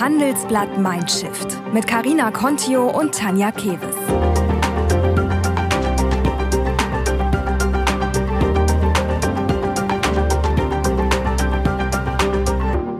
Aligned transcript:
Handelsblatt 0.00 0.78
Mindshift 0.78 1.60
mit 1.72 1.86
Karina 1.86 2.30
Contio 2.30 2.88
und 2.88 3.14
Tanja 3.14 3.52
Keves. 3.52 3.94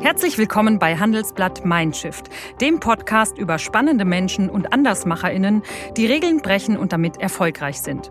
Herzlich 0.01 0.37
willkommen 0.39 0.79
bei 0.79 0.97
Handelsblatt 0.97 1.65
Mindshift, 1.65 2.29
dem 2.61 2.79
Podcast 2.79 3.39
über 3.39 3.59
spannende 3.59 4.05
Menschen 4.05 4.51
und 4.51 4.73
Andersmacherinnen, 4.73 5.63
die 5.97 6.07
Regeln 6.07 6.43
brechen 6.43 6.77
und 6.77 6.93
damit 6.93 7.21
erfolgreich 7.21 7.81
sind. 7.81 8.11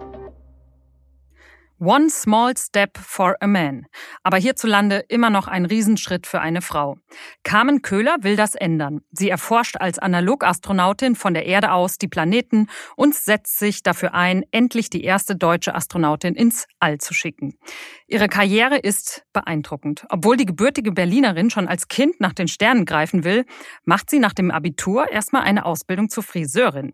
One 1.84 2.12
small 2.12 2.56
step 2.58 2.96
for 3.00 3.38
a 3.40 3.48
man. 3.48 3.88
Aber 4.22 4.38
hierzulande 4.38 5.04
immer 5.10 5.32
noch 5.32 5.48
ein 5.48 5.66
Riesenschritt 5.66 6.28
für 6.28 6.40
eine 6.40 6.62
Frau. 6.62 6.98
Carmen 7.44 7.82
Köhler 7.82 8.18
will 8.22 8.36
das 8.36 8.54
ändern. 8.54 9.02
Sie 9.10 9.32
erforscht 9.32 9.78
als 9.78 9.98
Analogastronautin 9.98 11.16
von 11.16 11.34
der 11.34 11.48
Erde 11.48 11.72
aus 11.72 11.98
die 11.98 12.08
Planeten 12.08 12.68
und 12.96 13.16
setzt 13.16 13.58
sich 13.58 13.82
dafür 13.82 14.14
ein, 14.14 14.44
endlich 14.52 14.92
die 14.92 15.04
erste 15.04 15.36
deutsche 15.36 15.74
Astronautin 15.74 16.36
ins 16.36 16.68
All 16.80 17.00
zu 17.00 17.16
schicken. 17.16 17.58
Ihre 18.06 18.28
Karriere 18.28 18.78
ist 18.78 19.26
beeindruckend. 19.34 20.06
Obwohl 20.10 20.38
die 20.38 20.46
gebürtige 20.46 20.92
Berlinerin 20.92 21.50
schon 21.50 21.68
als 21.68 21.88
Kind 21.88 22.20
nach 22.20 22.34
den 22.34 22.48
Sternen 22.48 22.86
greifen 22.86 23.24
will, 23.24 23.44
macht 23.86 24.12
sie 24.12 24.20
nach 24.20 24.34
dem 24.34 24.52
Abitur 24.52 25.12
erstmal 25.12 25.44
eine 25.44 25.66
Ausbildung 25.66 26.10
zur 26.10 26.22
Friseurin. 26.22 26.94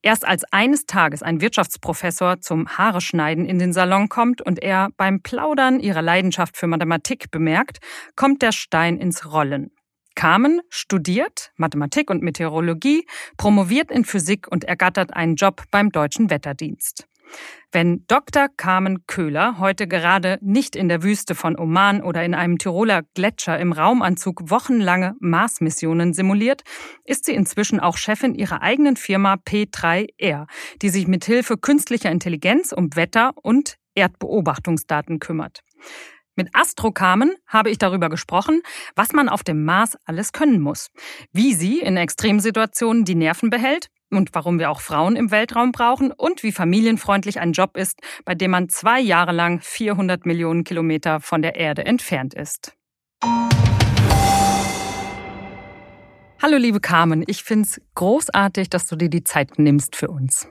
Erst 0.00 0.24
als 0.24 0.44
eines 0.52 0.86
Tages 0.86 1.24
ein 1.24 1.40
Wirtschaftsprofessor 1.40 2.40
zum 2.40 2.68
Haare 2.68 3.00
schneiden 3.00 3.44
in 3.44 3.58
den 3.58 3.72
Salon 3.72 4.08
kommt, 4.08 4.27
kommt 4.28 4.42
und 4.42 4.62
er 4.62 4.90
beim 4.96 5.22
Plaudern 5.22 5.80
ihrer 5.80 6.02
Leidenschaft 6.02 6.56
für 6.56 6.66
Mathematik 6.66 7.30
bemerkt, 7.30 7.78
kommt 8.14 8.42
der 8.42 8.52
Stein 8.52 8.98
ins 8.98 9.32
Rollen. 9.32 9.70
Carmen 10.14 10.60
studiert 10.68 11.52
Mathematik 11.56 12.10
und 12.10 12.22
Meteorologie, 12.22 13.06
promoviert 13.36 13.90
in 13.90 14.04
Physik 14.04 14.48
und 14.50 14.64
ergattert 14.64 15.14
einen 15.14 15.36
Job 15.36 15.62
beim 15.70 15.90
Deutschen 15.90 16.28
Wetterdienst. 16.28 17.06
Wenn 17.70 18.04
Dr. 18.06 18.48
Carmen 18.56 19.06
Köhler 19.06 19.58
heute 19.58 19.86
gerade 19.86 20.38
nicht 20.40 20.74
in 20.74 20.88
der 20.88 21.02
Wüste 21.02 21.34
von 21.34 21.58
Oman 21.58 22.02
oder 22.02 22.24
in 22.24 22.34
einem 22.34 22.56
Tiroler 22.56 23.02
Gletscher 23.14 23.58
im 23.58 23.72
Raumanzug 23.72 24.50
wochenlange 24.50 25.14
Mars-Missionen 25.20 26.14
simuliert, 26.14 26.62
ist 27.04 27.26
sie 27.26 27.34
inzwischen 27.34 27.80
auch 27.80 27.98
Chefin 27.98 28.34
ihrer 28.34 28.62
eigenen 28.62 28.96
Firma 28.96 29.34
P3R, 29.34 30.46
die 30.80 30.88
sich 30.88 31.06
mit 31.06 31.26
Hilfe 31.26 31.58
künstlicher 31.58 32.10
Intelligenz 32.10 32.72
um 32.72 32.96
Wetter 32.96 33.32
und 33.36 33.76
Erdbeobachtungsdaten 33.98 35.18
kümmert. 35.18 35.60
Mit 36.36 36.50
Astrokamen 36.52 37.34
habe 37.48 37.70
ich 37.70 37.78
darüber 37.78 38.08
gesprochen, 38.08 38.62
was 38.94 39.12
man 39.12 39.28
auf 39.28 39.42
dem 39.42 39.64
Mars 39.64 39.96
alles 40.04 40.32
können 40.32 40.60
muss, 40.60 40.90
wie 41.32 41.52
sie 41.52 41.80
in 41.80 41.96
Extremsituationen 41.96 43.04
die 43.04 43.16
Nerven 43.16 43.50
behält 43.50 43.88
und 44.08 44.30
warum 44.34 44.60
wir 44.60 44.70
auch 44.70 44.80
Frauen 44.80 45.16
im 45.16 45.32
Weltraum 45.32 45.72
brauchen 45.72 46.12
und 46.12 46.44
wie 46.44 46.52
familienfreundlich 46.52 47.40
ein 47.40 47.52
Job 47.52 47.76
ist, 47.76 48.00
bei 48.24 48.36
dem 48.36 48.52
man 48.52 48.68
zwei 48.68 49.00
Jahre 49.00 49.32
lang 49.32 49.60
400 49.60 50.26
Millionen 50.26 50.62
Kilometer 50.62 51.18
von 51.18 51.42
der 51.42 51.56
Erde 51.56 51.84
entfernt 51.84 52.34
ist. 52.34 52.72
Hallo 56.40 56.56
liebe 56.56 56.78
Carmen, 56.78 57.24
ich 57.26 57.42
finde 57.42 57.66
es 57.68 57.80
großartig, 57.96 58.70
dass 58.70 58.86
du 58.86 58.94
dir 58.94 59.10
die 59.10 59.24
Zeit 59.24 59.58
nimmst 59.58 59.96
für 59.96 60.06
uns. 60.06 60.46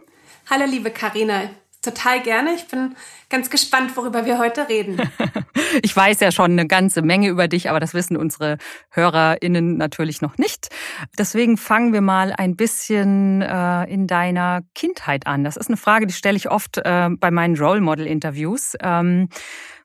Hallo 0.50 0.66
liebe 0.66 0.92
Karina, 0.92 1.50
total 1.88 2.22
gerne. 2.22 2.54
Ich 2.54 2.68
bin 2.68 2.96
ganz 3.30 3.50
gespannt, 3.50 3.96
worüber 3.96 4.26
wir 4.26 4.38
heute 4.38 4.68
reden. 4.68 5.02
ich 5.82 5.96
weiß 5.96 6.20
ja 6.20 6.32
schon 6.32 6.52
eine 6.52 6.68
ganze 6.68 7.02
Menge 7.02 7.30
über 7.30 7.48
dich, 7.48 7.70
aber 7.70 7.80
das 7.80 7.94
wissen 7.94 8.18
unsere 8.18 8.58
HörerInnen 8.92 9.78
natürlich 9.78 10.22
noch 10.22 10.38
nicht. 10.38 10.68
Deswegen 11.18 11.58
fangen 11.58 11.94
wir 11.94 12.02
mal 12.02 12.34
ein 12.34 12.56
bisschen 12.56 13.42
äh, 13.42 13.84
in 13.86 14.08
deiner 14.08 14.62
Kindheit 14.76 15.28
an. 15.28 15.44
Das 15.44 15.58
ist 15.58 15.68
eine 15.68 15.78
Frage, 15.78 16.08
die 16.08 16.14
stelle 16.14 16.38
ich 16.38 16.50
oft 16.50 16.78
äh, 16.78 17.10
bei 17.10 17.32
meinen 17.32 17.58
Role 17.58 17.82
Model 17.82 18.06
Interviews. 18.06 18.76
Ähm, 18.82 19.30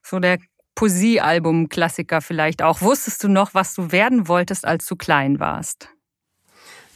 so 0.01 0.19
der 0.19 0.37
Poesiealbum-Klassiker 0.75 2.21
vielleicht 2.21 2.61
auch. 2.61 2.81
Wusstest 2.81 3.23
du 3.23 3.27
noch, 3.29 3.53
was 3.53 3.75
du 3.75 3.91
werden 3.91 4.27
wolltest, 4.27 4.65
als 4.65 4.85
du 4.87 4.95
klein 4.95 5.39
warst? 5.39 5.89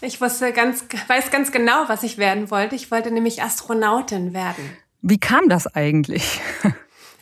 Ich 0.01 0.21
wusste 0.21 0.53
ganz, 0.53 0.85
weiß 1.07 1.31
ganz 1.31 1.51
genau, 1.51 1.85
was 1.87 2.03
ich 2.03 2.17
werden 2.17 2.51
wollte. 2.51 2.75
Ich 2.75 2.91
wollte 2.91 3.11
nämlich 3.11 3.41
Astronautin 3.41 4.33
werden. 4.33 4.77
Wie 5.09 5.19
kam 5.19 5.47
das 5.47 5.73
eigentlich? 5.73 6.41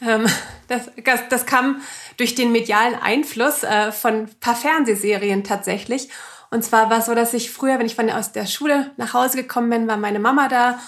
Ähm, 0.02 0.28
das, 0.68 0.92
das, 1.04 1.30
das, 1.30 1.46
kam 1.46 1.82
durch 2.18 2.36
den 2.36 2.52
medialen 2.52 2.96
Einfluss 2.96 3.64
äh, 3.64 3.94
von 3.94 4.14
ein 4.14 4.30
paar 4.42 4.56
Fernsehserien 4.56 5.46
tatsächlich. 5.46 6.10
Und 6.52 6.64
zwar 6.64 6.90
war 6.90 7.00
es 7.00 7.06
so, 7.06 7.16
dass 7.16 7.34
ich 7.34 7.50
früher, 7.50 7.80
wenn 7.80 7.86
ich 7.86 7.96
von 7.96 8.10
aus 8.10 8.34
der 8.34 8.46
Schule 8.46 8.92
nach 8.98 9.14
Hause 9.14 9.38
gekommen 9.38 9.70
bin, 9.70 9.88
war 9.88 9.96
meine 9.96 10.20
Mama 10.20 10.50
da 10.50 10.80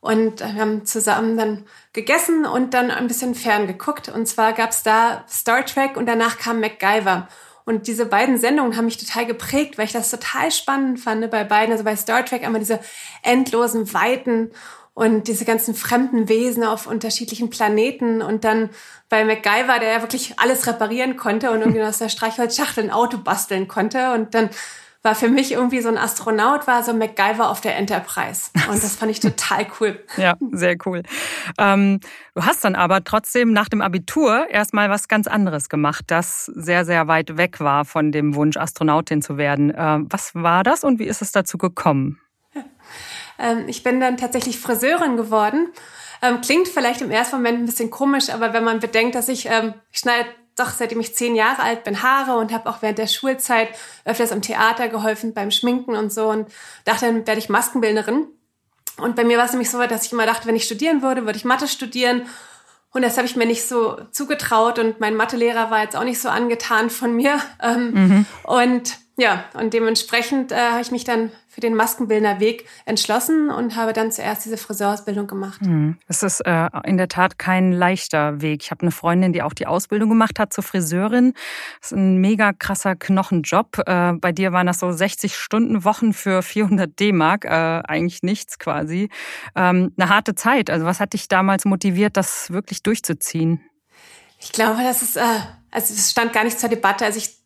und 0.00 0.40
wir 0.40 0.54
haben 0.54 0.86
zusammen 0.86 1.36
dann 1.36 1.64
gegessen 1.92 2.46
und 2.46 2.72
dann 2.72 2.92
ein 2.92 3.08
bisschen 3.08 3.34
fern 3.34 3.66
geguckt. 3.66 4.08
Und 4.08 4.26
zwar 4.26 4.52
gab 4.52 4.70
es 4.70 4.84
da 4.84 5.24
Star 5.28 5.66
Trek 5.66 5.96
und 5.96 6.06
danach 6.06 6.38
kam 6.38 6.60
MacGyver. 6.60 7.28
Und 7.64 7.86
diese 7.86 8.06
beiden 8.06 8.38
Sendungen 8.38 8.76
haben 8.76 8.86
mich 8.86 8.98
total 8.98 9.26
geprägt, 9.26 9.76
weil 9.76 9.86
ich 9.86 9.92
das 9.92 10.10
total 10.10 10.50
spannend 10.50 11.00
fand 11.00 11.28
bei 11.30 11.44
beiden. 11.44 11.72
Also 11.72 11.84
bei 11.84 11.96
Star 11.96 12.24
Trek 12.24 12.44
einmal 12.44 12.60
diese 12.60 12.80
endlosen 13.22 13.92
Weiten 13.92 14.52
und 14.94 15.26
diese 15.28 15.44
ganzen 15.44 15.74
fremden 15.74 16.28
Wesen 16.28 16.64
auf 16.64 16.86
unterschiedlichen 16.86 17.50
Planeten 17.50 18.20
und 18.20 18.44
dann 18.44 18.70
bei 19.08 19.24
MacGyver, 19.24 19.78
der 19.78 19.92
ja 19.92 20.02
wirklich 20.02 20.38
alles 20.38 20.66
reparieren 20.66 21.16
konnte 21.16 21.50
und 21.50 21.60
irgendwie 21.60 21.82
aus 21.82 21.98
der 21.98 22.08
Streichholzschachtel 22.08 22.84
ein 22.84 22.90
Auto 22.90 23.18
basteln 23.18 23.68
konnte 23.68 24.12
und 24.12 24.34
dann 24.34 24.50
war 25.02 25.16
für 25.16 25.28
mich 25.28 25.50
irgendwie 25.52 25.80
so 25.80 25.88
ein 25.88 25.98
Astronaut, 25.98 26.68
war 26.68 26.84
so 26.84 26.94
MacGyver 26.94 27.50
auf 27.50 27.60
der 27.60 27.76
Enterprise. 27.76 28.50
Und 28.70 28.82
das 28.82 28.94
fand 28.94 29.10
ich 29.10 29.18
total 29.20 29.66
cool. 29.80 29.98
ja, 30.16 30.36
sehr 30.52 30.76
cool. 30.86 31.02
Ähm, 31.58 31.98
du 32.34 32.44
hast 32.44 32.64
dann 32.64 32.76
aber 32.76 33.02
trotzdem 33.02 33.52
nach 33.52 33.68
dem 33.68 33.82
Abitur 33.82 34.48
erstmal 34.48 34.90
was 34.90 35.08
ganz 35.08 35.26
anderes 35.26 35.68
gemacht, 35.68 36.04
das 36.06 36.46
sehr, 36.46 36.84
sehr 36.84 37.08
weit 37.08 37.36
weg 37.36 37.58
war 37.58 37.84
von 37.84 38.12
dem 38.12 38.36
Wunsch, 38.36 38.56
Astronautin 38.56 39.22
zu 39.22 39.36
werden. 39.36 39.70
Äh, 39.70 39.98
was 40.04 40.36
war 40.36 40.62
das 40.62 40.84
und 40.84 41.00
wie 41.00 41.06
ist 41.06 41.20
es 41.20 41.32
dazu 41.32 41.58
gekommen? 41.58 42.20
Ähm, 43.42 43.64
ich 43.68 43.82
bin 43.82 44.00
dann 44.00 44.16
tatsächlich 44.16 44.58
Friseurin 44.58 45.16
geworden. 45.16 45.68
Ähm, 46.22 46.40
klingt 46.40 46.68
vielleicht 46.68 47.02
im 47.02 47.10
ersten 47.10 47.36
Moment 47.36 47.58
ein 47.58 47.66
bisschen 47.66 47.90
komisch, 47.90 48.30
aber 48.30 48.52
wenn 48.52 48.64
man 48.64 48.80
bedenkt, 48.80 49.14
dass 49.16 49.28
ich, 49.28 49.46
ähm, 49.46 49.74
ich 49.90 49.98
schneide 49.98 50.28
doch 50.56 50.70
seitdem 50.70 51.00
ich 51.00 51.14
zehn 51.14 51.34
Jahre 51.34 51.62
alt 51.62 51.84
bin 51.84 52.02
Haare 52.02 52.36
und 52.36 52.52
habe 52.52 52.68
auch 52.68 52.82
während 52.82 52.98
der 52.98 53.06
Schulzeit 53.06 53.68
öfters 54.04 54.32
am 54.32 54.42
Theater 54.42 54.88
geholfen 54.88 55.32
beim 55.34 55.50
Schminken 55.50 55.96
und 55.96 56.12
so 56.12 56.28
und 56.28 56.48
dachte, 56.84 57.06
dann 57.06 57.26
werde 57.26 57.38
ich 57.38 57.48
Maskenbildnerin. 57.48 58.26
Und 58.98 59.16
bei 59.16 59.24
mir 59.24 59.38
war 59.38 59.46
es 59.46 59.52
nämlich 59.52 59.70
so, 59.70 59.78
dass 59.86 60.06
ich 60.06 60.12
immer 60.12 60.26
dachte, 60.26 60.46
wenn 60.46 60.56
ich 60.56 60.64
studieren 60.64 61.02
würde, 61.02 61.24
würde 61.24 61.38
ich 61.38 61.46
Mathe 61.46 61.66
studieren. 61.66 62.26
Und 62.92 63.02
das 63.02 63.16
habe 63.16 63.26
ich 63.26 63.36
mir 63.36 63.46
nicht 63.46 63.66
so 63.66 63.96
zugetraut 64.10 64.78
und 64.78 65.00
mein 65.00 65.16
Mathelehrer 65.16 65.70
war 65.70 65.82
jetzt 65.82 65.96
auch 65.96 66.04
nicht 66.04 66.20
so 66.20 66.28
angetan 66.28 66.90
von 66.90 67.16
mir. 67.16 67.40
Ähm, 67.62 67.92
mhm. 67.92 68.26
Und 68.44 68.98
ja, 69.18 69.44
und 69.54 69.74
dementsprechend 69.74 70.52
äh, 70.52 70.56
habe 70.56 70.80
ich 70.80 70.90
mich 70.90 71.04
dann 71.04 71.30
für 71.46 71.60
den 71.60 71.74
Maskenbildner 71.74 72.40
Weg 72.40 72.66
entschlossen 72.86 73.50
und 73.50 73.76
habe 73.76 73.92
dann 73.92 74.10
zuerst 74.10 74.46
diese 74.46 74.56
Friseurausbildung 74.56 75.26
gemacht. 75.26 75.60
Hm. 75.60 75.98
Es 76.08 76.22
ist 76.22 76.40
äh, 76.40 76.68
in 76.84 76.96
der 76.96 77.08
Tat 77.08 77.38
kein 77.38 77.72
leichter 77.72 78.40
Weg. 78.40 78.62
Ich 78.62 78.70
habe 78.70 78.80
eine 78.80 78.90
Freundin, 78.90 79.34
die 79.34 79.42
auch 79.42 79.52
die 79.52 79.66
Ausbildung 79.66 80.08
gemacht 80.08 80.38
hat 80.38 80.54
zur 80.54 80.64
Friseurin. 80.64 81.34
Das 81.80 81.92
ist 81.92 81.98
ein 81.98 82.16
mega 82.22 82.54
krasser 82.54 82.96
Knochenjob. 82.96 83.82
Äh, 83.86 84.12
bei 84.14 84.32
dir 84.32 84.52
waren 84.52 84.66
das 84.66 84.78
so 84.78 84.90
60 84.90 85.36
Stunden 85.36 85.84
Wochen 85.84 86.14
für 86.14 86.42
400 86.42 86.98
D-Mark, 86.98 87.44
äh, 87.44 87.48
eigentlich 87.48 88.22
nichts 88.22 88.58
quasi. 88.58 89.10
Ähm, 89.54 89.92
eine 89.98 90.08
harte 90.08 90.34
Zeit. 90.34 90.70
Also 90.70 90.86
was 90.86 91.00
hat 91.00 91.12
dich 91.12 91.28
damals 91.28 91.66
motiviert, 91.66 92.16
das 92.16 92.50
wirklich 92.50 92.82
durchzuziehen? 92.82 93.60
Ich 94.40 94.52
glaube, 94.52 94.82
das 94.82 95.02
ist, 95.02 95.18
äh, 95.18 95.20
also 95.70 95.92
es 95.92 96.10
stand 96.10 96.32
gar 96.32 96.44
nicht 96.44 96.58
zur 96.58 96.70
Debatte. 96.70 97.04
Also 97.04 97.18
ich 97.18 97.41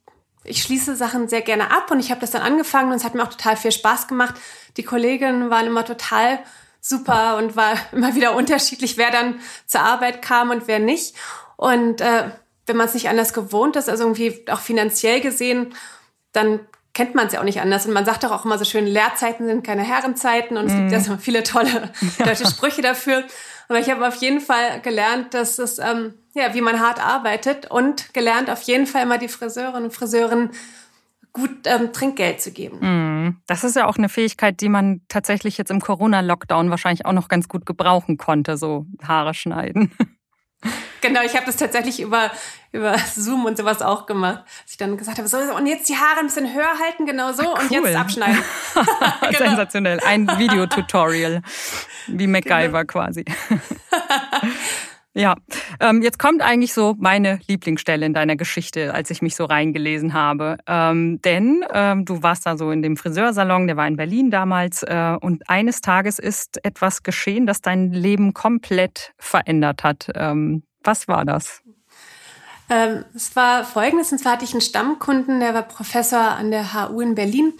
ich 0.46 0.62
schließe 0.62 0.96
Sachen 0.96 1.28
sehr 1.28 1.42
gerne 1.42 1.70
ab 1.70 1.90
und 1.90 2.00
ich 2.00 2.10
habe 2.10 2.20
das 2.20 2.30
dann 2.30 2.42
angefangen 2.42 2.90
und 2.90 2.96
es 2.96 3.04
hat 3.04 3.14
mir 3.14 3.22
auch 3.22 3.30
total 3.30 3.56
viel 3.56 3.72
Spaß 3.72 4.08
gemacht. 4.08 4.34
Die 4.76 4.82
Kolleginnen 4.82 5.50
waren 5.50 5.66
immer 5.66 5.84
total 5.84 6.38
super 6.80 7.36
und 7.36 7.56
war 7.56 7.74
immer 7.92 8.14
wieder 8.14 8.34
unterschiedlich, 8.34 8.96
wer 8.96 9.10
dann 9.10 9.40
zur 9.66 9.82
Arbeit 9.82 10.22
kam 10.22 10.50
und 10.50 10.68
wer 10.68 10.78
nicht. 10.78 11.14
Und 11.56 12.00
äh, 12.00 12.30
wenn 12.66 12.76
man 12.76 12.86
es 12.86 12.94
nicht 12.94 13.08
anders 13.08 13.32
gewohnt 13.32 13.76
ist, 13.76 13.88
also 13.88 14.04
irgendwie 14.04 14.44
auch 14.50 14.60
finanziell 14.60 15.20
gesehen, 15.20 15.74
dann 16.32 16.60
kennt 16.94 17.14
man 17.14 17.26
es 17.26 17.34
ja 17.34 17.40
auch 17.40 17.44
nicht 17.44 17.60
anders. 17.60 17.86
Und 17.86 17.92
man 17.92 18.04
sagt 18.04 18.24
doch 18.24 18.30
auch 18.30 18.44
immer 18.44 18.58
so 18.58 18.64
schön, 18.64 18.86
Lehrzeiten 18.86 19.46
sind 19.46 19.64
keine 19.64 19.82
Herrenzeiten 19.82 20.56
und 20.56 20.66
es 20.66 20.72
mm. 20.72 20.76
gibt 20.78 20.92
ja 20.92 21.00
so 21.00 21.16
viele 21.18 21.42
tolle 21.42 21.92
deutsche 22.18 22.46
Sprüche 22.46 22.82
dafür. 22.82 23.24
Aber 23.68 23.78
ich 23.78 23.90
habe 23.90 24.06
auf 24.06 24.16
jeden 24.16 24.40
Fall 24.40 24.80
gelernt, 24.80 25.34
dass 25.34 25.58
es, 25.58 25.78
ähm, 25.78 26.14
ja, 26.34 26.54
wie 26.54 26.60
man 26.60 26.80
hart 26.80 27.04
arbeitet 27.04 27.70
und 27.70 28.14
gelernt, 28.14 28.50
auf 28.50 28.62
jeden 28.62 28.86
Fall 28.86 29.02
immer 29.02 29.18
die 29.18 29.28
Friseurinnen 29.28 29.84
und 29.84 29.90
Friseuren 29.92 30.50
gut 31.32 31.50
ähm, 31.66 31.92
Trinkgeld 31.92 32.40
zu 32.40 32.50
geben. 32.50 32.78
Mm. 32.80 33.36
Das 33.46 33.62
ist 33.62 33.76
ja 33.76 33.86
auch 33.86 33.98
eine 33.98 34.08
Fähigkeit, 34.08 34.60
die 34.60 34.70
man 34.70 35.02
tatsächlich 35.08 35.58
jetzt 35.58 35.70
im 35.70 35.80
Corona-Lockdown 35.80 36.70
wahrscheinlich 36.70 37.04
auch 37.04 37.12
noch 37.12 37.28
ganz 37.28 37.48
gut 37.48 37.66
gebrauchen 37.66 38.16
konnte, 38.16 38.56
so 38.56 38.86
Haare 39.02 39.34
schneiden. 39.34 39.92
genau, 41.00 41.22
ich 41.22 41.34
habe 41.34 41.46
das 41.46 41.56
tatsächlich 41.56 42.00
über, 42.00 42.30
über 42.72 42.96
Zoom 42.98 43.44
und 43.44 43.56
sowas 43.56 43.82
auch 43.82 44.06
gemacht. 44.06 44.42
Dass 44.62 44.72
ich 44.72 44.76
dann 44.76 44.96
gesagt 44.96 45.18
habe, 45.18 45.28
so, 45.28 45.38
und 45.38 45.66
jetzt 45.66 45.88
die 45.88 45.96
Haare 45.96 46.20
ein 46.20 46.26
bisschen 46.26 46.52
höher 46.52 46.78
halten, 46.78 47.06
genau 47.06 47.32
so, 47.32 47.42
Ach, 47.54 47.62
cool. 47.70 47.78
und 47.78 47.86
jetzt 47.86 47.96
abschneiden. 47.96 48.38
genau. 49.20 49.38
Sensationell. 49.38 50.00
Ein 50.00 50.26
Videotutorial. 50.38 51.42
Wie 52.06 52.26
MacGyver 52.26 52.84
genau. 52.84 52.92
quasi. 52.92 53.24
Ja, 55.16 55.34
ähm, 55.80 56.02
jetzt 56.02 56.18
kommt 56.18 56.42
eigentlich 56.42 56.74
so 56.74 56.94
meine 56.98 57.40
Lieblingsstelle 57.46 58.04
in 58.04 58.12
deiner 58.12 58.36
Geschichte, 58.36 58.92
als 58.92 59.08
ich 59.08 59.22
mich 59.22 59.34
so 59.34 59.46
reingelesen 59.46 60.12
habe. 60.12 60.58
Ähm, 60.66 61.22
denn 61.22 61.64
ähm, 61.72 62.04
du 62.04 62.22
warst 62.22 62.44
da 62.44 62.58
so 62.58 62.70
in 62.70 62.82
dem 62.82 62.98
Friseursalon, 62.98 63.66
der 63.66 63.78
war 63.78 63.88
in 63.88 63.96
Berlin 63.96 64.30
damals, 64.30 64.82
äh, 64.82 65.16
und 65.18 65.48
eines 65.48 65.80
Tages 65.80 66.18
ist 66.18 66.62
etwas 66.66 67.02
geschehen, 67.02 67.46
das 67.46 67.62
dein 67.62 67.92
Leben 67.92 68.34
komplett 68.34 69.14
verändert 69.16 69.84
hat. 69.84 70.10
Ähm, 70.14 70.64
was 70.84 71.08
war 71.08 71.24
das? 71.24 71.62
Ähm, 72.68 73.06
es 73.14 73.34
war 73.34 73.64
folgendes, 73.64 74.12
und 74.12 74.18
zwar 74.18 74.32
hatte 74.32 74.44
ich 74.44 74.52
einen 74.52 74.60
Stammkunden, 74.60 75.40
der 75.40 75.54
war 75.54 75.62
Professor 75.62 76.20
an 76.20 76.50
der 76.50 76.74
HU 76.74 77.00
in 77.00 77.14
Berlin. 77.14 77.54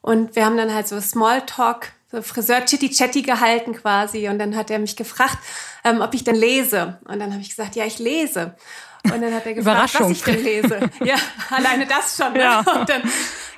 Und 0.00 0.34
wir 0.34 0.44
haben 0.44 0.56
dann 0.56 0.74
halt 0.74 0.88
so 0.88 1.00
Smalltalk 1.00 1.92
Friseur 2.22 2.64
Chitty 2.64 2.90
Chatty 2.90 3.22
gehalten 3.22 3.74
quasi. 3.74 4.28
Und 4.28 4.38
dann 4.38 4.56
hat 4.56 4.70
er 4.70 4.78
mich 4.78 4.96
gefragt, 4.96 5.38
ähm, 5.84 6.00
ob 6.00 6.14
ich 6.14 6.24
denn 6.24 6.36
lese. 6.36 6.98
Und 7.04 7.20
dann 7.20 7.32
habe 7.32 7.40
ich 7.40 7.50
gesagt, 7.50 7.76
ja, 7.76 7.84
ich 7.84 7.98
lese. 7.98 8.54
Und 9.04 9.22
dann 9.22 9.34
hat 9.34 9.46
er 9.46 9.54
gefragt, 9.54 10.00
was 10.00 10.10
ich 10.10 10.22
denn 10.22 10.42
lese. 10.42 10.80
Ja, 11.04 11.16
alleine 11.50 11.86
das 11.86 12.16
schon. 12.16 12.32
Ne? 12.32 12.40
Ja. 12.40 12.58
Und 12.60 12.88
dann, 12.88 13.02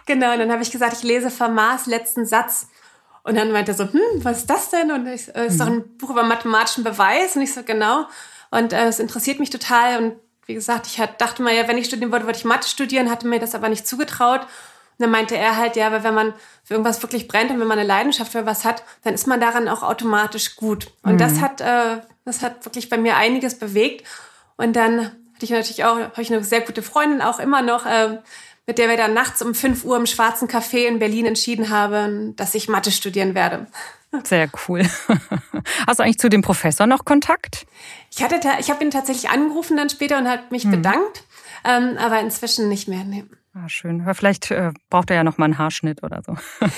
genau, 0.07 0.33
und 0.33 0.39
dann 0.39 0.53
habe 0.53 0.63
ich 0.63 0.71
gesagt, 0.71 0.95
ich 0.95 1.03
lese 1.03 1.31
Vermaß 1.31 1.87
letzten 1.87 2.27
Satz. 2.27 2.69
Und 3.23 3.37
dann 3.37 3.53
meinte 3.53 3.73
er 3.73 3.77
so, 3.77 3.85
hm, 3.85 4.25
was 4.25 4.39
ist 4.39 4.51
das 4.51 4.71
denn? 4.71 4.91
Und 4.91 5.07
ich, 5.07 5.35
äh, 5.35 5.47
ist 5.47 5.55
mhm. 5.55 5.59
doch 5.59 5.67
ein 5.67 5.97
Buch 5.99 6.11
über 6.11 6.23
mathematischen 6.23 6.85
Beweis. 6.85 7.37
Und 7.37 7.43
ich 7.43 7.53
so, 7.53 7.63
genau. 7.63 8.07
Und 8.51 8.73
äh, 8.73 8.87
es 8.87 8.99
interessiert 8.99 9.41
mich 9.41 9.51
total. 9.51 10.03
Und 10.03 10.15
wie 10.47 10.55
gesagt, 10.55 10.87
ich 10.87 10.99
hat, 10.99 11.21
dachte 11.21 11.43
mal, 11.43 11.55
ja, 11.55 11.69
wenn 11.69 11.79
ich 11.79 11.87
studieren 11.87 12.11
wollte, 12.11 12.27
wollte 12.27 12.39
ich 12.39 12.45
Mathe 12.45 12.69
studieren, 12.69 13.11
hatte 13.11 13.27
mir 13.27 13.39
das 13.39 13.55
aber 13.55 13.69
nicht 13.69 13.87
zugetraut. 13.87 14.47
Und 14.99 15.05
dann 15.05 15.11
meinte 15.11 15.37
er 15.37 15.57
halt, 15.57 15.77
ja, 15.77 15.87
aber 15.87 16.03
wenn 16.03 16.15
man 16.15 16.35
für 16.65 16.75
irgendwas 16.75 17.01
wirklich 17.03 17.29
brennt 17.29 17.51
und 17.53 17.61
wenn 17.61 17.69
man 17.69 17.79
eine 17.79 17.87
Leidenschaft 17.87 18.33
für 18.33 18.47
was 18.47 18.65
hat, 18.65 18.83
dann 19.05 19.15
ist 19.15 19.29
man 19.29 19.41
daran 19.41 19.69
auch 19.69 19.85
automatisch 19.85 20.57
gut. 20.57 20.91
Und 21.03 21.15
mhm. 21.15 21.19
das 21.19 21.41
hat, 21.41 21.61
äh, 21.61 22.01
das 22.25 22.43
hat 22.43 22.65
wirklich 22.65 22.89
bei 22.89 22.99
mir 22.99 23.17
einiges 23.17 23.59
bewegt. 23.59 24.05
Und 24.57 24.75
dann 24.75 25.13
hatte 25.35 25.45
ich 25.45 25.51
natürlich 25.51 25.85
auch, 25.85 25.99
habe 25.99 26.23
ich 26.23 26.33
eine 26.33 26.43
sehr 26.43 26.63
gute 26.63 26.83
Freundin 26.83 27.23
auch 27.23 27.39
immer 27.39 27.63
noch, 27.63 27.87
äh, 27.87 28.19
mit 28.67 28.79
der 28.79 28.89
wir 28.89 28.97
dann 28.97 29.15
nachts 29.15 29.41
um 29.41 29.55
5 29.55 29.85
Uhr 29.85 29.97
im 29.97 30.07
Schwarzen 30.07 30.49
Café 30.49 30.89
in 30.89 30.99
Berlin 30.99 31.27
entschieden 31.27 31.71
haben, 31.71 32.35
dass 32.35 32.57
ich 32.57 32.69
Mathe 32.69 32.91
studieren 32.91 33.37
werde. 33.37 33.69
Sehr 34.25 34.51
cool. 34.67 34.83
Hast 35.87 36.01
du 36.01 36.03
eigentlich 36.03 36.19
zu 36.19 36.29
dem 36.29 36.43
Professor 36.43 36.87
noch 36.87 37.05
Kontakt? 37.05 37.67
Ich 38.11 38.23
hatte, 38.23 38.41
ich 38.59 38.71
habe 38.71 38.83
ihn 38.83 38.91
tatsächlich 38.91 39.31
angerufen 39.31 39.77
dann 39.77 39.91
später 39.91 40.19
und 40.19 40.29
hat 40.29 40.51
mich 40.51 40.65
mhm. 40.65 40.73
bedankt, 40.73 41.23
ähm, 41.65 41.97
aber 41.99 42.19
inzwischen 42.21 42.69
nicht 42.69 42.89
mehr. 42.89 43.05
Nee. 43.05 43.25
Ah, 43.61 43.69
schön. 43.69 44.05
Vielleicht 44.15 44.51
äh, 44.51 44.73
braucht 44.91 45.11
er 45.11 45.17
ja 45.17 45.25
noch 45.25 45.39
mal 45.39 45.47
einen 45.47 45.59
Haarschnitt 45.59 46.03
oder 46.03 46.23
so. 46.23 46.37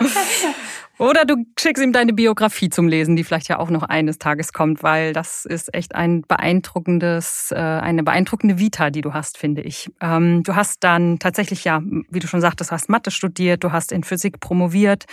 Oder 0.96 1.24
du 1.24 1.44
schickst 1.58 1.82
ihm 1.82 1.92
deine 1.92 2.12
Biografie 2.12 2.70
zum 2.70 2.86
Lesen, 2.86 3.16
die 3.16 3.24
vielleicht 3.24 3.48
ja 3.48 3.58
auch 3.58 3.68
noch 3.68 3.82
eines 3.82 4.18
Tages 4.18 4.52
kommt, 4.52 4.84
weil 4.84 5.12
das 5.12 5.44
ist 5.44 5.74
echt 5.74 5.92
ein 5.96 6.22
beeindruckendes, 6.22 7.50
äh, 7.50 7.56
eine 7.56 8.04
beeindruckende 8.04 8.60
Vita, 8.60 8.90
die 8.90 9.00
du 9.00 9.12
hast, 9.12 9.36
finde 9.36 9.62
ich. 9.62 9.90
Ähm, 10.00 10.44
du 10.44 10.54
hast 10.54 10.84
dann 10.84 11.18
tatsächlich 11.18 11.64
ja, 11.64 11.82
wie 11.82 12.20
du 12.20 12.28
schon 12.28 12.40
sagtest, 12.40 12.70
hast 12.70 12.88
Mathe 12.88 13.10
studiert, 13.10 13.64
du 13.64 13.72
hast 13.72 13.90
in 13.90 14.04
Physik 14.04 14.38
promoviert, 14.38 15.06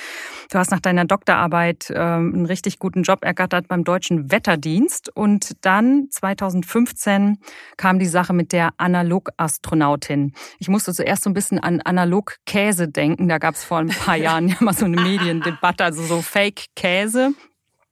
du 0.52 0.60
hast 0.60 0.70
nach 0.70 0.82
deiner 0.82 1.06
Doktorarbeit 1.06 1.88
ähm, 1.90 2.32
einen 2.36 2.46
richtig 2.46 2.78
guten 2.78 3.02
Job 3.02 3.26
ergattert 3.26 3.68
beim 3.68 3.84
Deutschen 3.84 4.32
Wetterdienst 4.32 5.10
und 5.16 5.66
dann 5.66 6.10
2015 6.12 7.40
kam 7.78 7.98
die 7.98 8.06
Sache 8.06 8.34
mit 8.34 8.52
der 8.52 8.70
Analogastronautin. 8.78 10.34
Ich 10.60 10.70
musste 10.70 10.94
zuerst 10.94 11.24
so 11.24 11.30
ein 11.32 11.34
bisschen 11.34 11.58
an 11.58 11.82
Analogkäse 11.82 12.88
denken, 12.88 13.28
da 13.28 13.40
gab 13.40 13.56
es 13.56 13.64
vor 13.64 13.80
ein 13.80 13.88
paar 13.88 14.16
Jahren 14.16 14.48
ja 14.48 14.58
mal 14.60 14.74
so 14.74 14.86
eine 14.86 15.02
Mediendebatte 15.02 15.71
Butter, 15.72 15.86
also 15.86 16.04
so 16.04 16.22
Fake-Käse. 16.22 17.34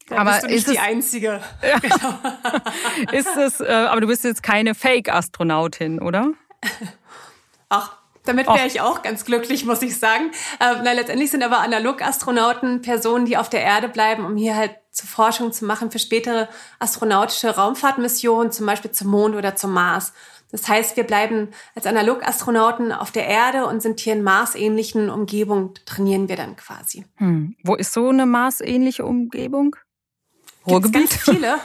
Da 0.08 0.18
aber 0.18 0.32
bist 0.32 0.44
du 0.44 0.48
nicht 0.48 0.58
ist 0.58 0.68
die 0.68 0.76
es, 0.76 0.82
Einzige. 0.82 1.42
Ja. 1.62 1.80
Genau. 1.80 3.18
ist 3.20 3.38
es, 3.38 3.62
äh, 3.62 3.72
aber 3.72 4.02
du 4.02 4.08
bist 4.08 4.24
jetzt 4.24 4.44
keine 4.44 4.76
Fake-Astronautin, 4.76 6.02
oder? 6.02 6.32
Ach, 7.70 7.98
damit 8.26 8.48
wäre 8.48 8.68
ich 8.68 8.82
auch 8.82 9.02
ganz 9.02 9.24
glücklich, 9.26 9.66
muss 9.66 9.82
ich 9.82 9.98
sagen. 9.98 10.32
Äh, 10.60 10.82
na, 10.84 10.94
letztendlich 10.94 11.32
sind 11.32 11.44
aber 11.44 11.60
Analog-Astronauten 11.60 12.82
Personen, 12.82 13.26
die 13.26 13.38
auf 13.38 13.50
der 13.50 13.62
Erde 13.62 13.88
bleiben, 13.88 14.26
um 14.26 14.36
hier 14.36 14.56
halt 14.56 14.76
zur 14.92 15.08
Forschung 15.08 15.52
zu 15.52 15.66
machen 15.66 15.92
für 15.92 16.00
spätere 16.00 16.50
astronautische 16.80 17.56
Raumfahrtmissionen, 17.56 18.52
zum 18.52 18.66
Beispiel 18.66 18.92
zum 18.92 19.10
Mond 19.10 19.36
oder 19.36 19.56
zum 19.56 19.72
Mars. 19.72 20.14
Das 20.52 20.68
heißt, 20.68 20.98
wir 20.98 21.04
bleiben 21.04 21.50
als 21.76 21.86
Analogastronauten 21.86 22.92
auf 22.92 23.12
der 23.12 23.28
Erde 23.28 23.66
und 23.68 23.82
sind 23.82 24.00
hier 24.00 24.14
in 24.14 24.24
Mars-ähnlichen 24.24 25.10
Umgebungen, 25.10 25.74
trainieren 25.86 26.28
wir 26.28 26.36
dann 26.36 26.56
quasi. 26.56 27.06
Hm. 27.18 27.56
Wo 27.64 27.76
ist 27.76 27.94
so 27.94 28.10
eine 28.10 28.26
Mars-ähnliche 28.26 29.06
Umgebung? 29.06 29.76
Ruhrgebiet? 30.66 31.10
Gibt's 31.10 31.24
viele. 31.24 31.60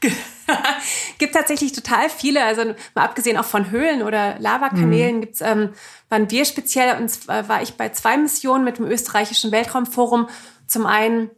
gibt 1.18 1.34
tatsächlich 1.34 1.72
total 1.72 2.08
viele. 2.10 2.44
Also 2.44 2.74
mal 2.94 3.04
abgesehen 3.04 3.36
auch 3.36 3.44
von 3.44 3.70
Höhlen 3.70 4.02
oder 4.02 4.38
Lavakanälen 4.38 5.16
mhm. 5.16 5.20
gibt's, 5.20 5.40
ähm, 5.40 5.70
waren 6.08 6.30
wir 6.30 6.44
speziell, 6.44 6.96
und 7.00 7.08
zwar 7.08 7.48
war 7.48 7.62
ich 7.62 7.74
bei 7.74 7.90
zwei 7.90 8.16
Missionen 8.16 8.64
mit 8.64 8.78
dem 8.78 8.86
österreichischen 8.86 9.52
Weltraumforum. 9.52 10.28
Zum 10.66 10.86
einen 10.86 11.30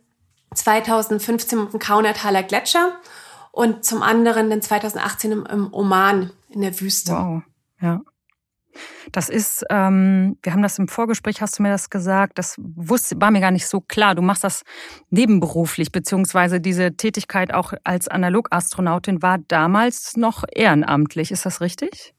2015 0.54 1.60
mit 1.60 1.72
dem 1.72 1.78
Kaunertaler 1.78 2.42
Gletscher 2.42 2.92
und 3.52 3.84
zum 3.84 4.02
anderen 4.02 4.50
dann 4.50 4.62
2018 4.62 5.32
im, 5.32 5.46
im 5.46 5.72
Oman 5.72 6.30
in 6.50 6.60
der 6.60 6.80
Wüste. 6.80 7.12
Wow, 7.12 7.42
ja. 7.80 8.00
Das 9.12 9.28
ist, 9.28 9.64
ähm, 9.70 10.38
wir 10.42 10.52
haben 10.52 10.62
das 10.62 10.78
im 10.78 10.86
Vorgespräch, 10.86 11.42
hast 11.42 11.58
du 11.58 11.62
mir 11.62 11.70
das 11.70 11.90
gesagt, 11.90 12.38
das 12.38 12.56
wusste, 12.58 13.20
war 13.20 13.30
mir 13.30 13.40
gar 13.40 13.50
nicht 13.50 13.66
so 13.66 13.80
klar. 13.80 14.14
Du 14.14 14.22
machst 14.22 14.44
das 14.44 14.62
nebenberuflich, 15.10 15.90
beziehungsweise 15.90 16.60
diese 16.60 16.92
Tätigkeit 16.96 17.52
auch 17.52 17.72
als 17.82 18.06
Analogastronautin 18.06 19.22
war 19.22 19.38
damals 19.38 20.16
noch 20.16 20.44
ehrenamtlich. 20.52 21.32
Ist 21.32 21.46
das 21.46 21.60
richtig? 21.60 22.14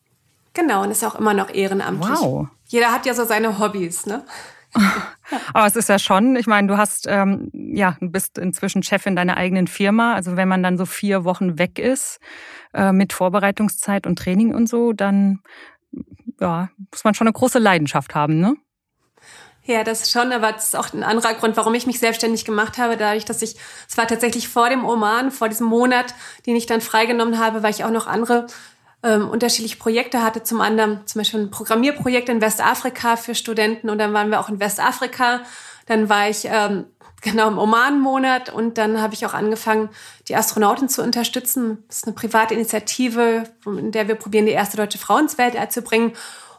Genau, 0.53 0.83
und 0.83 0.91
ist 0.91 1.05
auch 1.05 1.15
immer 1.15 1.33
noch 1.33 1.53
ehrenamtlich. 1.53 2.19
Wow. 2.19 2.49
Jeder 2.67 2.91
hat 2.91 3.05
ja 3.05 3.13
so 3.13 3.23
seine 3.23 3.57
Hobbys, 3.59 4.05
ne? 4.05 4.25
Aber 5.53 5.65
es 5.65 5.75
ist 5.75 5.89
ja 5.89 5.99
schon, 5.99 6.35
ich 6.35 6.47
meine, 6.47 6.67
du 6.67 6.77
hast, 6.77 7.05
ähm, 7.07 7.49
ja, 7.53 7.97
bist 7.99 8.37
inzwischen 8.37 8.83
Chefin 8.83 9.15
deiner 9.15 9.37
eigenen 9.37 9.67
Firma. 9.67 10.13
Also 10.13 10.37
wenn 10.37 10.47
man 10.47 10.63
dann 10.63 10.77
so 10.77 10.85
vier 10.85 11.23
Wochen 11.23 11.57
weg 11.57 11.79
ist 11.79 12.19
äh, 12.73 12.91
mit 12.91 13.13
Vorbereitungszeit 13.13 14.07
und 14.07 14.17
Training 14.17 14.53
und 14.53 14.67
so, 14.67 14.93
dann 14.93 15.39
ja, 16.39 16.69
muss 16.91 17.03
man 17.03 17.13
schon 17.13 17.27
eine 17.27 17.33
große 17.33 17.59
Leidenschaft 17.59 18.15
haben, 18.15 18.39
ne? 18.39 18.55
Ja, 19.63 19.83
das 19.83 20.09
schon, 20.09 20.31
aber 20.31 20.51
das 20.51 20.65
ist 20.65 20.75
auch 20.75 20.91
ein 20.91 21.03
anderer 21.03 21.35
Grund, 21.35 21.55
warum 21.55 21.75
ich 21.75 21.85
mich 21.85 21.99
selbstständig 21.99 22.45
gemacht 22.45 22.79
habe, 22.79 22.97
dadurch, 22.97 23.25
dass 23.25 23.43
ich, 23.43 23.55
es 23.87 23.95
war 23.95 24.07
tatsächlich 24.07 24.47
vor 24.47 24.69
dem 24.69 24.83
Oman, 24.83 25.29
vor 25.29 25.49
diesem 25.49 25.67
Monat, 25.67 26.15
den 26.47 26.55
ich 26.55 26.65
dann 26.65 26.81
freigenommen 26.81 27.37
habe, 27.37 27.61
weil 27.61 27.69
ich 27.69 27.83
auch 27.83 27.91
noch 27.91 28.07
andere 28.07 28.47
ähm, 29.03 29.29
unterschiedliche 29.29 29.77
Projekte 29.77 30.23
hatte. 30.23 30.43
Zum 30.43 30.61
anderen 30.61 31.05
zum 31.05 31.19
Beispiel 31.19 31.41
ein 31.41 31.51
Programmierprojekt 31.51 32.29
in 32.29 32.41
Westafrika 32.41 33.15
für 33.15 33.35
Studenten 33.35 33.89
und 33.89 33.97
dann 33.97 34.13
waren 34.13 34.29
wir 34.29 34.39
auch 34.39 34.49
in 34.49 34.59
Westafrika. 34.59 35.41
Dann 35.87 36.09
war 36.09 36.29
ich 36.29 36.45
ähm, 36.45 36.85
genau 37.21 37.47
im 37.47 37.57
Oman-Monat 37.57 38.49
und 38.49 38.77
dann 38.77 39.01
habe 39.01 39.13
ich 39.13 39.25
auch 39.25 39.33
angefangen, 39.33 39.89
die 40.27 40.35
Astronautin 40.35 40.89
zu 40.89 41.03
unterstützen. 41.03 41.83
Das 41.87 41.97
ist 41.97 42.07
eine 42.07 42.15
private 42.15 42.53
Initiative, 42.53 43.43
in 43.65 43.91
der 43.91 44.07
wir 44.07 44.15
probieren, 44.15 44.45
die 44.45 44.51
erste 44.51 44.77
deutsche 44.77 44.97
Frau 44.97 45.17
ins 45.17 45.37
Weltall 45.37 45.69
zu 45.69 45.81
bringen. 45.81 46.13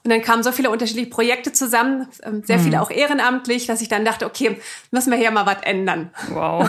Und 0.04 0.10
dann 0.10 0.20
kamen 0.20 0.42
so 0.42 0.50
viele 0.50 0.70
unterschiedliche 0.70 1.10
Projekte 1.10 1.52
zusammen, 1.52 2.08
ähm, 2.24 2.42
sehr 2.42 2.58
viele 2.58 2.76
mhm. 2.76 2.82
auch 2.82 2.90
ehrenamtlich, 2.90 3.66
dass 3.66 3.80
ich 3.80 3.88
dann 3.88 4.04
dachte, 4.04 4.26
okay, 4.26 4.58
müssen 4.90 5.12
wir 5.12 5.18
hier 5.18 5.30
mal 5.30 5.46
was 5.46 5.62
ändern. 5.62 6.10
Wow. 6.30 6.68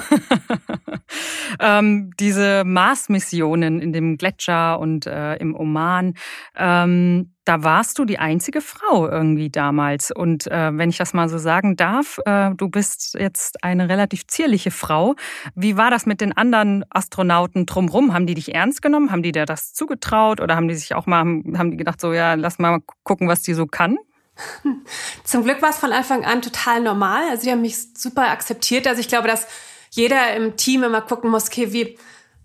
ähm, 1.59 2.11
diese 2.19 2.63
Mars-Missionen 2.63 3.81
in 3.81 3.91
dem 3.91 4.17
Gletscher 4.17 4.79
und 4.79 5.07
äh, 5.07 5.35
im 5.37 5.55
Oman, 5.55 6.13
ähm, 6.55 7.32
da 7.45 7.63
warst 7.63 7.99
du 7.99 8.05
die 8.05 8.19
einzige 8.19 8.61
Frau 8.61 9.07
irgendwie 9.09 9.49
damals. 9.49 10.11
Und 10.11 10.47
äh, 10.47 10.71
wenn 10.77 10.89
ich 10.89 10.97
das 10.97 11.13
mal 11.13 11.27
so 11.27 11.37
sagen 11.37 11.75
darf, 11.75 12.19
äh, 12.25 12.51
du 12.55 12.69
bist 12.69 13.15
jetzt 13.19 13.63
eine 13.63 13.89
relativ 13.89 14.27
zierliche 14.27 14.71
Frau. 14.71 15.15
Wie 15.53 15.75
war 15.75 15.91
das 15.91 16.05
mit 16.05 16.21
den 16.21 16.35
anderen 16.35 16.85
Astronauten 16.89 17.65
drumherum? 17.65 18.13
Haben 18.13 18.27
die 18.27 18.35
dich 18.35 18.55
ernst 18.55 18.81
genommen? 18.81 19.11
Haben 19.11 19.23
die 19.23 19.33
dir 19.33 19.45
das 19.45 19.73
zugetraut? 19.73 20.39
Oder 20.39 20.55
haben 20.55 20.67
die 20.67 20.75
sich 20.75 20.95
auch 20.95 21.05
mal, 21.05 21.19
haben 21.19 21.71
die 21.71 21.77
gedacht, 21.77 21.99
so, 21.99 22.13
ja, 22.13 22.35
lass 22.35 22.59
mal 22.59 22.79
gucken, 23.03 23.27
was 23.27 23.41
die 23.41 23.53
so 23.53 23.65
kann? 23.65 23.97
Zum 25.23 25.43
Glück 25.43 25.61
war 25.61 25.69
es 25.69 25.77
von 25.77 25.91
Anfang 25.91 26.23
an 26.25 26.41
total 26.41 26.81
normal. 26.81 27.23
Also 27.29 27.43
die 27.43 27.51
haben 27.51 27.61
mich 27.61 27.93
super 27.93 28.29
akzeptiert. 28.29 28.87
Also 28.87 29.01
ich 29.01 29.09
glaube, 29.09 29.27
dass 29.27 29.47
jeder 29.91 30.35
im 30.35 30.55
Team 30.55 30.83
immer 30.83 31.01
gucken 31.01 31.29
muss, 31.29 31.47
okay, 31.47 31.73
wie, 31.73 31.97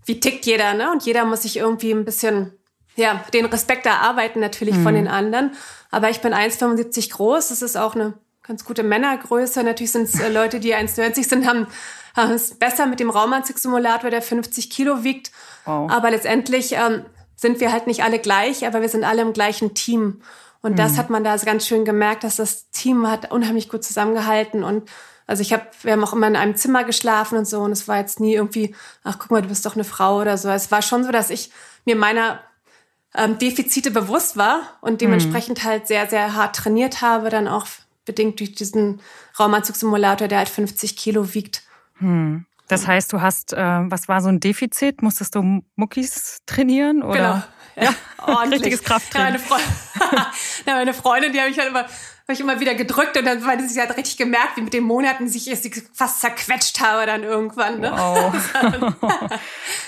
wie 0.05 0.19
tickt 0.19 0.45
jeder, 0.45 0.73
ne? 0.73 0.91
Und 0.91 1.05
jeder 1.05 1.25
muss 1.25 1.43
sich 1.43 1.57
irgendwie 1.57 1.91
ein 1.91 2.05
bisschen 2.05 2.58
ja, 2.99 3.23
den 3.33 3.45
Respekt 3.45 3.85
erarbeiten 3.85 4.39
natürlich 4.39 4.75
mhm. 4.75 4.83
von 4.83 4.93
den 4.93 5.07
anderen. 5.07 5.51
Aber 5.91 6.09
ich 6.09 6.21
bin 6.21 6.33
1,75 6.33 7.11
groß. 7.11 7.49
Das 7.49 7.61
ist 7.61 7.77
auch 7.77 7.95
eine 7.95 8.13
ganz 8.43 8.65
gute 8.65 8.83
Männergröße. 8.83 9.63
Natürlich 9.63 9.91
sind 9.91 10.03
es 10.03 10.19
äh, 10.19 10.29
Leute, 10.29 10.59
die 10.59 10.75
1,90 10.75 11.27
sind, 11.27 11.47
haben, 11.47 11.67
haben 12.15 12.31
es 12.31 12.55
besser 12.55 12.85
mit 12.85 12.99
dem 12.99 13.09
Raumanzugsimulator, 13.09 14.09
der 14.09 14.21
50 14.21 14.69
Kilo 14.69 15.03
wiegt. 15.03 15.31
Wow. 15.65 15.89
Aber 15.91 16.11
letztendlich 16.11 16.73
ähm, 16.73 17.05
sind 17.35 17.59
wir 17.59 17.71
halt 17.71 17.87
nicht 17.87 18.03
alle 18.03 18.19
gleich, 18.19 18.67
aber 18.67 18.81
wir 18.81 18.89
sind 18.89 19.03
alle 19.03 19.21
im 19.21 19.33
gleichen 19.33 19.73
Team. 19.73 20.21
Und 20.61 20.73
mhm. 20.73 20.77
das 20.77 20.97
hat 20.97 21.09
man 21.09 21.23
da 21.23 21.35
ganz 21.37 21.65
schön 21.65 21.85
gemerkt, 21.85 22.23
dass 22.23 22.35
das 22.35 22.69
Team 22.71 23.09
hat 23.09 23.31
unheimlich 23.31 23.69
gut 23.69 23.83
zusammengehalten 23.83 24.63
und 24.63 24.89
also 25.29 25.43
ich 25.43 25.53
habe, 25.53 25.67
wir 25.83 25.91
haben 25.91 26.03
auch 26.03 26.13
immer 26.13 26.25
in 26.25 26.35
einem 26.35 26.55
Zimmer 26.55 26.83
geschlafen 26.83 27.37
und 27.37 27.47
so 27.47 27.61
und 27.61 27.71
es 27.71 27.87
war 27.87 27.97
jetzt 27.97 28.19
nie 28.19 28.33
irgendwie, 28.33 28.73
ach 29.03 29.19
guck 29.19 29.29
mal, 29.29 29.43
du 29.43 29.47
bist 29.47 29.63
doch 29.63 29.75
eine 29.75 29.83
Frau 29.83 30.19
oder 30.19 30.39
so. 30.39 30.49
Es 30.49 30.71
war 30.71 30.81
schon 30.81 31.03
so, 31.03 31.11
dass 31.11 31.29
ich 31.29 31.51
mir 31.85 31.95
meiner 31.95 32.39
ähm, 33.15 33.37
Defizite 33.37 33.91
bewusst 33.91 34.37
war 34.37 34.61
und 34.81 35.01
dementsprechend 35.01 35.63
mhm. 35.63 35.67
halt 35.67 35.87
sehr, 35.87 36.07
sehr 36.07 36.35
hart 36.35 36.55
trainiert 36.55 37.01
habe, 37.01 37.29
dann 37.29 37.47
auch 37.47 37.67
bedingt 38.05 38.39
durch 38.39 38.53
diesen 38.53 39.01
Raumanzugsimulator, 39.39 40.27
der 40.27 40.39
halt 40.39 40.49
50 40.49 40.97
Kilo 40.97 41.33
wiegt. 41.33 41.63
Hm. 41.97 42.45
Das 42.67 42.87
heißt, 42.87 43.11
du 43.13 43.21
hast, 43.21 43.53
äh, 43.53 43.57
was 43.57 44.07
war 44.07 44.21
so 44.21 44.29
ein 44.29 44.39
Defizit? 44.39 45.01
Musstest 45.01 45.35
du 45.35 45.61
Muckis 45.75 46.39
trainieren? 46.45 47.01
Oder? 47.01 47.49
Genau. 47.75 47.89
Ja, 47.89 47.95
ordentlich. 48.25 48.61
Richtiges 48.61 48.83
Krafttraining. 48.83 49.39
Ja, 49.39 49.39
meine, 49.39 49.39
Freundin, 49.39 49.75
ja, 50.67 50.73
meine 50.75 50.93
Freundin, 50.93 51.33
die 51.33 51.39
habe 51.39 51.49
ich 51.49 51.57
halt 51.57 51.69
immer 51.69 51.85
habe 52.29 52.35
ich 52.35 52.41
immer 52.41 52.59
wieder 52.59 52.75
gedrückt 52.75 53.17
und 53.17 53.25
dann, 53.25 53.43
weil 53.43 53.59
sie 53.67 53.81
hat 53.81 53.97
richtig 53.97 54.17
gemerkt, 54.17 54.55
wie 54.55 54.61
mit 54.61 54.71
den 54.71 54.83
Monaten 54.83 55.27
sich 55.27 55.49
ich 55.49 55.83
fast 55.95 56.21
zerquetscht 56.21 56.79
habe 56.79 57.07
dann 57.07 57.23
irgendwann. 57.23 57.79
Ne? 57.79 57.91
Wow. 57.91 58.31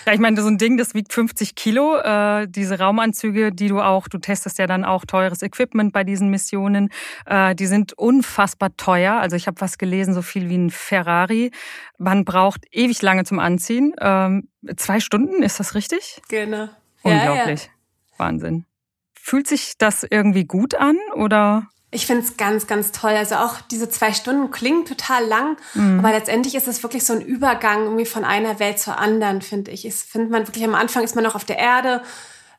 ja, 0.07 0.13
ich 0.13 0.19
meine, 0.19 0.41
so 0.41 0.47
ein 0.47 0.57
Ding, 0.57 0.75
das 0.75 0.95
wiegt 0.95 1.13
50 1.13 1.53
Kilo. 1.53 1.97
Äh, 1.97 2.47
diese 2.47 2.79
Raumanzüge, 2.79 3.51
die 3.51 3.67
du 3.67 3.79
auch, 3.79 4.07
du 4.07 4.17
testest 4.17 4.57
ja 4.57 4.65
dann 4.65 4.85
auch 4.85 5.05
teures 5.05 5.43
Equipment 5.43 5.93
bei 5.93 6.03
diesen 6.03 6.31
Missionen, 6.31 6.89
äh, 7.27 7.53
die 7.53 7.67
sind 7.67 7.93
unfassbar 7.93 8.75
teuer. 8.75 9.17
Also 9.17 9.35
ich 9.35 9.45
habe 9.45 9.61
was 9.61 9.77
gelesen, 9.77 10.15
so 10.15 10.23
viel 10.23 10.49
wie 10.49 10.57
ein 10.57 10.71
Ferrari. 10.71 11.51
Man 11.99 12.25
braucht 12.25 12.65
ewig 12.71 13.03
lange 13.03 13.23
zum 13.23 13.37
Anziehen. 13.37 13.93
Ähm, 14.01 14.49
zwei 14.77 14.99
Stunden, 14.99 15.43
ist 15.43 15.59
das 15.59 15.75
richtig? 15.75 16.23
Genau. 16.27 16.69
Unglaublich. 17.03 17.65
Ja, 17.65 17.69
ja. 17.69 18.17
Wahnsinn. 18.17 18.65
Fühlt 19.13 19.47
sich 19.47 19.73
das 19.77 20.03
irgendwie 20.09 20.45
gut 20.45 20.73
an 20.73 20.97
oder? 21.13 21.67
Ich 21.93 22.05
finde 22.05 22.23
es 22.23 22.37
ganz, 22.37 22.67
ganz 22.67 22.93
toll. 22.93 23.11
Also 23.11 23.35
auch 23.35 23.59
diese 23.69 23.89
zwei 23.89 24.13
Stunden 24.13 24.49
klingen 24.49 24.85
total 24.85 25.25
lang, 25.25 25.57
mhm. 25.73 25.99
aber 25.99 26.11
letztendlich 26.11 26.55
ist 26.55 26.67
es 26.67 26.83
wirklich 26.83 27.05
so 27.05 27.11
ein 27.11 27.21
Übergang 27.21 27.83
irgendwie 27.83 28.05
von 28.05 28.23
einer 28.23 28.59
Welt 28.59 28.79
zur 28.79 28.97
anderen, 28.97 29.41
finde 29.41 29.71
ich. 29.71 29.85
Ich 29.85 29.95
finde 29.95 30.31
man 30.31 30.47
wirklich 30.47 30.63
am 30.63 30.73
Anfang 30.73 31.03
ist 31.03 31.15
man 31.15 31.23
noch 31.25 31.35
auf 31.35 31.43
der 31.43 31.59
Erde. 31.59 32.01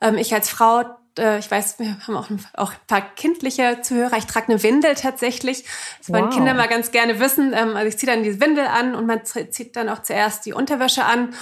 Ähm, 0.03 0.19
ich 0.19 0.35
als 0.35 0.51
Frau, 0.51 0.85
äh, 1.19 1.39
ich 1.39 1.51
weiß, 1.51 1.79
wir 1.79 1.97
haben 2.07 2.15
auch 2.15 2.29
ein, 2.29 2.45
auch 2.53 2.73
ein 2.73 2.87
paar 2.87 3.01
kindliche 3.01 3.79
Zuhörer. 3.81 4.19
Ich 4.19 4.27
trage 4.27 4.49
eine 4.49 4.63
Windel 4.63 4.95
tatsächlich. 4.97 5.65
Das 5.99 6.09
wow. 6.09 6.17
wollen 6.21 6.31
Kinder 6.31 6.53
mal 6.53 6.69
ganz 6.69 6.91
gerne 6.91 7.19
wissen. 7.19 7.55
Ähm, 7.55 7.75
also 7.75 7.89
ich 7.89 7.97
ziehe 7.97 8.13
dann 8.13 8.23
die 8.23 8.39
Windel 8.39 8.67
an 8.67 8.95
und 8.95 9.07
man 9.07 9.23
zieht 9.25 9.77
dann 9.77 9.89
auch 9.89 10.03
zuerst 10.03 10.45
die 10.45 10.53
Unterwäsche 10.53 11.07
an. 11.07 11.35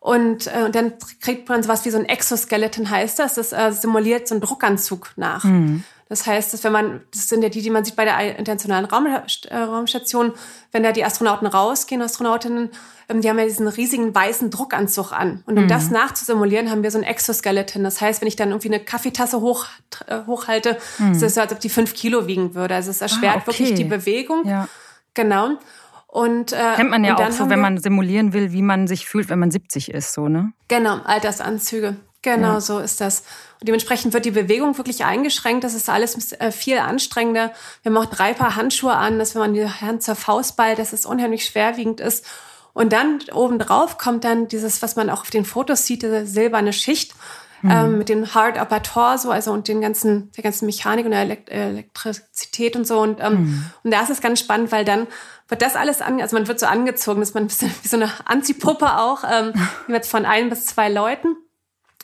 Und, 0.00 0.46
äh, 0.48 0.62
und 0.64 0.74
dann 0.74 0.94
kriegt 1.20 1.48
man 1.48 1.62
sowas 1.62 1.84
wie 1.84 1.90
so 1.90 1.98
ein 1.98 2.04
Exoskeleton, 2.04 2.90
heißt 2.90 3.20
das. 3.20 3.34
Das 3.34 3.52
äh, 3.52 3.72
simuliert 3.72 4.26
so 4.26 4.34
einen 4.34 4.42
Druckanzug 4.42 5.12
nach. 5.16 5.44
Mhm. 5.44 5.84
Das 6.08 6.26
heißt, 6.26 6.52
dass 6.54 6.64
wenn 6.64 6.72
man, 6.72 7.02
das 7.12 7.28
sind 7.28 7.42
ja 7.42 7.48
die, 7.48 7.60
die 7.60 7.70
man 7.70 7.84
sieht 7.84 7.96
bei 7.96 8.04
der 8.04 8.38
internationalen 8.38 8.86
Raum, 8.86 9.06
äh, 9.06 9.56
Raumstation, 9.56 10.32
wenn 10.72 10.82
da 10.82 10.92
die 10.92 11.04
Astronauten 11.04 11.46
rausgehen, 11.46 12.00
Astronautinnen, 12.00 12.70
ähm, 13.08 13.20
die 13.20 13.28
haben 13.28 13.38
ja 13.38 13.44
diesen 13.44 13.68
riesigen 13.68 14.14
weißen 14.14 14.50
Druckanzug 14.50 15.12
an. 15.12 15.42
Und 15.46 15.58
um 15.58 15.64
mhm. 15.64 15.68
das 15.68 15.90
nachzusimulieren, 15.90 16.70
haben 16.70 16.82
wir 16.82 16.90
so 16.90 16.98
ein 16.98 17.04
Exoskeleton. 17.04 17.84
Das 17.84 18.00
heißt, 18.00 18.20
wenn 18.20 18.28
ich 18.28 18.36
dann 18.36 18.50
irgendwie 18.50 18.68
eine 18.68 18.80
Kaffeetasse 18.80 19.40
hoch, 19.40 19.66
äh, 20.06 20.20
hochhalte, 20.26 20.78
mhm. 20.98 21.12
ist 21.12 21.22
es 21.22 21.34
so, 21.34 21.40
als 21.42 21.52
ob 21.52 21.60
die 21.60 21.68
fünf 21.68 21.94
Kilo 21.94 22.26
wiegen 22.26 22.54
würde. 22.54 22.74
Also 22.74 22.90
es 22.90 23.00
erschwert 23.00 23.36
ah, 23.36 23.38
okay. 23.38 23.46
wirklich 23.46 23.74
die 23.74 23.84
Bewegung. 23.84 24.46
Ja. 24.46 24.68
Genau. 25.12 25.58
Und, 26.06 26.52
äh, 26.54 26.74
Kennt 26.76 26.90
man 26.90 27.04
ja 27.04 27.16
auch 27.16 27.30
so, 27.30 27.50
wenn 27.50 27.60
man 27.60 27.76
simulieren 27.76 28.32
will, 28.32 28.52
wie 28.52 28.62
man 28.62 28.86
sich 28.86 29.06
fühlt, 29.06 29.28
wenn 29.28 29.38
man 29.38 29.50
70 29.50 29.92
ist, 29.92 30.14
so, 30.14 30.28
ne? 30.28 30.52
Genau, 30.68 31.00
Altersanzüge. 31.04 31.96
Genau, 32.22 32.54
ja. 32.54 32.60
so 32.60 32.78
ist 32.78 33.00
das. 33.00 33.20
Und 33.60 33.68
dementsprechend 33.68 34.12
wird 34.12 34.24
die 34.24 34.32
Bewegung 34.32 34.76
wirklich 34.76 35.04
eingeschränkt. 35.04 35.64
Das 35.64 35.74
ist 35.74 35.88
alles 35.88 36.32
äh, 36.32 36.50
viel 36.50 36.78
anstrengender. 36.78 37.52
Wir 37.82 37.92
haben 37.92 37.96
auch 37.96 38.10
drei 38.10 38.34
Paar 38.34 38.56
Handschuhe 38.56 38.94
an, 38.94 39.18
dass 39.18 39.34
wenn 39.34 39.42
man 39.42 39.54
die 39.54 39.66
Hand 39.66 40.02
zur 40.02 40.16
Faust 40.16 40.56
ballt, 40.56 40.78
dass 40.78 40.92
es 40.92 41.06
unheimlich 41.06 41.44
schwerwiegend 41.44 42.00
ist. 42.00 42.24
Und 42.72 42.92
dann 42.92 43.20
obendrauf 43.32 43.98
kommt 43.98 44.24
dann 44.24 44.48
dieses, 44.48 44.82
was 44.82 44.96
man 44.96 45.10
auch 45.10 45.22
auf 45.22 45.30
den 45.30 45.44
Fotos 45.44 45.86
sieht, 45.86 46.02
diese 46.02 46.26
silberne 46.26 46.72
Schicht 46.72 47.14
mhm. 47.62 47.70
ähm, 47.70 47.98
mit 47.98 48.08
dem 48.08 48.34
Hard 48.34 48.60
Upper 48.60 48.82
Torso, 48.82 49.30
also 49.30 49.52
und 49.52 49.68
den 49.68 49.80
ganzen, 49.80 50.30
der 50.32 50.44
ganzen 50.44 50.66
Mechanik 50.66 51.04
und 51.04 51.12
der 51.12 51.40
Elektrizität 51.50 52.76
und 52.76 52.86
so. 52.86 53.00
Und, 53.00 53.20
ähm, 53.20 53.32
mhm. 53.32 53.64
und 53.84 53.90
da 53.92 54.02
ist 54.02 54.10
es 54.10 54.20
ganz 54.20 54.40
spannend, 54.40 54.72
weil 54.72 54.84
dann 54.84 55.06
wird 55.48 55.62
das 55.62 55.76
alles 55.76 56.02
an, 56.02 56.20
also 56.20 56.36
man 56.36 56.46
wird 56.46 56.60
so 56.60 56.66
angezogen, 56.66 57.20
dass 57.20 57.34
man 57.34 57.44
ein 57.44 57.46
bisschen 57.48 57.72
wie 57.82 57.88
so 57.88 57.96
eine 57.96 58.10
Anziehpuppe 58.24 58.98
auch, 58.98 59.24
ähm, 59.30 59.52
wird 59.86 60.06
von 60.06 60.24
ein 60.24 60.48
bis 60.50 60.66
zwei 60.66 60.88
Leuten. 60.88 61.36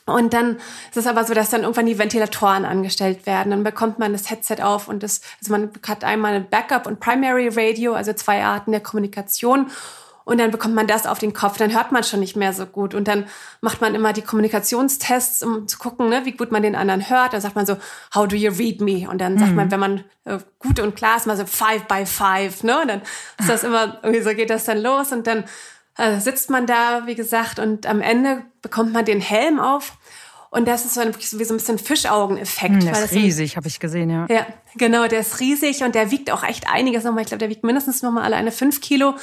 Und 0.07 0.35
dann 0.35 0.57
ist 0.91 0.97
es 0.97 1.07
aber 1.07 1.25
so, 1.25 1.33
dass 1.33 1.51
dann 1.51 1.63
irgendwann 1.63 1.87
die 1.87 1.99
Ventilatoren 1.99 2.67
angestellt 2.67 3.25
werden. 3.25 3.51
Dann 3.51 3.65
bekommt 3.65 3.99
man 3.99 4.13
das 4.13 4.31
Headset 4.31 4.63
auf 4.63 4.89
und 4.89 5.03
das, 5.03 5.23
also 5.41 5.53
man 5.53 5.71
hat 5.87 6.05
einmal 6.05 6.35
ein 6.35 6.49
Backup 6.49 6.87
und 6.87 7.01
Primary 7.01 7.49
Radio, 7.49 7.95
also 7.95 8.13
zwei 8.13 8.45
Arten 8.45 8.73
der 8.73 8.83
Kommunikation. 8.83 9.71
Und 10.25 10.39
dann 10.41 10.51
bekommt 10.51 10.75
man 10.75 10.87
das 10.87 11.07
auf 11.07 11.19
den 11.19 11.35
Kopf, 11.35 11.59
dann 11.59 11.75
hört 11.75 11.93
man 11.93 12.03
schon 12.03 12.21
nicht 12.21 12.35
mehr 12.35 12.55
so 12.55 12.65
gut. 12.65 12.95
Und 12.95 13.09
dann 13.09 13.27
macht 13.61 13.83
man 13.83 13.95
immer 13.95 14.15
die 14.15 14.23
Kommunikationstests, 14.23 15.43
um 15.43 15.69
zu 15.69 15.79
gucken, 15.79 16.09
ne, 16.09 16.25
wie 16.25 16.33
gut 16.33 16.51
man 16.51 16.63
den 16.63 16.75
anderen 16.75 17.11
hört. 17.11 17.35
Dann 17.35 17.43
sagt 17.43 17.57
man 17.57 17.67
so, 17.67 17.77
how 18.15 18.27
do 18.27 18.35
you 18.35 18.51
read 18.51 18.81
me? 18.81 19.09
Und 19.09 19.19
dann 19.19 19.39
sagt 19.39 19.51
mhm. 19.51 19.57
man, 19.57 19.71
wenn 19.71 19.81
man 19.81 20.05
äh, 20.25 20.39
gut 20.59 20.81
und 20.81 20.97
klar 20.97 21.19
ist, 21.19 21.27
mal 21.27 21.37
so 21.37 21.45
five 21.45 21.85
by 21.85 22.07
five, 22.07 22.63
ne? 22.63 22.81
Und 22.81 22.89
dann 22.89 23.03
ist 23.39 23.51
das 23.51 23.65
immer, 23.65 23.99
irgendwie 24.03 24.23
so 24.23 24.31
geht 24.35 24.49
das 24.49 24.65
dann 24.65 24.79
los. 24.79 25.13
Und 25.13 25.27
dann 25.27 25.45
äh, 25.97 26.19
sitzt 26.21 26.51
man 26.51 26.67
da, 26.67 27.07
wie 27.07 27.15
gesagt, 27.15 27.59
und 27.59 27.87
am 27.87 28.01
Ende 28.01 28.43
bekommt 28.63 28.93
man 28.93 29.05
den 29.05 29.21
Helm 29.21 29.61
auf. 29.61 29.93
Und 30.51 30.69
das 30.69 30.85
ist 30.85 30.95
so 30.95 31.01
ein, 31.01 31.13
wie 31.17 31.45
so 31.45 31.55
ein 31.55 31.57
bisschen 31.57 31.79
Fischaugeneffekt. 31.79 32.75
Hm, 32.75 32.81
der 32.81 33.05
ist 33.05 33.13
riesig, 33.13 33.57
habe 33.57 33.67
ich 33.67 33.81
gesehen, 33.81 34.09
ja. 34.09 34.27
Ja, 34.29 34.47
genau, 34.77 35.09
der 35.09 35.21
ist 35.21 35.41
riesig 35.41 35.83
und 35.83 35.97
der 35.97 36.13
wiegt 36.13 36.31
auch 36.31 36.45
echt 36.45 36.71
einiges 36.71 37.03
nochmal. 37.03 37.23
Ich 37.23 37.29
glaube, 37.29 37.41
der 37.41 37.49
wiegt 37.49 37.65
mindestens 37.65 38.03
nochmal 38.03 38.23
alleine 38.23 38.53
fünf 38.53 38.81
Kilo. 38.81 39.15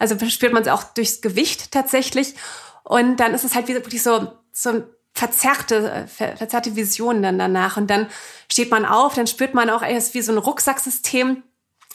Also 0.00 0.16
spürt 0.28 0.52
man 0.52 0.62
es 0.62 0.68
auch 0.68 0.82
durchs 0.82 1.20
Gewicht 1.20 1.70
tatsächlich. 1.70 2.34
Und 2.82 3.18
dann 3.18 3.34
ist 3.34 3.44
es 3.44 3.54
halt 3.54 3.68
wirklich 3.68 4.02
so, 4.02 4.32
so 4.52 4.82
verzerrte, 5.14 6.08
verzerrte 6.08 6.74
Visionen 6.74 7.22
dann 7.22 7.38
danach. 7.38 7.76
Und 7.76 7.88
dann 7.88 8.08
steht 8.50 8.72
man 8.72 8.84
auf, 8.84 9.14
dann 9.14 9.28
spürt 9.28 9.54
man 9.54 9.70
auch, 9.70 9.82
es 9.82 10.08
ist 10.08 10.14
wie 10.14 10.22
so 10.22 10.32
ein 10.32 10.38
Rucksacksystem 10.38 11.44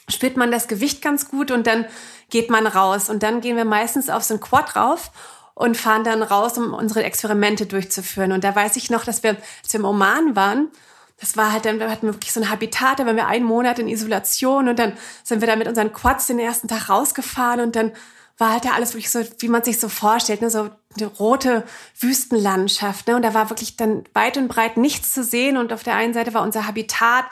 spürt 0.09 0.37
man 0.37 0.51
das 0.51 0.67
Gewicht 0.67 1.01
ganz 1.01 1.29
gut 1.29 1.51
und 1.51 1.67
dann 1.67 1.85
geht 2.29 2.49
man 2.49 2.67
raus. 2.67 3.09
Und 3.09 3.23
dann 3.23 3.41
gehen 3.41 3.57
wir 3.57 3.65
meistens 3.65 4.09
auf 4.09 4.23
so 4.23 4.35
ein 4.35 4.39
Quad 4.39 4.75
rauf 4.75 5.11
und 5.53 5.77
fahren 5.77 6.03
dann 6.03 6.21
raus, 6.21 6.57
um 6.57 6.73
unsere 6.73 7.03
Experimente 7.03 7.65
durchzuführen. 7.65 8.31
Und 8.31 8.43
da 8.43 8.55
weiß 8.55 8.75
ich 8.75 8.89
noch, 8.89 9.05
dass 9.05 9.23
wir, 9.23 9.31
als 9.31 9.73
wir 9.73 9.79
im 9.79 9.85
Oman 9.85 10.35
waren, 10.35 10.69
das 11.19 11.37
war 11.37 11.53
halt 11.53 11.65
dann, 11.65 11.79
wir 11.79 11.89
hatten 11.89 12.07
wirklich 12.07 12.33
so 12.33 12.41
ein 12.41 12.49
Habitat, 12.49 12.99
da 12.99 13.05
waren 13.05 13.15
wir 13.15 13.27
einen 13.27 13.45
Monat 13.45 13.79
in 13.79 13.87
Isolation 13.87 14.67
und 14.67 14.77
dann 14.77 14.93
sind 15.23 15.39
wir 15.39 15.47
da 15.47 15.55
mit 15.55 15.67
unseren 15.67 15.93
Quads 15.93 16.27
den 16.27 16.39
ersten 16.39 16.67
Tag 16.67 16.89
rausgefahren 16.89 17.61
und 17.61 17.75
dann 17.75 17.93
war 18.37 18.51
halt 18.51 18.65
da 18.65 18.71
alles 18.71 18.93
wirklich 18.93 19.09
so, 19.09 19.21
wie 19.39 19.47
man 19.47 19.63
sich 19.63 19.79
so 19.79 19.87
vorstellt, 19.87 20.41
ne? 20.41 20.49
so 20.49 20.69
eine 20.97 21.07
rote 21.07 21.63
Wüstenlandschaft. 21.99 23.07
Ne? 23.07 23.15
Und 23.15 23.21
da 23.21 23.33
war 23.33 23.49
wirklich 23.49 23.77
dann 23.77 24.03
weit 24.13 24.35
und 24.35 24.49
breit 24.49 24.75
nichts 24.75 25.13
zu 25.13 25.23
sehen 25.23 25.55
und 25.55 25.71
auf 25.71 25.83
der 25.83 25.95
einen 25.95 26.13
Seite 26.13 26.33
war 26.33 26.41
unser 26.41 26.67
Habitat 26.67 27.25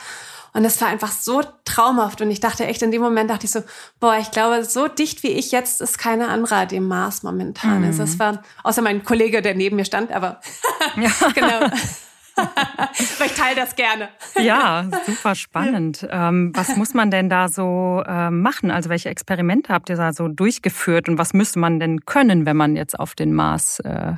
und 0.53 0.63
das 0.63 0.79
war 0.81 0.88
einfach 0.88 1.12
so 1.12 1.41
traumhaft. 1.65 2.22
Und 2.22 2.29
ich 2.29 2.39
dachte 2.39 2.65
echt, 2.65 2.81
in 2.83 2.91
dem 2.91 3.01
Moment 3.01 3.29
dachte 3.29 3.45
ich 3.45 3.51
so, 3.51 3.62
boah, 4.00 4.17
ich 4.19 4.29
glaube, 4.29 4.63
so 4.63 4.88
dicht 4.88 5.24
wie 5.24 5.29
ich 5.29 5.51
jetzt 5.51 5.81
ist 5.81 5.98
keine 5.98 6.27
andere 6.27 6.67
dem 6.67 6.88
Mars 6.88 7.24
momentan. 7.24 7.79
Mhm. 7.79 7.88
Also 7.88 8.03
das 8.03 8.19
war, 8.19 8.43
außer 8.63 8.83
mein 8.83 9.03
Kollege, 9.03 9.41
der 9.41 9.55
neben 9.55 9.75
mir 9.75 9.86
stand, 9.86 10.12
aber 10.12 10.39
ja. 10.95 11.10
genau. 11.36 11.60
aber 12.36 13.25
ich 13.25 13.33
teile 13.33 13.55
das 13.55 13.75
gerne. 13.75 14.10
Ja, 14.39 14.88
super 15.05 15.36
spannend. 15.36 16.07
Ähm, 16.10 16.51
was 16.55 16.75
muss 16.75 16.93
man 16.93 17.10
denn 17.12 17.29
da 17.29 17.48
so 17.48 18.03
äh, 18.05 18.29
machen? 18.29 18.72
Also 18.72 18.89
welche 18.89 19.10
Experimente 19.10 19.74
habt 19.74 19.89
ihr 19.89 19.95
da 19.95 20.13
so 20.13 20.27
durchgeführt 20.27 21.10
und 21.10 21.17
was 21.17 21.33
müsste 21.33 21.60
man 21.60 21.79
denn 21.79 22.05
können, 22.05 22.45
wenn 22.45 22.57
man 22.57 22.75
jetzt 22.75 23.00
auf 23.00 23.15
den 23.15 23.33
Mars 23.33 23.79
äh, 23.79 24.13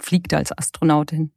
fliegt 0.00 0.34
als 0.34 0.56
Astronautin? 0.56 1.32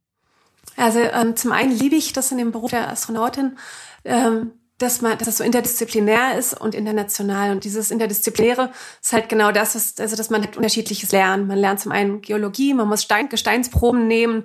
Also 0.76 1.00
ähm, 1.00 1.36
zum 1.36 1.52
einen 1.52 1.72
liebe 1.72 1.96
ich 1.96 2.12
das 2.12 2.32
in 2.32 2.38
dem 2.38 2.52
Beruf 2.52 2.70
der 2.70 2.90
Astronautin, 2.90 3.58
ähm, 4.04 4.52
dass 4.78 5.00
man, 5.00 5.16
dass 5.16 5.28
es 5.28 5.38
so 5.38 5.44
interdisziplinär 5.44 6.36
ist 6.36 6.60
und 6.60 6.74
international. 6.74 7.50
Und 7.50 7.64
dieses 7.64 7.90
Interdisziplinäre 7.90 8.70
ist 9.00 9.12
halt 9.12 9.28
genau 9.28 9.52
das, 9.52 9.74
was, 9.74 9.98
also 9.98 10.16
dass 10.16 10.28
man 10.28 10.42
halt 10.42 10.56
unterschiedliches 10.56 11.12
lernt. 11.12 11.48
Man 11.48 11.58
lernt 11.58 11.80
zum 11.80 11.92
einen 11.92 12.20
Geologie, 12.20 12.74
man 12.74 12.88
muss 12.88 13.02
Stein, 13.02 13.28
Gesteinsproben 13.28 14.06
nehmen, 14.06 14.44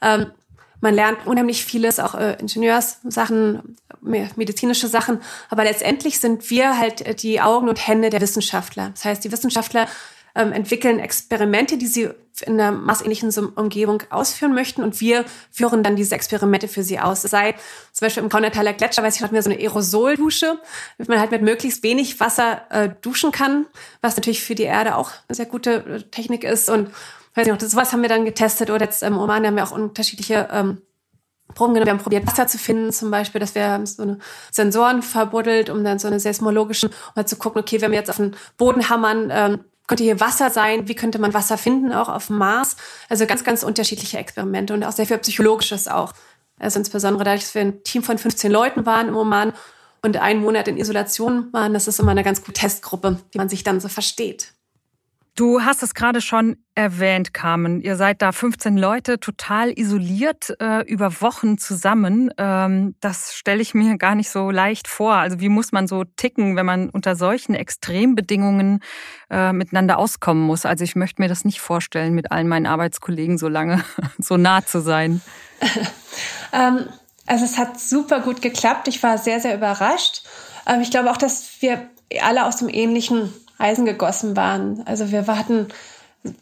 ähm, 0.00 0.26
man 0.80 0.94
lernt 0.94 1.26
unheimlich 1.28 1.64
vieles, 1.64 2.00
auch 2.00 2.16
äh, 2.16 2.36
Ingenieurssachen, 2.40 3.76
medizinische 4.00 4.88
Sachen. 4.88 5.20
Aber 5.48 5.62
letztendlich 5.62 6.18
sind 6.18 6.50
wir 6.50 6.76
halt 6.76 7.22
die 7.22 7.40
Augen 7.40 7.68
und 7.68 7.86
Hände 7.86 8.10
der 8.10 8.20
Wissenschaftler. 8.20 8.90
Das 8.90 9.04
heißt, 9.04 9.22
die 9.22 9.30
Wissenschaftler 9.30 9.86
ähm, 10.34 10.52
entwickeln 10.52 10.98
Experimente, 10.98 11.76
die 11.76 11.86
sie 11.86 12.10
in 12.46 12.58
einer 12.58 12.72
massähnlichen 12.72 13.30
Umgebung 13.54 14.02
ausführen 14.10 14.54
möchten 14.54 14.82
und 14.82 15.00
wir 15.00 15.24
führen 15.50 15.82
dann 15.82 15.96
diese 15.96 16.14
Experimente 16.14 16.66
für 16.66 16.82
sie 16.82 16.98
aus. 16.98 17.22
Sei 17.22 17.54
zum 17.92 18.06
Beispiel 18.06 18.22
im 18.22 18.28
Kaunertaler 18.28 18.72
Gletscher, 18.72 19.02
weiß 19.02 19.16
ich, 19.16 19.22
hatten 19.22 19.34
wir 19.34 19.42
so 19.42 19.50
eine 19.50 19.60
Aerosoldusche, 19.60 20.58
damit 20.96 21.08
man 21.08 21.20
halt 21.20 21.30
mit 21.30 21.42
möglichst 21.42 21.82
wenig 21.82 22.18
Wasser 22.20 22.62
äh, 22.70 22.90
duschen 23.02 23.32
kann, 23.32 23.66
was 24.00 24.16
natürlich 24.16 24.42
für 24.42 24.54
die 24.54 24.62
Erde 24.62 24.96
auch 24.96 25.10
eine 25.28 25.36
sehr 25.36 25.46
gute 25.46 25.84
äh, 25.84 26.02
Technik 26.02 26.44
ist 26.44 26.70
und 26.70 26.90
weiß 27.34 27.46
ich 27.46 27.52
noch, 27.52 27.60
sowas 27.60 27.92
haben 27.92 28.02
wir 28.02 28.08
dann 28.08 28.24
getestet 28.24 28.70
oder 28.70 28.84
jetzt 28.84 29.02
im 29.02 29.18
Oman 29.18 29.46
haben 29.46 29.56
wir 29.56 29.64
auch 29.64 29.72
unterschiedliche 29.72 30.48
ähm, 30.50 30.78
Proben 31.54 31.74
genommen. 31.74 31.86
Wir 31.86 31.92
haben 31.92 32.02
probiert, 32.02 32.26
Wasser 32.26 32.46
zu 32.46 32.58
finden, 32.58 32.92
zum 32.92 33.10
Beispiel, 33.10 33.40
dass 33.40 33.54
wir 33.54 33.80
so 33.84 34.02
eine 34.02 34.18
Sensoren 34.50 35.02
verbuddelt, 35.02 35.70
um 35.70 35.84
dann 35.84 35.98
so 35.98 36.08
eine 36.08 36.18
seismologische, 36.18 36.88
um 36.88 37.16
halt 37.16 37.28
zu 37.28 37.36
gucken, 37.36 37.60
okay, 37.60 37.80
wenn 37.80 37.90
wir 37.90 37.98
jetzt 37.98 38.10
auf 38.10 38.16
den 38.16 38.34
Boden 38.56 38.88
hammern, 38.88 39.28
ähm, 39.30 39.64
könnte 39.92 40.04
hier 40.04 40.20
Wasser 40.20 40.48
sein, 40.48 40.88
wie 40.88 40.94
könnte 40.94 41.18
man 41.18 41.34
Wasser 41.34 41.58
finden, 41.58 41.92
auch 41.92 42.08
auf 42.08 42.28
dem 42.28 42.38
Mars. 42.38 42.76
Also 43.10 43.26
ganz, 43.26 43.44
ganz 43.44 43.62
unterschiedliche 43.62 44.16
Experimente 44.16 44.72
und 44.72 44.82
auch 44.84 44.92
sehr 44.92 45.04
viel 45.04 45.18
Psychologisches 45.18 45.86
auch. 45.86 46.14
Also 46.58 46.78
insbesondere 46.78 47.24
dadurch, 47.24 47.42
dass 47.42 47.54
wir 47.54 47.60
ein 47.60 47.82
Team 47.82 48.02
von 48.02 48.16
15 48.16 48.50
Leuten 48.50 48.86
waren 48.86 49.08
im 49.08 49.16
Oman 49.16 49.52
und 50.00 50.16
einen 50.16 50.40
Monat 50.40 50.66
in 50.66 50.78
Isolation 50.78 51.52
waren, 51.52 51.74
das 51.74 51.88
ist 51.88 52.00
immer 52.00 52.12
eine 52.12 52.24
ganz 52.24 52.40
gute 52.40 52.54
Testgruppe, 52.54 53.18
die 53.34 53.38
man 53.38 53.50
sich 53.50 53.64
dann 53.64 53.80
so 53.80 53.88
versteht. 53.88 54.54
Du 55.34 55.62
hast 55.62 55.82
es 55.82 55.94
gerade 55.94 56.20
schon 56.20 56.58
erwähnt, 56.74 57.32
Carmen. 57.32 57.80
Ihr 57.80 57.96
seid 57.96 58.20
da 58.20 58.32
15 58.32 58.76
Leute 58.76 59.18
total 59.18 59.72
isoliert 59.78 60.54
äh, 60.60 60.82
über 60.82 61.22
Wochen 61.22 61.56
zusammen. 61.56 62.30
Ähm, 62.36 62.96
das 63.00 63.34
stelle 63.34 63.62
ich 63.62 63.72
mir 63.72 63.96
gar 63.96 64.14
nicht 64.14 64.28
so 64.28 64.50
leicht 64.50 64.88
vor. 64.88 65.14
Also 65.14 65.40
wie 65.40 65.48
muss 65.48 65.72
man 65.72 65.86
so 65.86 66.04
ticken, 66.04 66.54
wenn 66.56 66.66
man 66.66 66.90
unter 66.90 67.16
solchen 67.16 67.54
Extrembedingungen 67.54 68.80
äh, 69.30 69.54
miteinander 69.54 69.98
auskommen 69.98 70.42
muss? 70.42 70.66
Also 70.66 70.84
ich 70.84 70.96
möchte 70.96 71.22
mir 71.22 71.28
das 71.28 71.46
nicht 71.46 71.62
vorstellen, 71.62 72.12
mit 72.12 72.30
allen 72.30 72.48
meinen 72.48 72.66
Arbeitskollegen 72.66 73.38
so 73.38 73.48
lange 73.48 73.82
so 74.18 74.36
nah 74.36 74.66
zu 74.66 74.82
sein. 74.82 75.22
ähm, 76.52 76.88
also 77.24 77.46
es 77.46 77.56
hat 77.56 77.80
super 77.80 78.20
gut 78.20 78.42
geklappt. 78.42 78.86
Ich 78.86 79.02
war 79.02 79.16
sehr, 79.16 79.40
sehr 79.40 79.54
überrascht. 79.54 80.24
Ähm, 80.66 80.82
ich 80.82 80.90
glaube 80.90 81.10
auch, 81.10 81.16
dass 81.16 81.62
wir 81.62 81.88
alle 82.20 82.44
aus 82.44 82.56
dem 82.56 82.68
ähnlichen 82.68 83.32
Eisen 83.62 83.84
gegossen 83.84 84.36
waren. 84.36 84.82
Also 84.86 85.10
wir 85.10 85.26
hatten 85.26 85.68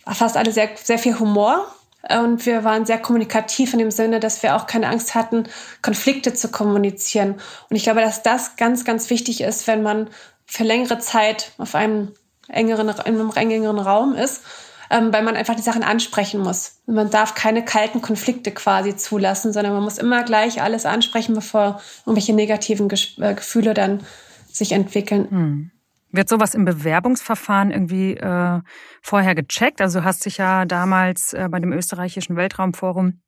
fast 0.06 0.36
alle 0.36 0.52
sehr, 0.52 0.70
sehr 0.82 0.98
viel 0.98 1.18
Humor 1.18 1.66
und 2.08 2.46
wir 2.46 2.64
waren 2.64 2.86
sehr 2.86 2.98
kommunikativ 2.98 3.72
in 3.72 3.78
dem 3.78 3.90
Sinne, 3.90 4.20
dass 4.20 4.42
wir 4.42 4.56
auch 4.56 4.66
keine 4.66 4.88
Angst 4.88 5.14
hatten, 5.14 5.44
Konflikte 5.82 6.32
zu 6.32 6.48
kommunizieren. 6.48 7.34
Und 7.68 7.76
ich 7.76 7.82
glaube, 7.82 8.00
dass 8.00 8.22
das 8.22 8.56
ganz, 8.56 8.84
ganz 8.84 9.10
wichtig 9.10 9.42
ist, 9.42 9.66
wenn 9.66 9.82
man 9.82 10.08
für 10.46 10.64
längere 10.64 10.98
Zeit 10.98 11.52
auf 11.58 11.74
einem 11.74 12.12
engeren, 12.48 12.88
in 12.88 12.98
einem 12.98 13.30
engeren 13.30 13.78
Raum 13.78 14.14
ist, 14.14 14.42
ähm, 14.90 15.12
weil 15.12 15.22
man 15.22 15.36
einfach 15.36 15.54
die 15.54 15.62
Sachen 15.62 15.84
ansprechen 15.84 16.40
muss. 16.40 16.80
Man 16.86 17.10
darf 17.10 17.34
keine 17.34 17.64
kalten 17.64 18.00
Konflikte 18.00 18.50
quasi 18.50 18.96
zulassen, 18.96 19.52
sondern 19.52 19.74
man 19.74 19.84
muss 19.84 19.98
immer 19.98 20.24
gleich 20.24 20.60
alles 20.60 20.86
ansprechen, 20.86 21.34
bevor 21.34 21.80
irgendwelche 22.04 22.32
negativen 22.32 22.90
äh, 22.90 23.34
Gefühle 23.34 23.74
dann 23.74 24.02
sich 24.50 24.72
entwickeln. 24.72 25.30
Hm. 25.30 25.70
Wird 26.12 26.28
sowas 26.28 26.54
im 26.54 26.64
Bewerbungsverfahren 26.64 27.70
irgendwie 27.70 28.16
äh, 28.16 28.60
vorher 29.02 29.34
gecheckt? 29.34 29.80
Also 29.80 30.00
du 30.00 30.04
hast 30.04 30.24
dich 30.24 30.38
ja 30.38 30.64
damals 30.64 31.32
äh, 31.32 31.48
bei 31.50 31.60
dem 31.60 31.72
österreichischen 31.72 32.36
Weltraumforum 32.36 33.20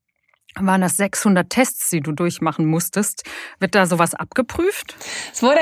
waren 0.57 0.83
das 0.83 0.97
600 0.99 1.49
Tests, 1.49 1.91
die 1.91 2.01
du 2.01 2.13
durchmachen 2.13 2.67
musstest. 2.67 3.25
Wird 3.59 3.75
da 3.75 3.87
sowas 3.87 4.15
abgeprüft? 4.15 4.97
Es 5.33 5.43
wurde 5.43 5.61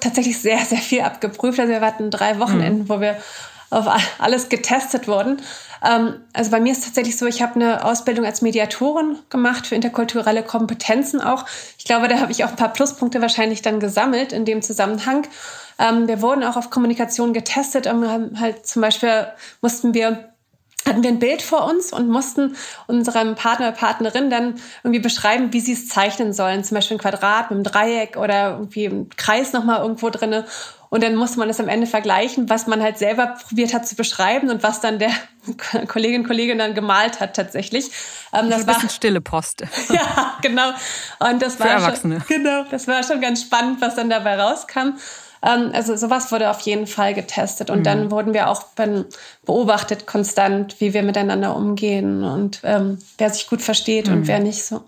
tatsächlich 0.00 0.38
sehr, 0.38 0.58
sehr 0.58 0.78
viel 0.78 1.02
abgeprüft. 1.02 1.60
Also 1.60 1.72
wir 1.72 1.80
hatten 1.80 2.10
drei 2.10 2.38
Wochenenden, 2.38 2.84
mhm. 2.84 2.88
wo 2.88 3.00
wir 3.00 3.18
auf 3.70 3.86
alles 4.18 4.48
getestet 4.48 5.06
wurden. 5.06 5.40
Ähm, 5.84 6.14
also 6.32 6.50
bei 6.50 6.60
mir 6.60 6.72
ist 6.72 6.84
tatsächlich 6.84 7.16
so, 7.16 7.26
ich 7.26 7.40
habe 7.40 7.54
eine 7.54 7.84
Ausbildung 7.84 8.24
als 8.24 8.42
Mediatorin 8.42 9.18
gemacht 9.28 9.66
für 9.66 9.76
interkulturelle 9.76 10.42
Kompetenzen 10.42 11.20
auch. 11.20 11.46
Ich 11.78 11.84
glaube, 11.84 12.08
da 12.08 12.18
habe 12.18 12.32
ich 12.32 12.44
auch 12.44 12.50
ein 12.50 12.56
paar 12.56 12.72
Pluspunkte 12.72 13.20
wahrscheinlich 13.20 13.62
dann 13.62 13.78
gesammelt 13.78 14.32
in 14.32 14.44
dem 14.44 14.60
Zusammenhang. 14.60 15.26
Ähm, 15.80 16.06
wir 16.06 16.22
wurden 16.22 16.44
auch 16.44 16.56
auf 16.56 16.70
Kommunikation 16.70 17.32
getestet. 17.32 17.86
Und 17.86 18.06
haben 18.08 18.38
halt 18.38 18.66
zum 18.66 18.82
Beispiel 18.82 19.26
mussten 19.60 19.94
wir 19.94 20.30
hatten 20.86 21.02
wir 21.02 21.10
ein 21.10 21.18
Bild 21.18 21.42
vor 21.42 21.66
uns 21.66 21.92
und 21.92 22.08
mussten 22.08 22.56
unserem 22.86 23.34
Partner 23.34 23.68
oder 23.68 23.76
Partnerin 23.76 24.30
dann 24.30 24.54
irgendwie 24.82 25.00
beschreiben, 25.00 25.52
wie 25.52 25.60
sie 25.60 25.72
es 25.72 25.88
zeichnen 25.88 26.32
sollen. 26.32 26.64
Zum 26.64 26.74
Beispiel 26.74 26.96
ein 26.96 27.00
Quadrat 27.00 27.50
mit 27.50 27.56
einem 27.56 27.64
Dreieck 27.64 28.16
oder 28.16 28.52
irgendwie 28.52 28.86
ein 28.86 29.08
Kreis 29.16 29.52
nochmal 29.52 29.82
irgendwo 29.82 30.08
drinne. 30.08 30.46
Und 30.88 31.04
dann 31.04 31.14
musste 31.14 31.38
man 31.38 31.46
das 31.46 31.60
am 31.60 31.68
Ende 31.68 31.86
vergleichen, 31.86 32.50
was 32.50 32.66
man 32.66 32.82
halt 32.82 32.98
selber 32.98 33.36
probiert 33.46 33.72
hat 33.72 33.86
zu 33.86 33.94
beschreiben 33.94 34.50
und 34.50 34.64
was 34.64 34.80
dann 34.80 34.98
der 34.98 35.12
Kollegin 35.86 36.26
Kollegin 36.26 36.58
dann 36.58 36.74
gemalt 36.74 37.20
hat 37.20 37.36
tatsächlich. 37.36 37.90
Ähm, 38.32 38.50
das, 38.50 38.60
das 38.60 38.66
war 38.66 38.74
ein 38.74 38.80
bisschen 38.80 38.90
stille 38.90 39.20
Post. 39.20 39.62
ja, 39.88 40.36
genau. 40.42 40.70
Und 41.20 41.40
das 41.42 41.56
Für 41.56 41.64
war 41.64 41.70
Erwachsene. 41.70 42.22
Schon, 42.26 42.26
genau, 42.42 42.64
das 42.70 42.88
war 42.88 43.04
schon 43.04 43.20
ganz 43.20 43.42
spannend, 43.42 43.80
was 43.80 43.94
dann 43.94 44.10
dabei 44.10 44.40
rauskam. 44.40 44.94
Ähm, 45.42 45.70
also 45.72 45.96
sowas 45.96 46.32
wurde 46.32 46.50
auf 46.50 46.60
jeden 46.60 46.86
Fall 46.86 47.14
getestet. 47.14 47.70
Und 47.70 47.80
mhm. 47.80 47.84
dann 47.84 48.10
wurden 48.10 48.34
wir 48.34 48.48
auch 48.48 48.64
beobachtet 49.44 50.06
konstant, 50.06 50.80
wie 50.80 50.94
wir 50.94 51.02
miteinander 51.02 51.56
umgehen 51.56 52.24
und 52.24 52.60
ähm, 52.64 52.98
wer 53.18 53.30
sich 53.30 53.48
gut 53.48 53.62
versteht 53.62 54.08
mhm. 54.08 54.14
und 54.14 54.26
wer 54.26 54.40
nicht 54.40 54.64
so. 54.64 54.84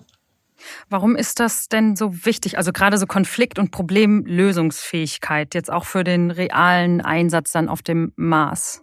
Warum 0.89 1.17
ist 1.17 1.41
das 1.41 1.69
denn 1.69 1.97
so 1.97 2.25
wichtig? 2.25 2.57
Also 2.57 2.73
gerade 2.73 2.99
so 2.99 3.07
Konflikt- 3.07 3.59
und 3.59 3.71
Problemlösungsfähigkeit, 3.71 5.55
jetzt 5.55 5.73
auch 5.73 5.85
für 5.85 6.05
den 6.05 6.31
realen 6.31 7.01
Einsatz 7.01 7.53
dann 7.53 7.69
auf 7.69 7.83
dem 7.83 8.13
Mars? 8.17 8.82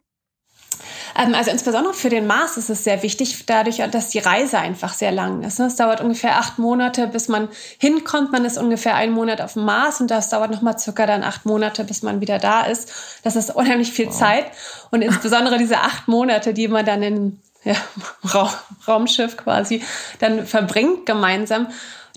Ähm, 1.18 1.34
also 1.36 1.52
insbesondere 1.52 1.94
für 1.94 2.10
den 2.10 2.28
Mars 2.28 2.58
ist 2.58 2.70
es 2.70 2.84
sehr 2.84 3.04
wichtig, 3.04 3.46
dadurch, 3.46 3.78
dass 3.92 4.10
die 4.10 4.20
Reise 4.20 4.60
einfach 4.60 4.94
sehr 4.94 5.12
lang 5.12 5.44
ist. 5.44 5.60
Ne? 5.60 5.66
Es 5.66 5.76
dauert 5.76 6.02
ungefähr 6.02 6.38
acht 6.38 6.60
Monate, 6.60 7.08
bis 7.08 7.28
man 7.28 7.50
hinkommt. 7.78 8.32
Man 8.32 8.46
ist 8.46 8.58
ungefähr 8.58 8.96
einen 8.96 9.14
Monat 9.14 9.42
auf 9.42 9.54
dem 9.54 9.66
Mars 9.66 10.02
und 10.02 10.12
das 10.12 10.30
dauert 10.30 10.52
nochmal 10.52 10.78
circa 10.78 11.06
dann 11.06 11.24
acht 11.24 11.46
Monate, 11.46 11.84
bis 11.84 12.04
man 12.04 12.22
wieder 12.22 12.40
da 12.40 12.62
ist. 12.62 12.92
Das 13.24 13.36
ist 13.36 13.56
unheimlich 13.56 13.92
viel 13.92 14.08
wow. 14.08 14.18
Zeit 14.18 14.46
und 14.92 15.02
insbesondere 15.02 15.58
diese 15.58 15.80
acht 15.80 16.08
Monate, 16.08 16.54
die 16.54 16.68
man 16.68 16.86
dann 16.86 17.04
in 17.04 17.42
ja, 17.64 17.76
Ra 18.24 18.54
Raumschiff 18.88 19.38
quasi 19.38 19.84
dann 20.20 20.46
verbringt 20.46 21.06
gemeinsam. 21.06 21.68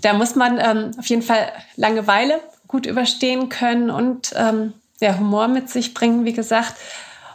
Da 0.00 0.12
muss 0.14 0.34
man 0.34 0.58
ähm, 0.60 0.90
auf 0.98 1.06
jeden 1.06 1.22
Fall 1.22 1.52
Langeweile 1.76 2.40
gut 2.66 2.86
überstehen 2.86 3.48
können 3.48 3.90
und 3.90 4.32
ähm, 4.36 4.72
ja, 5.00 5.18
Humor 5.18 5.48
mit 5.48 5.68
sich 5.68 5.94
bringen, 5.94 6.24
wie 6.24 6.32
gesagt. 6.32 6.74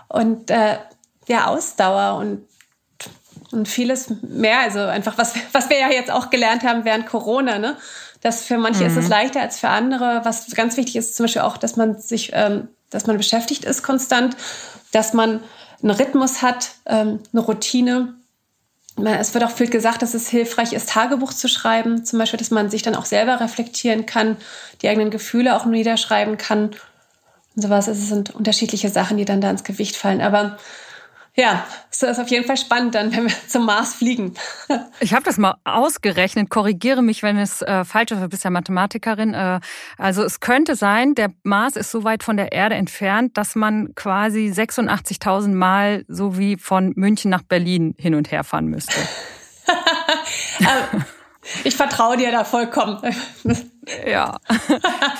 Und 0.07 0.49
äh, 0.49 0.77
ja, 1.27 1.47
Ausdauer 1.47 2.17
und, 2.19 2.45
und 3.51 3.67
vieles 3.67 4.09
mehr. 4.21 4.59
Also 4.59 4.79
einfach, 4.79 5.17
was, 5.17 5.33
was 5.51 5.69
wir 5.69 5.79
ja 5.79 5.89
jetzt 5.89 6.11
auch 6.11 6.29
gelernt 6.29 6.63
haben 6.63 6.85
während 6.85 7.05
Corona, 7.05 7.59
ne? 7.59 7.77
Dass 8.21 8.45
für 8.45 8.57
manche 8.57 8.83
mhm. 8.83 8.89
ist 8.89 8.97
es 8.97 9.05
mhm. 9.05 9.11
leichter 9.11 9.41
als 9.41 9.59
für 9.59 9.69
andere. 9.69 10.21
Was 10.23 10.47
ganz 10.55 10.75
wichtig 10.75 10.95
ist, 10.95 11.15
zum 11.15 11.25
Beispiel 11.25 11.43
auch, 11.43 11.57
dass 11.57 11.75
man 11.75 11.99
sich, 11.99 12.31
ähm, 12.33 12.67
dass 12.89 13.05
man 13.05 13.17
beschäftigt 13.17 13.63
ist 13.63 13.83
konstant, 13.83 14.35
dass 14.91 15.13
man 15.13 15.43
einen 15.83 15.91
Rhythmus 15.91 16.41
hat, 16.41 16.71
ähm, 16.85 17.19
eine 17.31 17.41
Routine. 17.41 18.15
Es 18.97 19.35
wird 19.35 19.43
auch 19.43 19.51
viel 19.51 19.69
gesagt, 19.69 20.01
dass 20.01 20.15
es 20.15 20.27
hilfreich 20.27 20.73
ist, 20.73 20.89
Tagebuch 20.89 21.31
zu 21.31 21.47
schreiben. 21.47 22.03
Zum 22.03 22.17
Beispiel, 22.17 22.39
dass 22.39 22.49
man 22.49 22.71
sich 22.71 22.81
dann 22.81 22.95
auch 22.95 23.05
selber 23.05 23.39
reflektieren 23.39 24.07
kann, 24.07 24.37
die 24.81 24.89
eigenen 24.89 25.11
Gefühle 25.11 25.55
auch 25.55 25.65
niederschreiben 25.65 26.37
kann. 26.37 26.71
Und 27.55 27.61
sowas. 27.61 27.87
Es 27.87 28.07
sind 28.07 28.33
unterschiedliche 28.33 28.89
Sachen, 28.89 29.17
die 29.17 29.25
dann 29.25 29.41
da 29.41 29.51
ins 29.51 29.63
Gewicht 29.63 29.95
fallen. 29.95 30.21
Aber 30.21 30.57
ja, 31.39 31.67
es 31.91 32.01
ist 32.01 32.19
auf 32.19 32.29
jeden 32.29 32.45
Fall 32.45 32.57
spannend 32.57 32.95
dann, 32.95 33.15
wenn 33.15 33.25
wir 33.25 33.33
zum 33.47 33.65
Mars 33.65 33.95
fliegen. 33.95 34.33
Ich 34.99 35.13
habe 35.13 35.23
das 35.23 35.37
mal 35.37 35.55
ausgerechnet, 35.63 36.49
korrigiere 36.49 37.03
mich, 37.03 37.21
wenn 37.21 37.37
es 37.37 37.61
äh, 37.61 37.85
falsch 37.85 38.11
ist, 38.11 38.21
du 38.21 38.27
bist 38.27 38.43
ja 38.43 38.49
Mathematikerin. 38.49 39.33
Äh, 39.33 39.59
also 39.97 40.23
es 40.23 40.39
könnte 40.39 40.75
sein, 40.75 41.13
der 41.13 41.31
Mars 41.43 41.75
ist 41.75 41.91
so 41.91 42.03
weit 42.03 42.23
von 42.23 42.35
der 42.35 42.51
Erde 42.51 42.75
entfernt, 42.75 43.37
dass 43.37 43.55
man 43.55 43.93
quasi 43.93 44.51
86.000 44.51 45.53
Mal 45.53 46.03
so 46.07 46.37
wie 46.37 46.57
von 46.57 46.93
München 46.95 47.29
nach 47.29 47.43
Berlin 47.43 47.93
hin 47.97 48.15
und 48.15 48.31
her 48.31 48.43
fahren 48.43 48.67
müsste. 48.67 48.95
Ähm, 50.59 51.05
ich 51.63 51.75
vertraue 51.75 52.17
dir 52.17 52.31
da 52.31 52.43
vollkommen. 52.43 52.99
ja, 54.07 54.37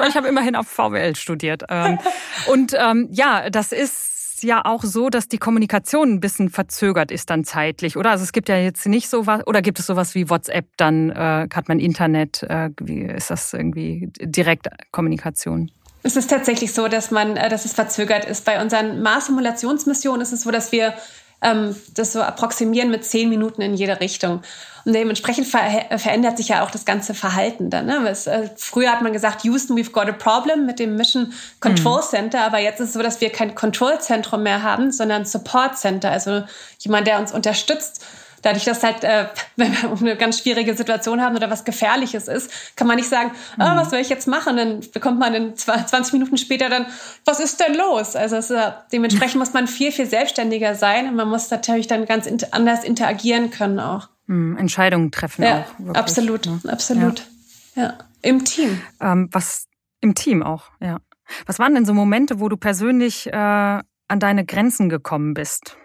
ich 0.08 0.16
habe 0.16 0.28
immerhin 0.28 0.56
auf 0.56 0.68
VWL 0.68 1.16
studiert. 1.16 1.64
Ähm, 1.70 2.00
und 2.48 2.74
ähm, 2.78 3.08
ja, 3.12 3.50
das 3.50 3.72
ist 3.72 4.17
ja 4.44 4.66
auch 4.66 4.84
so, 4.84 5.10
dass 5.10 5.28
die 5.28 5.38
Kommunikation 5.38 6.14
ein 6.14 6.20
bisschen 6.20 6.50
verzögert 6.50 7.12
ist 7.12 7.30
dann 7.30 7.44
zeitlich, 7.44 7.98
oder? 7.98 8.12
Also 8.12 8.24
es 8.24 8.32
gibt 8.32 8.50
ja 8.50 8.58
jetzt 8.58 8.86
nicht 8.86 9.10
so 9.10 9.28
was, 9.28 9.46
oder 9.48 9.62
gibt 9.62 9.80
es 9.80 9.88
sowas 9.88 10.16
wie 10.16 10.30
WhatsApp, 10.30 10.66
dann 10.78 11.10
äh, 11.10 11.48
hat 11.54 11.68
man 11.68 11.80
Internet, 11.80 12.44
äh, 12.44 12.70
wie 12.80 13.02
ist 13.02 13.30
das 13.30 13.54
irgendwie 13.54 14.12
Direktkommunikation? 14.20 15.72
Es 16.04 16.16
ist 16.16 16.30
tatsächlich 16.30 16.74
so, 16.74 16.88
dass 16.88 17.12
man, 17.12 17.36
äh, 17.36 17.50
dass 17.50 17.66
es 17.66 17.74
verzögert 17.74 18.26
ist. 18.26 18.46
Bei 18.46 18.62
unseren 18.62 19.02
Mars-Simulationsmissionen 19.02 20.22
ist 20.22 20.32
es 20.32 20.44
so, 20.44 20.52
dass 20.52 20.72
wir 20.72 20.94
ähm, 21.42 21.76
das 21.94 22.14
so 22.14 22.22
approximieren 22.22 22.90
mit 22.90 23.06
zehn 23.06 23.30
Minuten 23.30 23.62
in 23.62 23.76
jede 23.76 24.00
Richtung. 24.00 24.42
Und 24.86 24.94
dementsprechend 24.94 25.48
ver 25.48 25.60
verändert 25.98 26.38
sich 26.38 26.48
ja 26.48 26.64
auch 26.64 26.72
das 26.72 26.86
ganze 26.86 27.14
Verhalten 27.14 27.70
dann. 27.70 27.88
Ne? 27.88 28.08
Es, 28.10 28.26
äh, 28.26 28.50
früher 28.56 28.92
hat 28.92 29.02
man 29.02 29.14
gesagt, 29.14 29.44
Houston, 29.44 29.78
we've 29.78 29.92
got 29.92 30.08
a 30.08 30.14
problem 30.14 30.66
mit 30.66 30.80
dem 30.80 30.96
Mission 30.96 31.34
Control 31.60 31.98
mhm. 31.98 32.06
Center, 32.10 32.42
aber 32.42 32.60
jetzt 32.60 32.80
ist 32.80 32.90
es 32.90 32.94
so, 32.94 33.04
dass 33.04 33.20
wir 33.20 33.30
kein 33.30 33.54
Control 33.54 34.00
Zentrum 34.00 34.44
mehr 34.44 34.64
haben, 34.64 34.92
sondern 34.92 35.26
Support 35.26 35.78
Center, 35.78 36.12
also 36.12 36.44
jemand, 36.80 37.06
der 37.06 37.20
uns 37.20 37.34
unterstützt 37.34 38.04
dadurch, 38.48 38.64
dass 38.64 38.84
halt, 38.84 39.04
äh, 39.04 39.28
wenn 39.56 39.72
wir 39.72 39.92
eine 40.00 40.16
ganz 40.16 40.40
schwierige 40.40 40.76
Situation 40.76 41.22
haben 41.22 41.36
oder 41.36 41.50
was 41.50 41.66
Gefährliches 41.66 42.28
ist, 42.28 42.76
kann 42.76 42.88
man 42.88 42.96
nicht 42.96 43.10
sagen, 43.10 43.32
mhm. 43.58 43.64
oh, 43.64 43.76
was 43.76 43.90
soll 43.90 44.00
ich 44.00 44.10
jetzt 44.10 44.28
machen? 44.28 44.58
Dann 44.58 44.80
bekommt 44.94 45.20
man 45.20 45.34
in 45.34 45.56
20 45.56 46.14
Minuten 46.14 46.38
später 46.38 46.70
dann, 46.70 46.86
was 47.26 47.40
ist 47.40 47.60
denn 47.60 47.76
los? 47.76 48.16
Also 48.16 48.38
es, 48.38 48.50
äh, 48.50 48.72
dementsprechend 48.92 49.36
muss 49.40 49.54
man 49.54 49.68
viel, 49.68 49.92
viel 49.92 50.06
selbstständiger 50.06 50.76
sein 50.76 51.10
und 51.10 51.16
man 51.16 51.28
muss 51.28 51.50
natürlich 51.52 51.88
dann 51.88 52.06
ganz 52.06 52.26
in 52.26 52.38
anders 52.52 52.84
interagieren 52.84 53.52
können 53.52 53.80
auch. 53.80 54.10
Mhm, 54.28 54.58
Entscheidungen 54.58 55.12
treffen 55.12 55.44
ja, 55.44 55.62
auch. 55.62 55.80
Wirklich, 55.80 55.98
absolut, 55.98 56.46
ne? 56.46 56.60
absolut. 56.68 57.28
Ja. 57.76 57.84
ja. 57.84 57.94
Im 58.22 58.46
Team. 58.46 58.82
Ähm, 59.02 59.30
was 59.32 59.68
im 60.02 60.16
Team 60.16 60.44
auch, 60.44 60.66
ja. 60.80 61.00
Was 61.46 61.60
waren 61.60 61.74
denn 61.76 61.86
so 61.86 61.94
Momente, 61.94 62.40
wo 62.40 62.48
du 62.48 62.56
persönlich 62.56 63.28
äh, 63.28 63.32
an 63.36 64.20
deine 64.20 64.46
Grenzen 64.46 64.88
gekommen 64.88 65.34
bist? 65.34 65.76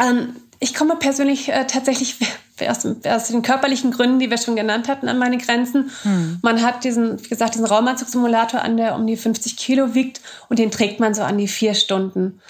Ähm, 0.00 0.36
ich 0.64 0.74
komme 0.74 0.96
persönlich 0.96 1.50
äh, 1.50 1.66
tatsächlich 1.66 2.16
aus, 2.68 2.86
aus, 3.06 3.28
den 3.28 3.42
körperlichen 3.42 3.90
Gründen, 3.90 4.18
die 4.18 4.30
wir 4.30 4.38
schon 4.38 4.56
genannt 4.56 4.88
hatten, 4.88 5.08
an 5.08 5.18
meine 5.18 5.36
Grenzen. 5.36 5.90
Hm. 6.02 6.38
Man 6.42 6.62
hat 6.62 6.84
diesen, 6.84 7.22
wie 7.22 7.28
gesagt, 7.28 7.54
diesen 7.54 7.66
Raumanzugsimulator 7.66 8.62
an, 8.62 8.78
der 8.78 8.94
um 8.94 9.06
die 9.06 9.18
50 9.18 9.58
Kilo 9.58 9.94
wiegt 9.94 10.22
und 10.48 10.58
den 10.58 10.70
trägt 10.70 11.00
man 11.00 11.12
so 11.12 11.22
an 11.22 11.36
die 11.36 11.48
vier 11.48 11.74
Stunden. 11.74 12.40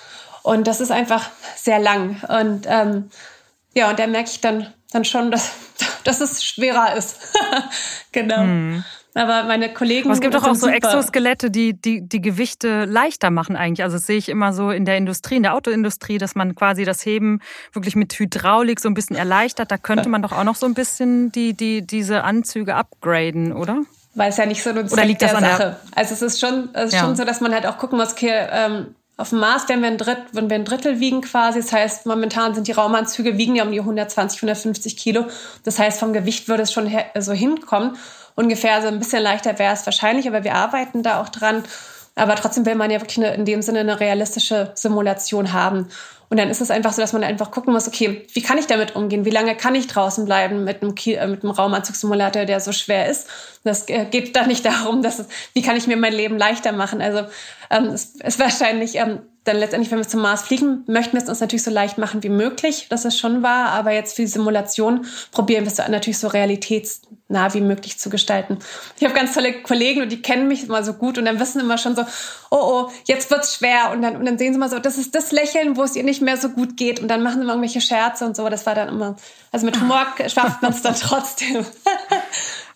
Und 0.44 0.68
das 0.68 0.81
ist 0.81 0.92
einfach 0.92 1.29
sehr 1.57 1.81
lang. 1.81 2.22
Und 2.29 2.66
ähm, 2.68 3.11
ja, 3.74 3.90
und 3.90 3.98
da 3.98 4.07
merke 4.07 4.31
ich 4.31 4.40
dann, 4.40 4.72
dann 4.92 5.05
schon, 5.05 5.33
dass, 5.33 5.50
dass 6.05 6.20
es 6.20 6.44
schwerer 6.44 6.94
ist. 6.96 7.16
genau. 8.12 8.42
Hm. 8.42 8.85
Aber 9.14 9.44
meine 9.44 9.72
Kollegen. 9.72 10.07
Aber 10.07 10.14
es 10.14 10.20
gibt 10.20 10.35
doch 10.35 10.42
auch 10.42 10.55
so 10.55 10.66
super. 10.66 10.74
Exoskelette, 10.74 11.50
die, 11.50 11.81
die 11.81 12.07
die 12.07 12.20
Gewichte 12.20 12.85
leichter 12.85 13.31
machen 13.31 13.55
eigentlich. 13.55 13.85
Also 13.85 13.96
das 13.96 14.07
sehe 14.07 14.18
ich 14.18 14.29
immer 14.29 14.53
so 14.53 14.70
in 14.70 14.85
der 14.85 14.96
Industrie, 14.96 15.37
in 15.37 15.44
der 15.44 15.55
Autoindustrie, 15.55 16.18
dass 16.18 16.35
man 16.35 16.57
quasi 16.57 16.85
das 16.85 17.07
Heben 17.07 17.40
wirklich 17.72 17.94
mit 17.94 18.12
Hydraulik 18.18 18.81
so 18.81 18.88
ein 18.88 18.94
bisschen 18.94 19.14
erleichtert. 19.14 19.70
Da 19.70 19.79
könnte 19.79 20.09
man 20.09 20.20
doch 20.22 20.33
auch 20.33 20.44
noch 20.44 20.57
so 20.57 20.66
ein 20.66 20.74
bisschen 20.74 21.31
die, 21.31 21.55
die, 21.55 21.87
diese 21.87 22.24
Anzüge 22.24 22.74
upgraden, 22.74 23.53
oder? 23.53 23.83
Weil 24.14 24.31
es 24.31 24.37
ja 24.37 24.46
nicht 24.46 24.62
so 24.62 24.70
ein 24.70 24.88
Oder 24.90 25.05
liegt 25.05 25.22
das 25.22 25.35
an 25.35 25.44
Sache. 25.44 25.59
Der 25.59 25.98
also 25.98 26.14
es 26.14 26.22
ist 26.22 26.40
schon, 26.40 26.70
es 26.72 26.87
ist 26.87 26.94
ja. 26.94 27.00
schon 27.00 27.14
so, 27.14 27.24
dass 27.24 27.40
man 27.40 27.53
halt 27.53 27.66
auch 27.66 27.79
gucken 27.79 27.98
muss, 27.98 28.12
okay, 28.12 28.48
ähm, 28.50 28.94
auf 29.16 29.31
dem 29.31 29.38
Mars 29.38 29.68
werden 29.68 29.81
wir, 29.81 29.88
ein 29.88 29.98
Dritt, 29.98 30.18
wenn 30.33 30.50
wir 30.50 30.57
ein 30.57 30.64
Drittel 30.64 30.98
wiegen 30.98 31.20
quasi. 31.20 31.61
Das 31.61 31.72
heißt, 31.72 32.07
momentan 32.07 32.53
sind 32.55 32.66
die 32.66 32.72
Raumanzüge, 32.72 33.38
wiegen 33.38 33.55
ja 33.55 33.64
um 33.64 33.70
die 33.70 33.79
120, 33.79 34.38
150 34.38 34.96
Kilo. 34.96 35.27
Das 35.62 35.79
heißt, 35.79 36.00
vom 36.00 36.12
Gewicht 36.12 36.48
würde 36.48 36.64
es 36.64 36.72
schon 36.72 36.88
so 36.88 36.98
also 37.14 37.33
hinkommen 37.33 37.96
ungefähr 38.34 38.82
so 38.82 38.88
ein 38.88 38.98
bisschen 38.98 39.22
leichter 39.22 39.58
wäre 39.58 39.74
es 39.74 39.86
wahrscheinlich, 39.86 40.26
aber 40.28 40.44
wir 40.44 40.54
arbeiten 40.54 41.02
da 41.02 41.20
auch 41.20 41.28
dran. 41.28 41.64
Aber 42.16 42.36
trotzdem 42.36 42.64
will 42.64 42.76
man 42.76 42.90
ja 42.90 43.00
wirklich 43.00 43.18
eine, 43.18 43.34
in 43.34 43.44
dem 43.44 43.60
Sinne 43.60 43.80
eine 43.80 43.98
realistische 43.98 44.70
Simulation 44.74 45.52
haben. 45.52 45.88
Und 46.30 46.38
dann 46.38 46.48
ist 46.48 46.60
es 46.60 46.70
einfach 46.70 46.92
so, 46.92 47.00
dass 47.00 47.12
man 47.12 47.22
einfach 47.22 47.50
gucken 47.50 47.72
muss, 47.72 47.86
okay, 47.86 48.26
wie 48.32 48.42
kann 48.42 48.58
ich 48.58 48.66
damit 48.66 48.96
umgehen? 48.96 49.24
Wie 49.24 49.30
lange 49.30 49.56
kann 49.56 49.74
ich 49.74 49.88
draußen 49.88 50.24
bleiben 50.24 50.64
mit 50.64 50.82
einem, 50.82 50.94
äh, 51.06 51.26
mit 51.26 51.42
einem 51.42 51.52
Raumanzugsimulator, 51.52 52.44
der 52.44 52.60
so 52.60 52.72
schwer 52.72 53.08
ist? 53.08 53.28
Das 53.62 53.88
äh, 53.88 54.04
geht 54.06 54.34
da 54.34 54.46
nicht 54.46 54.64
darum, 54.66 55.02
dass 55.02 55.18
es, 55.18 55.26
wie 55.52 55.62
kann 55.62 55.76
ich 55.76 55.86
mir 55.86 55.96
mein 55.96 56.12
Leben 56.12 56.38
leichter 56.38 56.72
machen? 56.72 57.02
Also 57.02 57.26
ähm, 57.70 57.86
es 57.86 58.16
ist 58.16 58.38
wahrscheinlich 58.38 58.96
ähm, 58.96 59.20
dann 59.44 59.59
letztendlich, 59.59 59.90
wenn 59.90 59.98
wir 59.98 60.09
zum 60.09 60.22
Mars 60.22 60.42
fliegen, 60.42 60.85
möchten 60.87 61.12
wir 61.12 61.22
es 61.22 61.28
uns 61.28 61.40
natürlich 61.40 61.62
so 61.62 61.70
leicht 61.70 61.98
machen 61.98 62.22
wie 62.22 62.30
möglich. 62.30 62.87
Das 62.88 63.04
ist 63.04 63.18
schon 63.18 63.42
wahr. 63.42 63.68
Aber 63.68 63.92
jetzt 63.92 64.16
für 64.16 64.22
die 64.22 64.28
Simulation 64.28 65.07
probieren 65.33 65.64
wir 65.64 65.72
es 65.72 65.76
natürlich 65.76 66.18
so 66.18 66.28
realitätsnah 66.28 67.52
wie 67.52 67.61
möglich 67.61 67.98
zu 67.98 68.09
gestalten. 68.09 68.59
Ich 68.98 69.04
habe 69.04 69.14
ganz 69.14 69.35
tolle 69.35 69.62
Kollegen 69.62 70.00
und 70.00 70.11
die 70.11 70.22
kennen 70.22 70.48
mich 70.48 70.64
immer 70.64 70.83
so 70.83 70.94
gut 70.94 71.18
und 71.18 71.26
dann 71.26 71.38
wissen 71.40 71.61
immer 71.61 71.76
schon 71.76 71.94
so, 71.94 72.02
oh, 72.50 72.57
oh, 72.59 72.90
jetzt 73.04 73.30
wird's 73.30 73.57
schwer. 73.57 73.90
Und 73.92 74.00
dann, 74.00 74.16
und 74.16 74.24
dann 74.24 74.38
sehen 74.38 74.54
sie 74.54 74.59
mal 74.59 74.70
so, 74.70 74.78
das 74.78 74.96
ist 74.96 75.14
das 75.14 75.30
Lächeln, 75.30 75.76
wo 75.76 75.83
es 75.83 75.94
ihr 75.94 76.04
nicht 76.04 76.22
mehr 76.22 76.38
so 76.38 76.48
gut 76.48 76.78
geht. 76.78 77.00
Und 77.00 77.09
dann 77.09 77.22
machen 77.22 77.37
sie 77.37 77.42
immer 77.42 77.52
irgendwelche 77.52 77.83
Scherze 77.83 78.24
und 78.24 78.37
so. 78.37 78.48
Das 78.48 78.64
war 78.64 78.74
dann 78.74 78.88
immer, 78.88 79.16
also 79.52 79.66
mit 79.66 79.78
Humor 79.78 80.07
schafft 80.26 80.62
man 80.62 80.72
es 80.72 80.80
dann 80.80 80.94
trotzdem. 81.00 81.66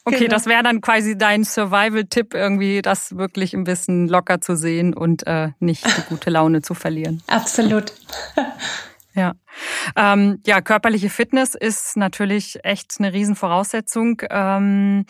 Okay, 0.08 0.24
genau. 0.24 0.30
das 0.34 0.46
wäre 0.46 0.62
dann 0.62 0.80
quasi 0.80 1.16
dein 1.16 1.44
Survival-Tipp, 1.44 2.34
irgendwie 2.34 2.82
das 2.82 3.16
wirklich 3.16 3.54
ein 3.54 3.64
bisschen 3.64 4.08
locker 4.08 4.40
zu 4.40 4.56
sehen 4.56 4.94
und 4.94 5.26
äh, 5.26 5.50
nicht 5.60 5.86
die 5.86 6.02
gute 6.08 6.30
Laune 6.30 6.62
zu 6.62 6.74
verlieren. 6.74 7.22
Absolut. 7.26 7.92
Ja. 9.14 9.34
Ähm, 9.96 10.40
ja, 10.46 10.60
körperliche 10.60 11.10
Fitness 11.10 11.56
ist 11.56 11.96
natürlich 11.96 12.60
echt 12.62 12.94
eine 13.00 13.12
Riesenvoraussetzung. 13.12 14.22
Ähm, 14.30 15.06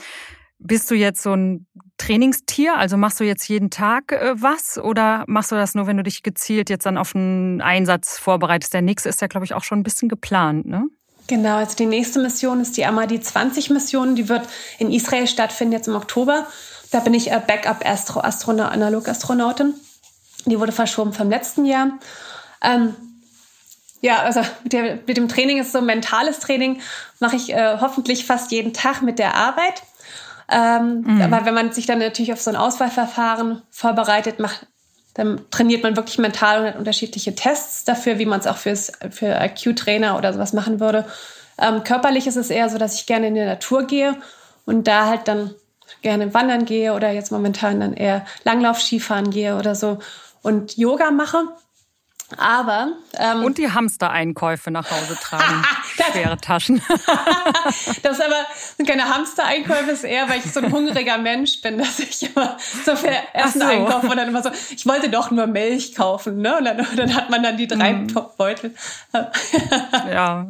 bist 0.58 0.90
du 0.90 0.94
jetzt 0.94 1.22
so 1.22 1.34
ein 1.34 1.66
Trainingstier? 1.98 2.76
Also 2.78 2.96
machst 2.96 3.20
du 3.20 3.24
jetzt 3.24 3.48
jeden 3.48 3.70
Tag 3.70 4.12
äh, 4.12 4.34
was 4.36 4.78
oder 4.78 5.24
machst 5.26 5.52
du 5.52 5.56
das 5.56 5.74
nur, 5.74 5.86
wenn 5.86 5.98
du 5.98 6.02
dich 6.02 6.22
gezielt 6.22 6.70
jetzt 6.70 6.86
dann 6.86 6.96
auf 6.96 7.14
einen 7.14 7.60
Einsatz 7.60 8.18
vorbereitest? 8.18 8.72
Der 8.72 8.82
nächste 8.82 9.08
ist 9.08 9.20
ja, 9.20 9.26
glaube 9.26 9.44
ich, 9.44 9.54
auch 9.54 9.64
schon 9.64 9.80
ein 9.80 9.84
bisschen 9.84 10.08
geplant, 10.08 10.66
ne? 10.66 10.88
Genau, 11.28 11.58
also 11.58 11.76
die 11.76 11.86
nächste 11.86 12.18
Mission 12.18 12.60
ist 12.60 12.76
die 12.76 12.84
Amadi 12.86 13.20
20 13.20 13.70
Mission. 13.70 14.16
Die 14.16 14.28
wird 14.28 14.48
in 14.78 14.90
Israel 14.90 15.28
stattfinden, 15.28 15.72
jetzt 15.72 15.86
im 15.86 15.94
Oktober. 15.94 16.48
Da 16.90 16.98
bin 17.00 17.12
ich 17.14 17.30
äh, 17.30 17.40
Backup-Analog-Astronautin. 17.46 19.74
Die 20.46 20.58
wurde 20.58 20.72
verschoben 20.72 21.12
vom 21.12 21.28
letzten 21.28 21.66
Jahr. 21.66 21.98
Ähm, 22.62 22.96
ja, 24.00 24.22
also 24.22 24.40
mit, 24.62 24.72
der, 24.72 25.00
mit, 25.06 25.18
dem 25.18 25.28
Training 25.28 25.58
ist 25.58 25.72
so 25.72 25.82
mentales 25.82 26.38
Training, 26.38 26.80
mache 27.20 27.36
ich 27.36 27.52
äh, 27.52 27.76
hoffentlich 27.80 28.24
fast 28.24 28.50
jeden 28.50 28.72
Tag 28.72 29.02
mit 29.02 29.18
der 29.18 29.34
Arbeit. 29.34 29.82
Ähm, 30.50 31.02
mhm. 31.02 31.20
Aber 31.20 31.44
wenn 31.44 31.52
man 31.52 31.72
sich 31.72 31.84
dann 31.84 31.98
natürlich 31.98 32.32
auf 32.32 32.40
so 32.40 32.48
ein 32.50 32.56
Auswahlverfahren 32.56 33.60
vorbereitet, 33.70 34.38
macht, 34.38 34.66
dann 35.14 35.40
trainiert 35.50 35.82
man 35.82 35.96
wirklich 35.96 36.18
mental 36.18 36.60
und 36.60 36.66
hat 36.68 36.76
unterschiedliche 36.76 37.34
Tests 37.34 37.84
dafür, 37.84 38.18
wie 38.18 38.26
man 38.26 38.40
es 38.40 38.46
auch 38.46 38.56
fürs, 38.56 38.92
für 39.10 39.38
IQ-Trainer 39.40 40.16
oder 40.16 40.32
sowas 40.32 40.52
machen 40.52 40.80
würde. 40.80 41.06
Ähm, 41.58 41.82
körperlich 41.82 42.26
ist 42.26 42.36
es 42.36 42.50
eher 42.50 42.68
so, 42.68 42.78
dass 42.78 42.94
ich 42.94 43.06
gerne 43.06 43.28
in 43.28 43.34
die 43.34 43.44
Natur 43.44 43.84
gehe 43.84 44.16
und 44.64 44.86
da 44.86 45.06
halt 45.06 45.26
dann 45.26 45.54
gerne 46.02 46.32
wandern 46.34 46.64
gehe 46.64 46.92
oder 46.94 47.10
jetzt 47.10 47.32
momentan 47.32 47.80
dann 47.80 47.94
eher 47.94 48.24
Langlauf-Skifahren 48.44 49.30
gehe 49.30 49.56
oder 49.56 49.74
so 49.74 49.98
und 50.42 50.76
Yoga 50.76 51.10
mache. 51.10 51.44
Aber 52.36 52.92
ähm, 53.14 53.42
und 53.42 53.58
die 53.58 53.72
Hamstereinkäufe 53.72 54.70
nach 54.70 54.90
Hause 54.90 55.16
tragen, 55.20 55.64
schwere 56.04 56.36
Taschen. 56.38 56.80
das 58.02 58.20
aber 58.20 58.46
sind 58.76 58.88
keine 58.88 59.08
Hamstereinkäufe, 59.08 59.90
ist 59.90 60.04
eher, 60.04 60.28
weil 60.28 60.38
ich 60.38 60.52
so 60.52 60.60
ein 60.60 60.72
hungriger 60.72 61.18
Mensch 61.18 61.60
bin, 61.60 61.78
dass 61.78 61.98
ich 61.98 62.34
immer 62.34 62.56
so 62.84 62.96
viel 62.96 63.12
Essen 63.32 63.60
so. 63.60 63.66
einkaufe 63.66 64.08
und 64.08 64.16
dann 64.16 64.28
immer 64.28 64.42
so, 64.42 64.50
ich 64.70 64.86
wollte 64.86 65.08
doch 65.10 65.30
nur 65.30 65.46
Milch 65.46 65.94
kaufen, 65.94 66.38
ne? 66.38 66.58
Und 66.58 66.64
dann, 66.64 66.86
dann 66.96 67.14
hat 67.14 67.30
man 67.30 67.42
dann 67.42 67.56
die 67.56 67.66
drei 67.66 67.92
mm. 67.92 68.08
Beutel. 68.36 68.74
ja, 70.10 70.48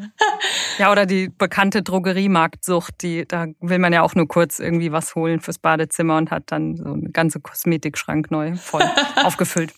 ja 0.79 0.93
oder 0.93 1.07
die 1.07 1.29
bekannte 1.29 1.83
Drogeriemarktsucht, 1.83 3.03
die 3.03 3.27
da 3.27 3.47
will 3.61 3.79
man 3.79 3.93
ja 3.93 4.03
auch 4.03 4.15
nur 4.15 4.29
kurz 4.29 4.59
irgendwie 4.59 4.93
was 4.93 5.15
holen 5.15 5.41
fürs 5.41 5.59
Badezimmer 5.59 6.17
und 6.17 6.31
hat 6.31 6.45
dann 6.47 6.77
so 6.77 6.93
eine 6.93 7.11
ganze 7.11 7.41
Kosmetikschrank 7.41 8.31
neu 8.31 8.57
voll 8.57 8.83
aufgefüllt. 9.17 9.73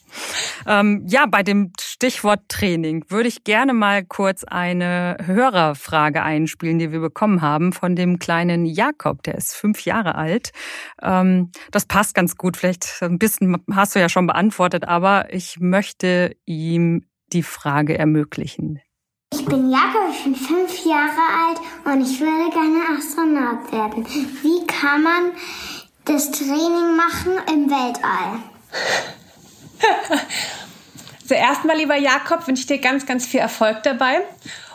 Ähm, 0.66 1.04
ja, 1.06 1.26
bei 1.26 1.42
dem 1.42 1.72
Stichwort 1.80 2.40
Training 2.48 3.04
würde 3.08 3.28
ich 3.28 3.44
gerne 3.44 3.72
mal 3.72 4.04
kurz 4.04 4.44
eine 4.44 5.16
Hörerfrage 5.60 6.22
einspielen, 6.22 6.78
die 6.78 6.92
wir 6.92 7.00
bekommen 7.00 7.42
haben 7.42 7.72
von 7.72 7.94
dem 7.96 8.18
kleinen 8.18 8.64
Jakob, 8.66 9.22
der 9.22 9.34
ist 9.34 9.54
fünf 9.54 9.84
Jahre 9.84 10.14
alt. 10.14 10.52
Ähm, 11.02 11.50
das 11.70 11.86
passt 11.86 12.14
ganz 12.14 12.36
gut, 12.36 12.56
vielleicht 12.56 13.02
ein 13.02 13.18
bisschen 13.18 13.62
hast 13.72 13.94
du 13.94 14.00
ja 14.00 14.08
schon 14.08 14.26
beantwortet, 14.26 14.88
aber 14.88 15.32
ich 15.32 15.58
möchte 15.60 16.36
ihm 16.46 17.04
die 17.32 17.42
Frage 17.42 17.98
ermöglichen. 17.98 18.80
Ich 19.32 19.44
bin 19.44 19.70
Jakob, 19.70 20.10
ich 20.12 20.24
bin 20.24 20.34
fünf 20.34 20.84
Jahre 20.84 21.20
alt 21.46 21.60
und 21.84 22.02
ich 22.02 22.20
würde 22.20 22.50
gerne 22.50 22.98
Astronaut 22.98 23.70
werden. 23.72 24.04
Wie 24.42 24.66
kann 24.66 25.02
man 25.02 25.30
das 26.04 26.30
Training 26.32 26.96
machen 26.96 27.32
im 27.52 27.70
Weltall? 27.70 28.40
Zuerst 31.26 31.64
mal, 31.64 31.76
lieber 31.76 31.96
Jakob, 31.96 32.48
wünsche 32.48 32.62
ich 32.62 32.66
dir 32.66 32.78
ganz, 32.78 33.06
ganz 33.06 33.24
viel 33.24 33.38
Erfolg 33.38 33.84
dabei. 33.84 34.22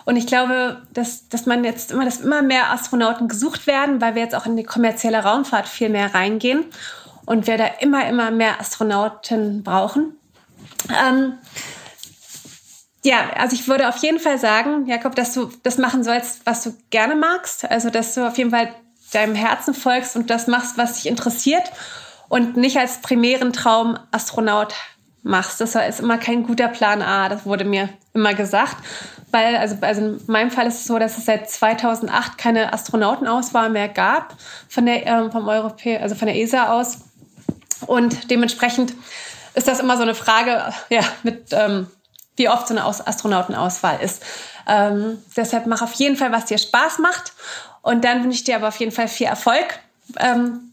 Und 0.06 0.18
ich 0.18 0.28
glaube, 0.28 0.84
dass, 0.94 1.28
dass 1.30 1.48
man 1.48 1.64
jetzt 1.64 1.92
immer, 1.92 2.06
dass 2.06 2.22
immer 2.22 2.44
mehr 2.44 2.72
Astronauten 2.72 3.28
gesucht 3.28 3.68
werden, 3.68 4.02
weil 4.02 4.16
wir 4.16 4.22
jetzt 4.22 4.36
auch 4.36 4.46
in 4.46 4.56
die 4.56 4.64
kommerzielle 4.64 5.24
Raumfahrt 5.24 5.68
viel 5.68 5.90
mehr 5.90 6.14
reingehen 6.14 6.66
und 7.26 7.48
wir 7.48 7.58
da 7.58 7.66
immer, 7.80 8.08
immer 8.08 8.30
mehr 8.30 8.60
Astronauten 8.60 9.64
brauchen. 9.64 10.16
Ähm, 10.90 11.34
ja, 13.04 13.32
also 13.36 13.56
ich 13.56 13.68
würde 13.68 13.88
auf 13.90 13.98
jeden 13.98 14.20
Fall 14.20 14.40
sagen, 14.40 14.86
Jakob, 14.88 15.16
dass 15.16 15.34
du 15.34 15.52
das 15.64 15.78
machen 15.78 16.04
sollst, 16.04 16.46
was 16.46 16.64
du 16.64 16.76
gerne 16.90 17.16
magst. 17.16 17.70
Also, 17.70 17.90
dass 17.90 18.14
du 18.14 18.28
auf 18.28 18.38
jeden 18.38 18.52
Fall 18.52 18.74
deinem 19.12 19.36
Herzen 19.36 19.74
folgst 19.74 20.16
und 20.16 20.30
das 20.30 20.48
machst, 20.48 20.78
was 20.78 20.96
dich 20.96 21.08
interessiert 21.08 21.72
und 22.30 22.58
nicht 22.58 22.78
als 22.78 23.02
primären 23.02 23.54
Traum 23.54 23.98
Astronaut 24.12 24.74
machst. 25.24 25.62
Das 25.62 25.76
ist 25.76 26.00
immer 26.00 26.18
kein 26.18 26.44
guter 26.44 26.68
Plan 26.68 27.02
A, 27.02 27.30
das 27.30 27.46
wurde 27.46 27.66
mir 27.66 27.90
immer 28.14 28.34
gesagt. 28.34 28.78
Weil, 29.36 29.58
also, 29.58 29.76
also 29.82 30.02
in 30.02 30.22
meinem 30.28 30.50
Fall 30.50 30.66
ist 30.66 30.76
es 30.76 30.86
so, 30.86 30.98
dass 30.98 31.18
es 31.18 31.26
seit 31.26 31.52
2008 31.52 32.38
keine 32.38 32.72
Astronautenauswahl 32.72 33.70
mehr 33.70 33.90
gab 33.90 34.34
von 34.70 34.86
der, 34.86 35.06
äh, 35.06 35.30
vom 35.30 35.50
Europä 35.50 36.00
also 36.00 36.16
von 36.16 36.28
der 36.28 36.38
ESA 36.38 36.72
aus. 36.72 37.00
Und 37.86 38.32
dementsprechend 38.32 38.94
ist 39.54 39.68
das 39.68 39.82
immer 39.82 39.98
so 39.98 40.04
eine 40.04 40.16
Frage, 40.16 40.74
ja, 40.88 41.02
mit, 41.24 41.48
ähm, 41.52 41.88
wie 42.38 42.48
oft 42.48 42.66
so 42.70 42.74
eine 42.74 42.86
Astronautenauswahl 42.86 44.00
ist. 44.00 44.24
Ähm, 44.70 45.22
deshalb 45.36 45.68
mach 45.68 45.82
auf 45.82 45.92
jeden 45.96 46.16
Fall, 46.16 46.32
was 46.32 46.46
dir 46.46 46.58
Spaß 46.58 47.00
macht. 47.00 47.34
Und 47.82 48.06
dann 48.06 48.24
wünsche 48.24 48.38
ich 48.38 48.46
dir 48.46 48.56
aber 48.56 48.70
auf 48.70 48.80
jeden 48.80 48.94
Fall 48.94 49.10
viel 49.10 49.28
Erfolg 49.28 49.80
ähm, 50.18 50.65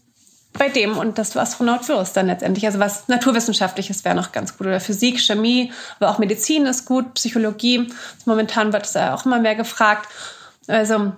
bei 0.57 0.69
dem 0.69 0.97
und 0.97 1.17
dass 1.17 1.31
du 1.31 1.39
Astronaut 1.39 1.87
wirst 1.89 2.15
dann 2.15 2.27
letztendlich. 2.27 2.65
Also 2.65 2.79
was 2.79 3.07
Naturwissenschaftliches 3.07 4.05
wäre 4.05 4.15
noch 4.15 4.31
ganz 4.31 4.57
gut. 4.57 4.67
Oder 4.67 4.79
Physik, 4.79 5.19
Chemie, 5.19 5.71
aber 5.99 6.09
auch 6.09 6.19
Medizin 6.19 6.65
ist 6.65 6.85
gut, 6.85 7.15
Psychologie. 7.15 7.91
Momentan 8.25 8.71
wird 8.71 8.85
es 8.85 8.93
ja 8.93 9.13
auch 9.13 9.25
immer 9.25 9.39
mehr 9.39 9.55
gefragt. 9.55 10.07
Also 10.67 11.13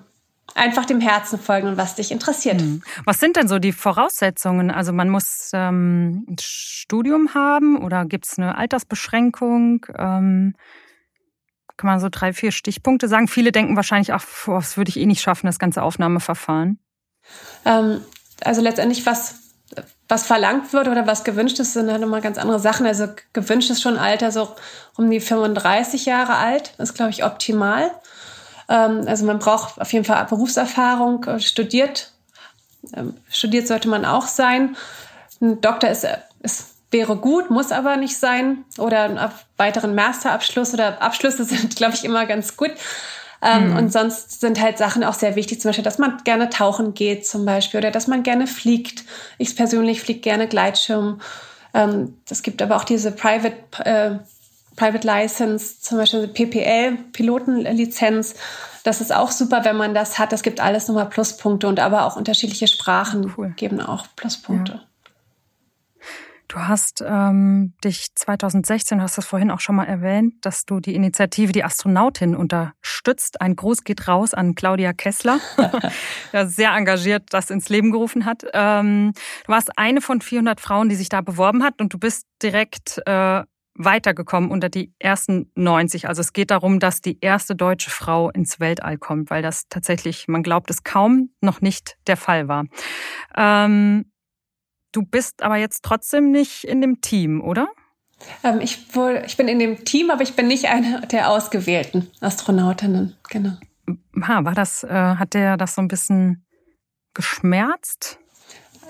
einfach 0.56 0.86
dem 0.86 1.02
Herzen 1.02 1.38
folgen 1.38 1.68
und 1.68 1.78
was 1.78 1.96
dich 1.96 2.12
interessiert. 2.12 2.62
Mhm. 2.62 2.82
Was 3.04 3.20
sind 3.20 3.36
denn 3.36 3.48
so 3.48 3.60
die 3.60 3.74
Voraussetzungen? 3.74 4.72
Also 4.72 4.94
man 4.94 5.10
muss 5.10 5.52
ähm, 5.54 6.26
ein 6.30 6.38
Studium 6.40 7.34
haben 7.34 7.78
oder 7.78 8.06
gibt 8.06 8.26
es 8.26 8.38
eine 8.38 8.58
Altersbeschränkung? 8.58 9.86
Ähm, 9.98 10.56
kann 11.78 11.90
man 11.90 12.00
so 12.00 12.08
drei, 12.10 12.32
vier 12.32 12.52
Stichpunkte 12.52 13.10
sagen? 13.10 13.28
Viele 13.28 13.52
denken 13.52 13.76
wahrscheinlich, 13.76 14.14
ach, 14.14 14.26
das 14.46 14.78
würde 14.78 14.90
ich 14.90 14.98
eh 14.98 15.06
nicht 15.06 15.22
schaffen, 15.22 15.46
das 15.48 15.60
ganze 15.60 15.84
Aufnahmeverfahren. 15.84 16.80
Ähm, 17.66 18.02
also 18.44 18.62
letztendlich, 18.62 19.06
was, 19.06 19.36
was 20.08 20.26
verlangt 20.26 20.74
wird 20.74 20.88
oder 20.88 21.08
was 21.08 21.24
gewünscht 21.24 21.60
ist, 21.60 21.74
sind 21.74 21.92
halt 21.92 22.02
nochmal 22.02 22.22
ganz 22.22 22.38
andere 22.38 22.60
Sachen. 22.60 22.86
Also 22.86 23.08
gewünscht 23.34 23.70
ist 23.70 23.82
schon 23.82 23.98
Alter 23.98 24.32
so 24.32 24.50
um 24.98 25.10
die 25.10 25.20
35 25.20 26.06
Jahre 26.06 26.36
alt. 26.36 26.74
Ist, 26.78 26.96
glaube 26.96 27.12
ich, 27.12 27.24
optimal. 27.24 27.92
Ähm, 28.70 29.04
also 29.08 29.26
man 29.26 29.40
braucht 29.40 29.80
auf 29.80 29.92
jeden 29.94 30.06
Fall 30.06 30.26
Berufserfahrung, 30.26 31.24
äh, 31.26 31.40
studiert. 31.40 32.12
Ähm, 32.94 33.16
studiert 33.30 33.68
sollte 33.68 33.88
man 33.88 34.06
auch 34.06 34.28
sein. 34.28 34.76
Ein 35.42 35.62
Doktor 35.62 35.90
ist, 35.90 36.08
ist 36.42 36.76
wäre 36.92 37.18
gut, 37.18 37.50
muss 37.50 37.72
aber 37.72 37.98
nicht 37.98 38.18
sein. 38.18 38.64
Oder 38.78 39.04
einen 39.04 39.32
weiteren 39.58 39.96
Masterabschluss 39.96 40.74
oder 40.74 41.02
Abschlüsse 41.02 41.44
sind, 41.46 41.76
glaube 41.76 41.96
ich, 41.96 42.06
immer 42.06 42.26
ganz 42.26 42.56
gut. 42.56 42.72
Ähm, 43.46 43.72
mhm. 43.72 43.78
Und 43.78 43.94
sonst 43.94 44.42
sind 44.42 44.60
halt 44.60 44.78
Sachen 44.78 45.04
auch 45.04 45.14
sehr 45.14 45.36
wichtig, 45.36 45.62
zum 45.62 45.70
Beispiel, 45.70 45.84
dass 45.84 46.00
man 46.00 46.18
gerne 46.24 46.50
tauchen 46.50 46.96
geht 46.96 47.28
zum 47.28 47.46
Beispiel 47.46 47.78
oder 47.78 47.92
dass 47.92 48.08
man 48.08 48.24
gerne 48.24 48.48
fliegt. 48.48 49.04
Ich 49.38 49.56
persönlich 49.56 50.02
fliege 50.02 50.22
gerne 50.22 50.48
Gleitschirm. 50.48 51.22
Ähm, 51.74 52.18
es 52.28 52.42
gibt 52.42 52.62
aber 52.64 52.76
auch 52.76 52.84
diese 52.84 53.12
Private, 53.12 53.56
äh, 53.84 54.18
Private 54.76 55.06
License, 55.06 55.80
zum 55.80 56.00
Beispiel 56.00 56.28
PPL, 56.28 56.98
Pilotenlizenz. 57.12 58.34
Das 58.84 59.00
ist 59.00 59.14
auch 59.14 59.32
super, 59.32 59.64
wenn 59.64 59.78
man 59.78 59.94
das 59.94 60.18
hat. 60.18 60.32
Das 60.32 60.42
gibt 60.42 60.60
alles 60.60 60.88
nochmal 60.88 61.10
Pluspunkte 61.10 61.68
und 61.68 61.80
aber 61.80 62.06
auch 62.06 62.16
unterschiedliche 62.16 62.68
Sprachen 62.68 63.32
cool. 63.38 63.54
geben 63.56 63.80
auch 63.80 64.08
Pluspunkte. 64.16 64.74
Ja. 64.74 64.82
Du 66.48 66.60
hast 66.60 67.04
ähm, 67.06 67.74
dich 67.84 68.14
2016, 68.14 69.00
du 69.00 69.04
hast 69.04 69.18
das 69.18 69.26
vorhin 69.26 69.52
auch 69.52 69.60
schon 69.60 69.76
mal 69.76 69.86
erwähnt, 69.86 70.34
dass 70.42 70.66
du 70.66 70.80
die 70.80 70.96
Initiative 70.96 71.52
Die 71.52 71.64
Astronautin 71.64 72.36
unterstützt. 72.36 73.42
Ein 73.42 73.56
Gruß 73.56 73.84
geht 73.84 74.08
raus 74.08 74.34
an 74.34 74.54
Claudia 74.56 74.94
Kessler, 74.94 75.40
der 76.34 76.48
sehr 76.48 76.72
engagiert 76.72 77.24
das 77.32 77.50
ins 77.50 77.70
Leben 77.70 77.92
gerufen 77.92 78.26
hat. 78.26 78.46
Ähm, 78.54 79.14
du 79.46 79.52
warst 79.52 79.78
eine 79.78 80.02
von 80.02 80.22
400 80.22 80.62
Frauen, 80.62 80.90
die 80.90 80.96
sich 80.96 81.10
da 81.10 81.22
beworben 81.22 81.64
hat 81.64 81.82
und 81.82 81.94
du 81.94 81.98
bist 81.98 82.28
direkt 82.42 83.02
äh, 83.06 83.44
weitergekommen 83.76 84.52
unter 84.52 84.70
die 84.70 84.94
ersten 85.00 85.52
90. 85.56 86.08
Also 86.08 86.22
es 86.22 86.34
geht 86.34 86.52
darum, 86.52 86.80
dass 86.80 87.02
die 87.02 87.20
erste 87.20 87.56
deutsche 87.56 87.90
Frau 87.90 88.30
ins 88.30 88.60
Weltall 88.60 88.98
kommt, 88.98 89.30
weil 89.30 89.42
das 89.42 89.68
tatsächlich, 89.70 90.28
man 90.28 90.44
glaubt 90.44 90.70
es 90.70 90.84
kaum, 90.84 91.32
noch 91.42 91.62
nicht 91.62 91.98
der 92.08 92.18
Fall 92.18 92.48
war. 92.48 92.66
Ähm, 93.36 94.06
Du 94.96 95.02
bist 95.02 95.44
aber 95.44 95.58
jetzt 95.58 95.84
trotzdem 95.84 96.32
nicht 96.32 96.64
in 96.64 96.80
dem 96.80 97.02
Team, 97.02 97.42
oder? 97.42 97.68
Ähm, 98.46 98.62
ich, 98.62 98.96
wohl, 98.96 99.24
ich 99.26 99.36
bin 99.36 99.50
in 99.50 99.60
dem 99.60 99.84
Team, 99.84 100.10
aber 100.10 100.22
ich 100.22 100.38
bin 100.38 100.48
nicht 100.48 100.70
eine 100.70 101.02
der 101.08 101.32
ausgewählten 101.32 102.10
Astronautinnen. 102.22 103.14
Genau. 103.30 103.58
Ha, 104.26 104.46
war 104.46 104.56
das, 104.56 104.86
äh, 104.86 104.88
hat 104.88 105.34
der 105.34 105.58
das 105.58 105.76
so 105.76 105.82
ein 105.82 105.90
bisschen 105.90 106.46
geschmerzt? 107.14 108.20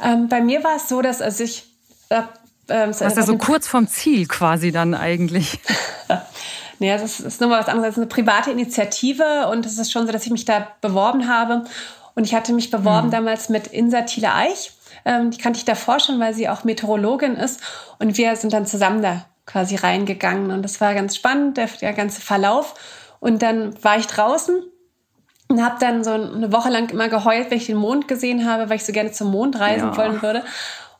Ähm, 0.04 0.30
bei 0.30 0.42
mir 0.42 0.64
war 0.64 0.76
es 0.76 0.88
so, 0.88 1.02
dass 1.02 1.24
als 1.24 1.40
ich. 1.40 1.66
Äh, 2.10 2.20
äh, 2.20 2.86
das 2.86 3.02
ist 3.02 3.18
ja 3.18 3.24
so 3.24 3.40
kurz 3.40 3.68
vom 3.68 3.88
Ziel 3.88 4.28
quasi 4.28 4.72
dann 4.72 4.94
eigentlich. 4.94 5.60
nee, 6.80 6.92
das 6.92 7.02
ist, 7.02 7.20
ist 7.22 7.42
nochmal 7.42 7.62
was 7.62 7.68
anderes 7.68 7.88
als 7.88 7.98
eine 7.98 8.06
private 8.06 8.52
Initiative 8.52 9.48
und 9.48 9.66
es 9.66 9.80
ist 9.80 9.92
schon 9.92 10.06
so, 10.06 10.12
dass 10.12 10.24
ich 10.24 10.32
mich 10.32 10.46
da 10.46 10.68
beworben 10.82 11.28
habe. 11.28 11.66
Und 12.14 12.26
ich 12.26 12.36
hatte 12.36 12.54
mich 12.54 12.70
beworben 12.70 13.06
hm. 13.06 13.12
damals 13.12 13.50
mit 13.50 13.66
Insa 13.66 14.04
Thiele 14.04 14.36
Eich. 14.36 14.72
Ähm, 15.04 15.32
die 15.32 15.38
kannte 15.38 15.58
ich 15.58 15.66
davor 15.66 16.00
schon, 16.00 16.20
weil 16.20 16.34
sie 16.34 16.48
auch 16.50 16.64
Meteorologin 16.64 17.36
ist. 17.36 17.62
Und 18.00 18.18
wir 18.18 18.36
sind 18.36 18.54
dann 18.54 18.66
zusammen 18.66 19.02
da 19.02 19.26
quasi 19.46 19.76
reingegangen. 19.76 20.52
Und 20.52 20.64
das 20.64 20.80
war 20.82 20.94
ganz 20.94 21.16
spannend, 21.16 21.58
der, 21.58 21.68
der 21.68 21.94
ganze 21.94 22.22
Verlauf. 22.22 22.74
Und 23.20 23.42
dann 23.42 23.84
war 23.84 23.98
ich 23.98 24.08
draußen 24.08 24.64
und 25.48 25.64
habe 25.64 25.76
dann 25.80 26.04
so 26.04 26.12
eine 26.12 26.52
Woche 26.52 26.70
lang 26.70 26.90
immer 26.90 27.10
geheult, 27.10 27.52
wenn 27.52 27.58
ich 27.58 27.68
den 27.68 27.78
Mond 27.78 28.08
gesehen 28.08 28.50
habe, 28.50 28.70
weil 28.70 28.78
ich 28.78 28.86
so 28.86 28.94
gerne 28.94 29.12
zum 29.12 29.32
Mond 29.32 29.60
reisen 29.60 29.90
ja. 29.90 29.98
wollen 29.98 30.22
würde. 30.22 30.44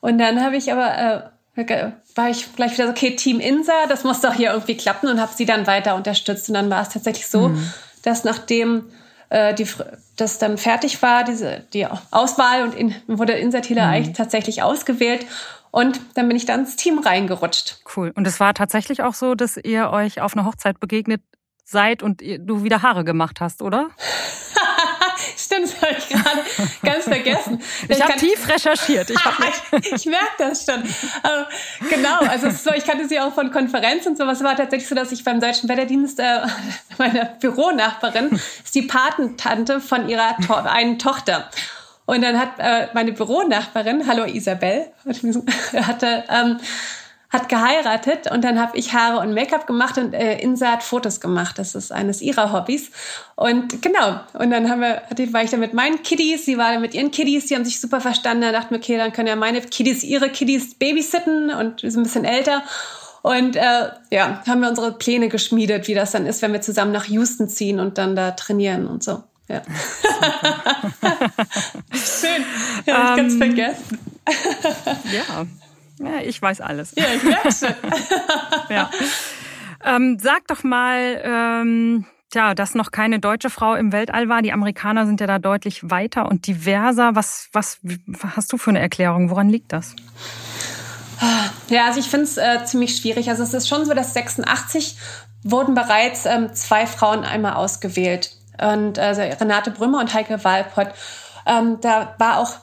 Und 0.00 0.18
dann 0.18 0.42
habe 0.42 0.56
ich 0.56 0.72
aber 0.72 0.98
äh, 0.98 1.92
war 2.14 2.30
ich 2.30 2.54
gleich 2.54 2.72
wieder 2.74 2.84
so, 2.84 2.90
okay, 2.90 3.16
Team 3.16 3.40
Insa, 3.40 3.86
das 3.88 4.04
muss 4.04 4.20
doch 4.20 4.34
hier 4.34 4.50
irgendwie 4.50 4.76
klappen 4.76 5.08
und 5.08 5.20
habe 5.20 5.32
sie 5.34 5.46
dann 5.46 5.66
weiter 5.66 5.94
unterstützt. 5.94 6.48
Und 6.48 6.54
dann 6.54 6.70
war 6.70 6.82
es 6.82 6.90
tatsächlich 6.90 7.26
so, 7.26 7.48
mhm. 7.48 7.72
dass 8.02 8.24
nachdem 8.24 8.90
äh, 9.28 9.54
die, 9.54 9.66
das 10.16 10.38
dann 10.38 10.58
fertig 10.58 11.02
war, 11.02 11.24
diese, 11.24 11.64
die 11.72 11.86
Auswahl 12.10 12.64
und 12.64 12.74
in, 12.74 12.94
wurde 13.06 13.32
Insertile 13.32 13.82
mhm. 13.82 13.88
eigentlich 13.88 14.16
tatsächlich 14.16 14.62
ausgewählt. 14.62 15.26
Und 15.70 16.00
dann 16.14 16.28
bin 16.28 16.36
ich 16.36 16.46
dann 16.46 16.60
ins 16.60 16.76
Team 16.76 16.98
reingerutscht. 16.98 17.80
Cool. 17.96 18.12
Und 18.14 18.26
es 18.26 18.40
war 18.40 18.54
tatsächlich 18.54 19.02
auch 19.02 19.14
so, 19.14 19.34
dass 19.34 19.56
ihr 19.56 19.90
euch 19.90 20.20
auf 20.20 20.34
einer 20.34 20.46
Hochzeit 20.46 20.80
begegnet 20.80 21.20
seid 21.64 22.02
und 22.02 22.22
du 22.22 22.62
wieder 22.62 22.82
Haare 22.82 23.04
gemacht 23.04 23.40
hast, 23.40 23.60
oder? 23.60 23.90
Stimmt, 25.56 25.72
das 25.72 25.82
habe 25.82 25.98
ich 25.98 26.08
gerade 26.08 26.42
ganz 26.82 27.04
vergessen. 27.04 27.62
Ich, 27.88 27.98
ich 27.98 28.02
habe 28.02 28.16
tief 28.16 28.48
recherchiert. 28.48 29.10
Ich, 29.10 29.16
ich, 29.80 29.92
ich 29.92 30.06
merke 30.06 30.32
das 30.38 30.64
schon. 30.64 30.82
Also, 31.22 31.44
genau, 31.90 32.18
also 32.20 32.50
so, 32.50 32.72
ich 32.72 32.84
kannte 32.84 33.06
sie 33.06 33.20
auch 33.20 33.32
von 33.32 33.50
Konferenzen 33.50 34.10
und 34.10 34.18
sowas. 34.18 34.38
Es 34.38 34.44
war 34.44 34.56
tatsächlich 34.56 34.88
so, 34.88 34.94
dass 34.94 35.12
ich 35.12 35.22
beim 35.22 35.40
Deutschen 35.40 35.68
Wetterdienst, 35.68 36.18
äh, 36.18 36.40
meine 36.98 37.36
Büronachbarin, 37.40 38.40
ist 38.64 38.74
die 38.74 38.82
Patentante 38.82 39.80
von 39.80 40.08
ihrer 40.08 40.36
to 40.46 40.54
einen 40.54 40.98
Tochter. 40.98 41.48
Und 42.06 42.22
dann 42.22 42.38
hat 42.38 42.58
äh, 42.58 42.88
meine 42.94 43.12
Büronachbarin, 43.12 44.06
hallo 44.06 44.24
Isabel, 44.24 44.86
hatte 45.74 46.24
ähm, 46.28 46.58
hat 47.30 47.48
geheiratet 47.48 48.30
und 48.30 48.44
dann 48.44 48.60
habe 48.60 48.76
ich 48.76 48.92
Haare 48.92 49.18
und 49.18 49.34
Make-up 49.34 49.66
gemacht 49.66 49.98
und 49.98 50.14
äh, 50.14 50.38
Insa 50.38 50.72
hat 50.72 50.82
Fotos 50.82 51.20
gemacht. 51.20 51.58
Das 51.58 51.74
ist 51.74 51.90
eines 51.92 52.22
ihrer 52.22 52.52
Hobbys. 52.52 52.90
Und 53.34 53.82
genau, 53.82 54.20
und 54.34 54.50
dann 54.50 54.70
haben 54.70 54.80
wir, 54.80 55.02
war 55.32 55.42
ich 55.42 55.50
da 55.50 55.56
mit 55.56 55.74
meinen 55.74 56.02
Kiddies, 56.02 56.44
sie 56.44 56.56
war 56.56 56.72
da 56.72 56.78
mit 56.78 56.94
ihren 56.94 57.10
Kiddies, 57.10 57.46
die 57.46 57.56
haben 57.56 57.64
sich 57.64 57.80
super 57.80 58.00
verstanden. 58.00 58.42
Da 58.42 58.52
dachten 58.52 58.70
wir, 58.70 58.78
okay, 58.78 58.96
dann 58.96 59.12
können 59.12 59.28
ja 59.28 59.36
meine 59.36 59.60
Kiddies 59.60 60.04
ihre 60.04 60.30
Kiddies 60.30 60.74
babysitten 60.74 61.50
und 61.50 61.80
sind 61.80 61.96
ein 61.96 62.02
bisschen 62.04 62.24
älter. 62.24 62.62
Und 63.22 63.56
äh, 63.56 63.90
ja, 64.10 64.42
haben 64.46 64.60
wir 64.60 64.68
unsere 64.68 64.92
Pläne 64.92 65.28
geschmiedet, 65.28 65.88
wie 65.88 65.94
das 65.94 66.12
dann 66.12 66.26
ist, 66.26 66.42
wenn 66.42 66.52
wir 66.52 66.60
zusammen 66.60 66.92
nach 66.92 67.06
Houston 67.06 67.48
ziehen 67.48 67.80
und 67.80 67.98
dann 67.98 68.14
da 68.14 68.30
trainieren 68.30 68.86
und 68.86 69.02
so. 69.02 69.24
Ja. 69.48 69.62
Schön. 71.92 72.44
Ja, 72.86 73.10
ich 73.10 73.16
ganz 73.16 73.32
um, 73.32 73.38
vergessen. 73.38 73.98
ja. 75.12 75.46
Ja, 75.98 76.20
ich 76.22 76.40
weiß 76.40 76.60
alles. 76.60 76.94
Ja, 76.96 77.04
ich 77.14 77.22
merke 77.22 77.52
schon. 77.52 77.74
ja. 78.68 78.90
Ähm, 79.84 80.18
sag 80.20 80.46
doch 80.48 80.62
mal, 80.64 81.20
ähm, 81.22 82.04
tja, 82.30 82.54
dass 82.54 82.74
noch 82.74 82.90
keine 82.90 83.18
deutsche 83.18 83.50
Frau 83.50 83.74
im 83.74 83.92
Weltall 83.92 84.28
war. 84.28 84.42
Die 84.42 84.52
Amerikaner 84.52 85.06
sind 85.06 85.20
ja 85.20 85.26
da 85.26 85.38
deutlich 85.38 85.90
weiter 85.90 86.26
und 86.26 86.46
diverser. 86.46 87.14
Was, 87.14 87.48
was, 87.52 87.78
was 87.82 88.36
hast 88.36 88.52
du 88.52 88.58
für 88.58 88.70
eine 88.70 88.80
Erklärung? 88.80 89.30
Woran 89.30 89.48
liegt 89.48 89.72
das? 89.72 89.94
Ja, 91.68 91.86
also 91.86 92.00
ich 92.00 92.08
finde 92.08 92.24
es 92.24 92.36
äh, 92.36 92.64
ziemlich 92.64 92.96
schwierig. 92.96 93.28
Also 93.30 93.42
es 93.42 93.54
ist 93.54 93.68
schon 93.68 93.84
so, 93.84 93.94
dass 93.94 94.12
86 94.14 94.96
wurden 95.42 95.74
bereits 95.74 96.26
ähm, 96.26 96.52
zwei 96.52 96.86
Frauen 96.86 97.24
einmal 97.24 97.54
ausgewählt. 97.54 98.32
Und 98.60 98.98
also 98.98 99.22
Renate 99.22 99.70
Brümmer 99.70 100.00
und 100.00 100.12
Heike 100.12 100.42
Walpott. 100.44 100.88
Ähm, 101.46 101.78
da 101.80 102.14
war 102.18 102.38
auch 102.38 102.54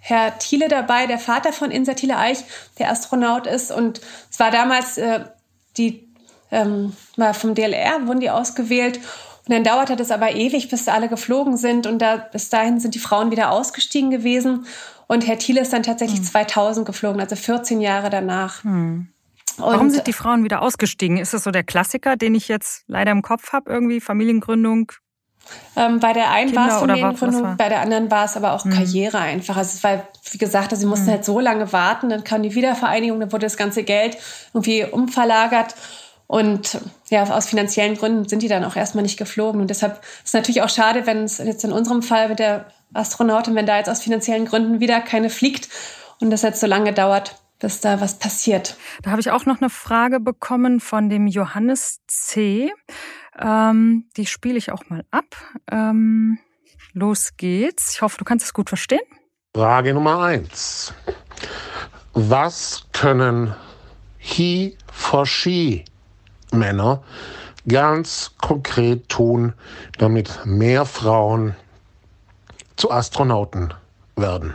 Herr 0.00 0.38
Thiele 0.38 0.68
dabei, 0.68 1.06
der 1.06 1.18
Vater 1.18 1.52
von 1.52 1.70
Insa 1.70 1.94
Thiele 1.94 2.16
Eich, 2.16 2.44
der 2.78 2.90
Astronaut 2.90 3.46
ist. 3.46 3.70
Und 3.70 4.00
es 4.30 4.38
war 4.38 4.50
damals 4.50 4.98
äh, 4.98 5.24
die, 5.76 6.08
ähm, 6.50 6.92
mal 7.16 7.34
vom 7.34 7.54
DLR 7.54 8.06
wurden 8.06 8.20
die 8.20 8.30
ausgewählt. 8.30 8.98
Und 8.98 9.54
dann 9.54 9.64
dauerte 9.64 9.96
das 9.96 10.10
aber 10.10 10.32
ewig, 10.32 10.68
bis 10.68 10.88
alle 10.88 11.08
geflogen 11.08 11.56
sind. 11.56 11.86
Und 11.86 12.00
da, 12.00 12.16
bis 12.16 12.50
dahin 12.50 12.80
sind 12.80 12.94
die 12.94 12.98
Frauen 12.98 13.30
wieder 13.30 13.50
ausgestiegen 13.50 14.10
gewesen. 14.10 14.66
Und 15.06 15.26
Herr 15.26 15.38
Thiele 15.38 15.62
ist 15.62 15.72
dann 15.72 15.82
tatsächlich 15.82 16.20
hm. 16.20 16.26
2000 16.26 16.86
geflogen, 16.86 17.20
also 17.20 17.34
14 17.34 17.80
Jahre 17.80 18.10
danach. 18.10 18.62
Hm. 18.62 19.08
Warum 19.56 19.90
sind 19.90 20.06
die 20.06 20.12
Frauen 20.12 20.44
wieder 20.44 20.62
ausgestiegen? 20.62 21.16
Ist 21.16 21.34
das 21.34 21.42
so 21.42 21.50
der 21.50 21.64
Klassiker, 21.64 22.16
den 22.16 22.34
ich 22.34 22.46
jetzt 22.46 22.84
leider 22.86 23.10
im 23.10 23.22
Kopf 23.22 23.52
habe? 23.52 23.70
Irgendwie 23.70 24.00
Familiengründung, 24.00 24.92
ähm, 25.76 26.00
bei 26.00 26.12
der 26.12 26.30
einen 26.30 26.54
war 26.54 26.68
es 26.68 26.74
Familiengründung, 26.74 27.56
bei 27.56 27.68
der 27.68 27.80
anderen 27.80 28.10
war 28.10 28.24
es 28.24 28.36
aber 28.36 28.52
auch 28.52 28.64
mhm. 28.64 28.70
Karriere 28.70 29.18
einfach. 29.18 29.56
Also 29.56 29.76
es 29.76 29.84
war, 29.84 30.08
wie 30.30 30.38
gesagt, 30.38 30.72
also 30.72 30.80
sie 30.80 30.86
mussten 30.86 31.06
mhm. 31.06 31.12
halt 31.12 31.24
so 31.24 31.40
lange 31.40 31.72
warten, 31.72 32.08
dann 32.08 32.24
kam 32.24 32.42
die 32.42 32.54
Wiedervereinigung, 32.54 33.20
dann 33.20 33.32
wurde 33.32 33.46
das 33.46 33.56
ganze 33.56 33.84
Geld 33.84 34.16
irgendwie 34.52 34.84
umverlagert. 34.84 35.74
Und 36.26 36.78
ja, 37.08 37.22
aus 37.22 37.46
finanziellen 37.46 37.96
Gründen 37.96 38.28
sind 38.28 38.42
die 38.42 38.48
dann 38.48 38.64
auch 38.64 38.76
erstmal 38.76 39.02
nicht 39.02 39.16
geflogen. 39.16 39.62
Und 39.62 39.70
deshalb 39.70 40.02
ist 40.02 40.26
es 40.26 40.32
natürlich 40.34 40.60
auch 40.60 40.68
schade, 40.68 41.06
wenn 41.06 41.24
es 41.24 41.38
jetzt 41.38 41.64
in 41.64 41.72
unserem 41.72 42.02
Fall 42.02 42.28
mit 42.28 42.38
der 42.38 42.66
Astronautin, 42.92 43.54
wenn 43.54 43.64
da 43.66 43.78
jetzt 43.78 43.88
aus 43.88 44.02
finanziellen 44.02 44.44
Gründen 44.44 44.80
wieder 44.80 45.00
keine 45.00 45.30
fliegt 45.30 45.68
und 46.20 46.30
das 46.30 46.42
jetzt 46.42 46.60
so 46.60 46.66
lange 46.66 46.92
dauert, 46.92 47.36
bis 47.58 47.80
da 47.80 48.00
was 48.00 48.18
passiert. 48.18 48.76
Da 49.02 49.10
habe 49.10 49.20
ich 49.20 49.30
auch 49.30 49.46
noch 49.46 49.60
eine 49.60 49.70
Frage 49.70 50.20
bekommen 50.20 50.80
von 50.80 51.08
dem 51.08 51.26
Johannes 51.26 52.00
C. 52.06 52.72
Ähm, 53.38 54.08
die 54.16 54.26
spiele 54.26 54.58
ich 54.58 54.72
auch 54.72 54.88
mal 54.88 55.04
ab. 55.10 55.36
Ähm, 55.70 56.38
los 56.92 57.36
geht's. 57.36 57.94
Ich 57.94 58.02
hoffe, 58.02 58.16
du 58.18 58.24
kannst 58.24 58.46
es 58.46 58.52
gut 58.52 58.68
verstehen. 58.68 59.00
Frage 59.54 59.94
Nummer 59.94 60.22
eins. 60.22 60.92
Was 62.12 62.84
können 62.92 63.54
He 64.18 64.76
for 64.92 65.26
She 65.26 65.84
Männer 66.52 67.02
ganz 67.66 68.34
konkret 68.40 69.08
tun, 69.08 69.52
damit 69.98 70.44
mehr 70.44 70.84
Frauen 70.84 71.54
zu 72.76 72.90
Astronauten 72.90 73.74
werden? 74.16 74.54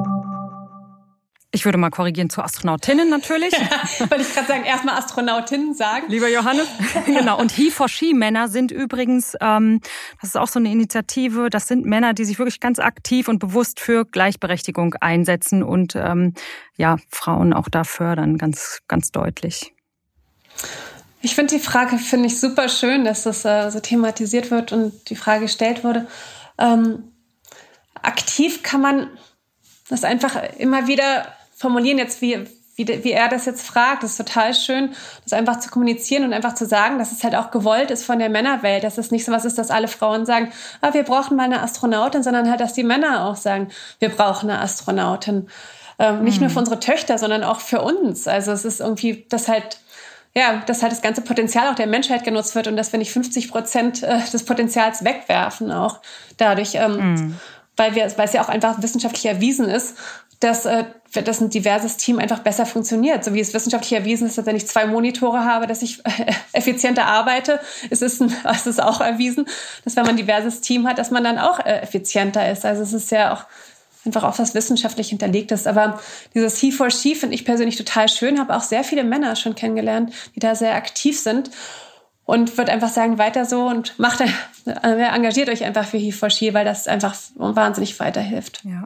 Ich 1.53 1.65
würde 1.65 1.77
mal 1.77 1.89
korrigieren 1.89 2.29
zu 2.29 2.41
Astronautinnen 2.41 3.09
natürlich. 3.09 3.51
Ja, 3.51 3.59
wollte 4.09 4.21
ich 4.21 4.33
gerade 4.33 4.47
sagen, 4.47 4.63
erstmal 4.63 4.97
Astronautinnen 4.97 5.73
sagen. 5.73 6.05
Lieber 6.07 6.29
Johannes. 6.29 6.67
genau. 7.05 7.37
Und 7.37 7.51
He 7.51 7.71
for 7.71 7.89
She 7.89 8.13
Männer 8.13 8.47
sind 8.47 8.71
übrigens, 8.71 9.35
ähm, 9.41 9.81
das 10.21 10.29
ist 10.29 10.37
auch 10.37 10.47
so 10.47 10.59
eine 10.59 10.71
Initiative, 10.71 11.49
das 11.49 11.67
sind 11.67 11.85
Männer, 11.85 12.13
die 12.13 12.23
sich 12.23 12.39
wirklich 12.39 12.61
ganz 12.61 12.79
aktiv 12.79 13.27
und 13.27 13.39
bewusst 13.39 13.81
für 13.81 14.05
Gleichberechtigung 14.05 14.95
einsetzen 15.01 15.61
und 15.61 15.95
ähm, 15.97 16.35
ja, 16.77 16.95
Frauen 17.09 17.51
auch 17.51 17.67
da 17.67 17.83
fördern, 17.83 18.37
ganz, 18.37 18.79
ganz 18.87 19.11
deutlich. 19.11 19.73
Ich 21.21 21.35
finde 21.35 21.55
die 21.55 21.61
Frage, 21.61 21.97
finde 21.97 22.27
ich 22.27 22.39
super 22.39 22.69
schön, 22.69 23.03
dass 23.03 23.23
das 23.23 23.43
äh, 23.43 23.69
so 23.71 23.81
thematisiert 23.81 24.51
wird 24.51 24.71
und 24.71 25.09
die 25.09 25.17
Frage 25.17 25.41
gestellt 25.41 25.83
wurde. 25.83 26.07
Ähm, 26.57 27.11
aktiv 28.01 28.63
kann 28.63 28.79
man 28.79 29.09
das 29.89 30.05
einfach 30.05 30.41
immer 30.57 30.87
wieder 30.87 31.27
formulieren, 31.61 31.97
jetzt 31.97 32.21
wie, 32.21 32.45
wie, 32.75 33.03
wie 33.03 33.11
er 33.11 33.29
das 33.29 33.45
jetzt 33.45 33.65
fragt. 33.65 34.03
Das 34.03 34.11
ist 34.11 34.17
total 34.17 34.53
schön, 34.53 34.93
das 35.23 35.33
einfach 35.33 35.59
zu 35.59 35.69
kommunizieren 35.69 36.23
und 36.23 36.33
einfach 36.33 36.55
zu 36.55 36.65
sagen, 36.65 36.97
dass 36.97 37.11
es 37.11 37.23
halt 37.23 37.35
auch 37.35 37.51
gewollt 37.51 37.91
ist 37.91 38.03
von 38.03 38.19
der 38.19 38.29
Männerwelt, 38.29 38.83
dass 38.83 38.97
es 38.97 39.11
nicht 39.11 39.25
so 39.25 39.31
was 39.31 39.45
ist, 39.45 39.57
dass 39.57 39.71
alle 39.71 39.87
Frauen 39.87 40.25
sagen, 40.25 40.51
ah, 40.81 40.93
wir 40.93 41.03
brauchen 41.03 41.37
mal 41.37 41.43
eine 41.43 41.61
Astronautin, 41.61 42.23
sondern 42.23 42.49
halt, 42.49 42.59
dass 42.59 42.73
die 42.73 42.83
Männer 42.83 43.25
auch 43.25 43.35
sagen, 43.35 43.69
wir 43.99 44.09
brauchen 44.09 44.49
eine 44.49 44.59
Astronautin. 44.59 45.47
Ähm, 45.99 46.23
nicht 46.23 46.41
nur 46.41 46.49
mhm. 46.49 46.53
für 46.53 46.59
unsere 46.59 46.79
Töchter, 46.79 47.17
sondern 47.17 47.43
auch 47.43 47.59
für 47.59 47.81
uns. 47.81 48.27
Also 48.27 48.51
es 48.51 48.65
ist 48.65 48.79
irgendwie, 48.79 49.25
dass 49.29 49.47
halt 49.47 49.79
ja, 50.33 50.63
dass 50.65 50.81
halt 50.81 50.93
das 50.93 51.01
ganze 51.01 51.21
Potenzial 51.21 51.67
auch 51.67 51.75
der 51.75 51.87
Menschheit 51.87 52.23
genutzt 52.23 52.55
wird 52.55 52.67
und 52.67 52.77
dass 52.77 52.93
wir 52.93 52.99
nicht 52.99 53.11
50 53.11 53.51
Prozent 53.51 54.01
äh, 54.01 54.19
des 54.31 54.45
Potenzials 54.45 55.03
wegwerfen 55.03 55.71
auch 55.71 55.99
dadurch, 56.37 56.75
ähm, 56.75 57.15
mm. 57.15 57.39
weil 57.75 57.95
wir, 57.95 58.17
weil 58.17 58.25
es 58.25 58.33
ja 58.33 58.41
auch 58.41 58.47
einfach 58.47 58.81
wissenschaftlich 58.81 59.25
erwiesen 59.25 59.67
ist, 59.67 59.97
dass, 60.41 60.65
äh, 60.65 60.85
dass 61.23 61.39
ein 61.39 61.49
diverses 61.49 61.97
Team 61.97 62.19
einfach 62.19 62.39
besser 62.39 62.65
funktioniert. 62.65 63.23
So 63.23 63.33
wie 63.33 63.39
es 63.39 63.53
wissenschaftlich 63.53 63.93
erwiesen 63.93 64.27
ist, 64.27 64.37
dass 64.37 64.45
wenn 64.45 64.55
ich 64.55 64.67
zwei 64.67 64.85
Monitore 64.87 65.45
habe, 65.45 65.67
dass 65.67 65.81
ich 65.81 66.03
äh, 66.05 66.33
effizienter 66.51 67.05
arbeite, 67.05 67.61
es 67.89 68.01
ist, 68.01 68.21
ein, 68.21 68.35
es 68.51 68.67
ist 68.67 68.81
auch 68.81 68.99
erwiesen, 68.99 69.45
dass 69.85 69.95
wenn 69.95 70.03
man 70.03 70.11
ein 70.11 70.17
diverses 70.17 70.59
Team 70.59 70.87
hat, 70.87 70.97
dass 70.97 71.11
man 71.11 71.23
dann 71.23 71.37
auch 71.37 71.59
äh, 71.59 71.79
effizienter 71.81 72.51
ist. 72.51 72.65
Also 72.65 72.81
es 72.81 72.91
ist 72.91 73.11
ja 73.11 73.33
auch 73.33 73.45
einfach 74.03 74.23
auch 74.23 74.39
was 74.39 74.55
wissenschaftlich 74.55 75.09
hinterlegt 75.09 75.51
ist. 75.51 75.67
Aber 75.67 75.99
dieses 76.33 76.57
He 76.57 76.71
for 76.71 76.89
She 76.89 77.13
finde 77.15 77.35
ich 77.35 77.45
persönlich 77.45 77.77
total 77.77 78.09
schön, 78.09 78.39
habe 78.39 78.55
auch 78.55 78.63
sehr 78.63 78.83
viele 78.83 79.03
Männer 79.03 79.35
schon 79.35 79.53
kennengelernt, 79.53 80.11
die 80.35 80.39
da 80.39 80.55
sehr 80.55 80.73
aktiv 80.73 81.19
sind 81.19 81.51
und 82.25 82.57
würde 82.57 82.71
einfach 82.71 82.89
sagen, 82.89 83.19
weiter 83.19 83.45
so 83.45 83.67
und 83.67 83.99
macht, 83.99 84.21
äh, 84.65 85.03
engagiert 85.03 85.49
euch 85.49 85.63
einfach 85.63 85.85
für 85.85 85.97
He 85.97 86.11
for 86.11 86.31
She, 86.31 86.55
weil 86.55 86.65
das 86.65 86.87
einfach 86.87 87.15
wahnsinnig 87.35 87.99
weiterhilft. 87.99 88.63
Ja. 88.63 88.85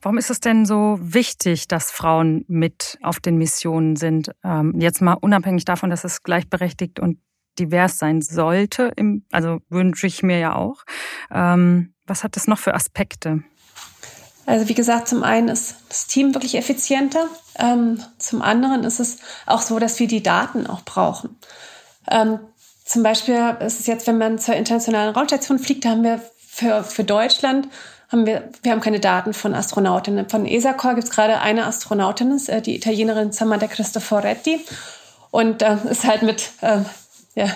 Warum 0.00 0.18
ist 0.18 0.30
es 0.30 0.40
denn 0.40 0.66
so 0.66 0.98
wichtig, 1.00 1.68
dass 1.68 1.90
Frauen 1.90 2.44
mit 2.48 2.98
auf 3.02 3.20
den 3.20 3.36
Missionen 3.38 3.96
sind? 3.96 4.30
Ähm, 4.44 4.74
jetzt 4.78 5.00
mal 5.00 5.14
unabhängig 5.14 5.64
davon, 5.64 5.90
dass 5.90 6.04
es 6.04 6.22
gleichberechtigt 6.22 7.00
und 7.00 7.18
divers 7.58 7.98
sein 7.98 8.22
sollte, 8.22 8.92
also 9.30 9.58
wünsche 9.68 10.06
ich 10.06 10.22
mir 10.22 10.38
ja 10.38 10.56
auch. 10.56 10.84
Ähm, 11.30 11.94
was 12.06 12.24
hat 12.24 12.36
das 12.36 12.46
noch 12.46 12.58
für 12.58 12.74
Aspekte? 12.74 13.42
Also 14.46 14.68
wie 14.68 14.74
gesagt, 14.74 15.06
zum 15.06 15.22
einen 15.22 15.48
ist 15.48 15.76
das 15.88 16.06
Team 16.06 16.34
wirklich 16.34 16.56
effizienter. 16.56 17.28
Ähm, 17.58 18.02
zum 18.18 18.42
anderen 18.42 18.84
ist 18.84 18.98
es 18.98 19.18
auch 19.46 19.60
so, 19.60 19.78
dass 19.78 20.00
wir 20.00 20.08
die 20.08 20.22
Daten 20.22 20.66
auch 20.66 20.82
brauchen. 20.82 21.38
zum 22.84 23.02
Beispiel 23.04 23.56
ist 23.60 23.80
es 23.80 23.86
jetzt, 23.86 24.06
wenn 24.08 24.18
man 24.18 24.38
zur 24.38 24.56
internationalen 24.56 25.14
Raumstation 25.14 25.58
fliegt, 25.58 25.84
da 25.84 25.90
haben 25.90 26.02
wir 26.02 26.20
für, 26.36 26.82
für 26.82 27.04
Deutschland 27.04 27.68
haben 28.12 28.26
wir, 28.26 28.50
wir 28.62 28.72
haben 28.72 28.80
keine 28.80 29.00
Daten 29.00 29.32
von 29.32 29.54
Astronautinnen. 29.54 30.28
Von 30.28 30.46
ESACOR 30.46 30.94
gibt 30.94 31.08
es 31.08 31.10
gerade 31.10 31.40
eine 31.40 31.66
Astronautin, 31.66 32.38
äh, 32.46 32.60
die 32.60 32.76
Italienerin 32.76 33.32
Samantha 33.32 33.66
Cristoforetti. 33.66 34.60
Und 35.30 35.62
äh, 35.62 35.78
ist 35.90 36.04
halt 36.04 36.22
mit 36.22 36.50
äh, 36.60 36.80
ja, 37.34 37.46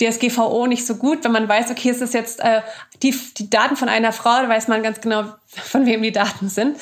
DSGVO 0.00 0.68
nicht 0.68 0.86
so 0.86 0.94
gut, 0.94 1.24
wenn 1.24 1.32
man 1.32 1.48
weiß, 1.48 1.72
okay, 1.72 1.90
es 1.90 2.00
ist 2.00 2.14
jetzt 2.14 2.38
äh, 2.38 2.62
die, 3.02 3.12
die 3.36 3.50
Daten 3.50 3.74
von 3.74 3.88
einer 3.88 4.12
Frau, 4.12 4.42
da 4.42 4.48
weiß 4.48 4.68
man 4.68 4.84
ganz 4.84 5.00
genau, 5.00 5.24
von 5.48 5.86
wem 5.86 6.02
die 6.02 6.12
Daten 6.12 6.48
sind. 6.48 6.78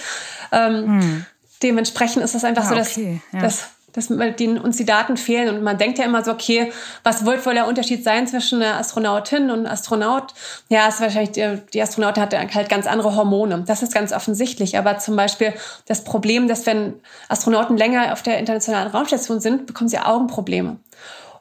Ähm, 0.52 1.00
hm. 1.00 1.26
Dementsprechend 1.62 2.22
ist 2.22 2.34
es 2.34 2.44
einfach 2.44 2.64
ah, 2.64 2.68
so, 2.68 2.74
dass, 2.74 2.92
okay. 2.92 3.20
ja. 3.32 3.40
dass 3.40 3.70
dass 3.92 4.10
uns 4.10 4.76
die 4.76 4.84
Daten 4.84 5.16
fehlen. 5.16 5.54
Und 5.54 5.62
man 5.62 5.78
denkt 5.78 5.98
ja 5.98 6.04
immer 6.04 6.24
so, 6.24 6.32
okay, 6.32 6.72
was 7.02 7.24
wird 7.24 7.44
wohl 7.46 7.54
der 7.54 7.66
Unterschied 7.66 8.04
sein 8.04 8.26
zwischen 8.26 8.62
einer 8.62 8.78
Astronautin 8.78 9.50
und 9.50 9.60
einem 9.60 9.66
Astronaut? 9.66 10.34
Ja, 10.68 10.88
ist 10.88 11.00
wahrscheinlich, 11.00 11.32
die, 11.32 11.58
die 11.72 11.82
Astronautin 11.82 12.22
hat 12.22 12.54
halt 12.54 12.68
ganz 12.68 12.86
andere 12.86 13.16
Hormone. 13.16 13.64
Das 13.66 13.82
ist 13.82 13.94
ganz 13.94 14.12
offensichtlich. 14.12 14.78
Aber 14.78 14.98
zum 14.98 15.16
Beispiel 15.16 15.54
das 15.86 16.04
Problem, 16.04 16.48
dass 16.48 16.66
wenn 16.66 16.94
Astronauten 17.28 17.76
länger 17.76 18.12
auf 18.12 18.22
der 18.22 18.38
internationalen 18.38 18.88
Raumstation 18.88 19.40
sind, 19.40 19.66
bekommen 19.66 19.88
sie 19.88 19.98
Augenprobleme. 19.98 20.76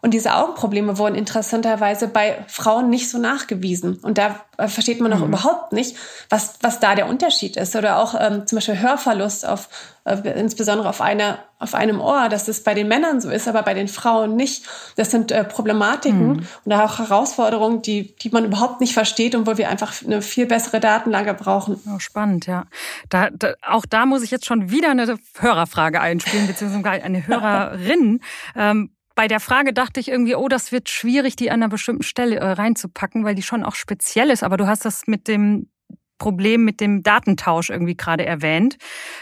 Und 0.02 0.14
diese 0.14 0.36
Augenprobleme 0.36 0.98
wurden 0.98 1.16
interessanterweise 1.16 2.08
bei 2.08 2.44
Frauen 2.48 2.90
nicht 2.90 3.10
so 3.10 3.18
nachgewiesen. 3.18 3.98
Und 4.02 4.18
da 4.18 4.40
äh, 4.58 4.68
versteht 4.68 5.00
man 5.00 5.12
noch 5.12 5.20
mhm. 5.20 5.28
überhaupt 5.28 5.74
nicht, 5.74 5.96
was, 6.30 6.56
was 6.62 6.80
da 6.80 6.96
der 6.96 7.08
Unterschied 7.08 7.58
ist. 7.58 7.76
Oder 7.76 8.00
auch 8.00 8.16
ähm, 8.20 8.46
zum 8.48 8.58
Beispiel 8.58 8.80
Hörverlust 8.80 9.48
auf, 9.48 9.70
äh, 10.06 10.18
insbesondere 10.40 10.90
auf, 10.90 11.02
eine, 11.02 11.40
auf 11.60 11.74
einem 11.74 12.00
Ohr, 12.00 12.30
dass 12.30 12.48
es 12.48 12.64
bei 12.64 12.74
den 12.74 12.88
Männern 12.88 13.22
so 13.22 13.30
ist, 13.30 13.48
aber 13.48 13.64
bei 13.64 13.74
den 13.74 13.88
Frauen 13.88 14.36
nicht. 14.36 14.66
Das 14.96 15.12
sind 15.12 15.32
äh, 15.32 15.44
Problematiken 15.44 16.28
mhm. 16.28 16.48
und 16.66 16.74
auch 16.74 17.00
Herausforderungen, 17.00 17.82
die, 17.82 18.16
die 18.16 18.30
man 18.30 18.46
überhaupt 18.46 18.82
nicht 18.82 18.94
versteht 18.94 19.36
und 19.36 19.48
wo 19.48 19.58
wir 19.58 19.70
einfach 19.70 19.94
eine 20.06 20.22
viel 20.22 20.46
bessere 20.46 20.80
Datenlage 20.80 21.34
brauchen. 21.34 21.80
Oh, 21.94 22.00
spannend, 22.00 22.46
ja. 22.46 22.66
Da, 23.10 23.30
da, 23.32 23.54
auch 23.68 23.86
da 23.88 24.06
muss 24.06 24.22
ich 24.22 24.32
jetzt 24.32 24.46
schon 24.46 24.70
wieder 24.70 24.92
eine 24.92 25.18
Hörerfrage 25.40 26.02
einspielen, 26.02 26.48
beziehungsweise 26.48 27.04
eine 27.04 27.28
Hörerin. 27.28 28.22
Ähm, 28.56 28.92
bei 29.18 29.28
der 29.28 29.40
Frage 29.40 29.74
dachte 29.74 30.00
ich 30.00 30.10
irgendwie, 30.10 30.36
oh, 30.36 30.48
das 30.48 30.72
wird 30.72 30.90
schwierig, 30.90 31.36
die 31.36 31.50
an 31.50 31.64
einer 31.64 31.70
bestimmten 31.70 32.04
Stelle 32.04 32.36
äh, 32.36 32.52
reinzupacken, 32.52 33.26
weil 33.26 33.34
die 33.34 33.42
schon 33.42 33.64
auch 33.64 33.74
speziell 33.74 34.30
ist. 34.30 34.44
Aber 34.44 34.58
du 34.58 34.68
hast 34.68 34.86
das 34.86 35.08
mit 35.08 35.28
dem 35.28 35.72
Problem 36.20 36.64
mit 36.64 36.80
dem 36.82 37.02
Datentausch 37.02 37.72
irgendwie 37.72 37.98
gerade 37.98 38.26
erwähnt. 38.26 38.78